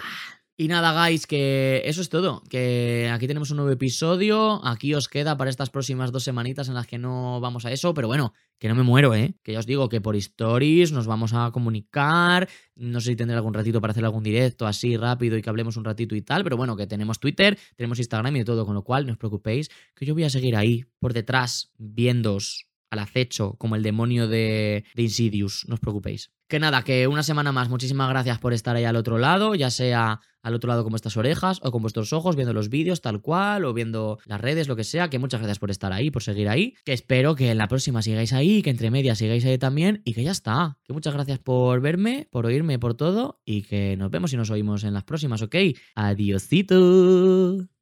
Y 0.62 0.68
nada, 0.68 0.92
guys, 0.92 1.26
que 1.26 1.82
eso 1.86 2.02
es 2.02 2.10
todo. 2.10 2.44
Que 2.50 3.10
aquí 3.14 3.28
tenemos 3.28 3.50
un 3.50 3.56
nuevo 3.56 3.72
episodio. 3.72 4.60
Aquí 4.68 4.94
os 4.94 5.08
queda 5.08 5.38
para 5.38 5.50
estas 5.50 5.70
próximas 5.70 6.12
dos 6.12 6.26
semanitas 6.26 6.68
en 6.68 6.74
las 6.74 6.86
que 6.86 6.98
no 6.98 7.40
vamos 7.40 7.64
a 7.64 7.72
eso. 7.72 7.94
Pero 7.94 8.10
bueno, 8.10 8.34
que 8.60 8.68
no 8.68 8.76
me 8.76 8.84
muero, 8.84 9.16
¿eh? 9.16 9.36
Que 9.42 9.54
ya 9.54 9.60
os 9.60 9.66
digo 9.66 9.88
que 9.88 10.02
por 10.02 10.18
stories 10.18 10.92
nos 10.92 11.08
vamos 11.08 11.32
a 11.34 11.52
comunicar. 11.52 12.50
No 12.76 13.00
sé 13.00 13.12
si 13.12 13.16
tendré 13.16 13.38
algún 13.38 13.54
ratito 13.54 13.80
para 13.80 13.92
hacer 13.92 14.04
algún 14.04 14.22
directo 14.22 14.68
así 14.68 14.98
rápido 14.98 15.38
y 15.38 15.42
que 15.42 15.50
hablemos 15.50 15.78
un 15.78 15.86
ratito 15.86 16.14
y 16.14 16.24
tal. 16.24 16.44
Pero 16.44 16.58
bueno, 16.58 16.76
que 16.76 16.88
tenemos 16.88 17.22
Twitter, 17.22 17.58
tenemos 17.78 17.98
Instagram 17.98 18.36
y 18.36 18.40
de 18.40 18.46
todo. 18.46 18.66
Con 18.66 18.76
lo 18.76 18.84
cual, 18.84 19.06
no 19.06 19.14
os 19.14 19.18
preocupéis, 19.18 19.70
que 19.96 20.06
yo 20.06 20.14
voy 20.14 20.26
a 20.26 20.30
seguir 20.30 20.58
ahí, 20.58 20.84
por 21.00 21.14
detrás, 21.14 21.72
viéndoos 21.78 22.69
al 22.90 23.00
acecho, 23.00 23.56
como 23.58 23.76
el 23.76 23.84
demonio 23.84 24.28
de, 24.28 24.86
de 24.96 25.04
Insidious. 25.04 25.66
No 25.68 25.76
os 25.76 25.80
preocupéis. 25.80 26.32
Que 26.48 26.60
nada, 26.60 26.82
que 26.84 27.08
una 27.08 27.22
semana 27.22 27.52
más, 27.52 27.70
muchísimas 27.70 28.10
gracias 28.10 28.40
por 28.40 28.54
estar 28.54 28.76
ahí 28.76 28.84
al 28.84 28.96
otro 28.96 29.20
lado, 29.20 29.54
ya 29.54 29.70
sea 29.70 30.20
al 30.42 30.56
otro 30.56 30.68
lado 30.68 30.84
con 30.84 30.92
vuestras 30.92 31.16
orejas 31.18 31.60
o 31.64 31.72
con 31.72 31.82
vuestros 31.82 32.14
ojos, 32.14 32.36
viendo 32.36 32.54
los 32.54 32.70
vídeos 32.70 33.02
tal 33.02 33.22
cual 33.22 33.66
o 33.66 33.74
viendo 33.74 34.20
las 34.26 34.42
redes, 34.42 34.68
lo 34.68 34.76
que 34.76 34.84
sea, 34.84 35.10
que 35.10 35.20
muchas 35.20 35.42
gracias 35.42 35.60
por 35.60 35.70
estar 35.70 35.94
ahí, 35.94 36.10
por 36.12 36.24
seguir 36.24 36.50
ahí, 36.50 36.76
que 36.86 36.94
espero 36.94 37.36
que 37.36 37.52
en 37.52 37.58
la 37.58 37.68
próxima 37.68 38.02
sigáis 38.02 38.34
ahí, 38.34 38.62
que 38.62 38.70
entre 38.70 38.90
medias 38.90 39.18
sigáis 39.18 39.46
ahí 39.46 39.58
también 39.58 40.02
y 40.06 40.14
que 40.14 40.24
ya 40.24 40.32
está, 40.32 40.78
que 40.86 40.94
muchas 40.94 41.14
gracias 41.14 41.40
por 41.40 41.82
verme, 41.82 42.28
por 42.32 42.46
oírme, 42.46 42.80
por 42.80 42.96
todo 42.96 43.42
y 43.46 43.64
que 43.64 43.96
nos 43.98 44.10
vemos 44.10 44.34
y 44.34 44.38
nos 44.38 44.50
oímos 44.50 44.84
en 44.84 44.94
las 44.94 45.04
próximas, 45.04 45.42
¿ok? 45.42 45.56
Adiosito. 45.96 47.79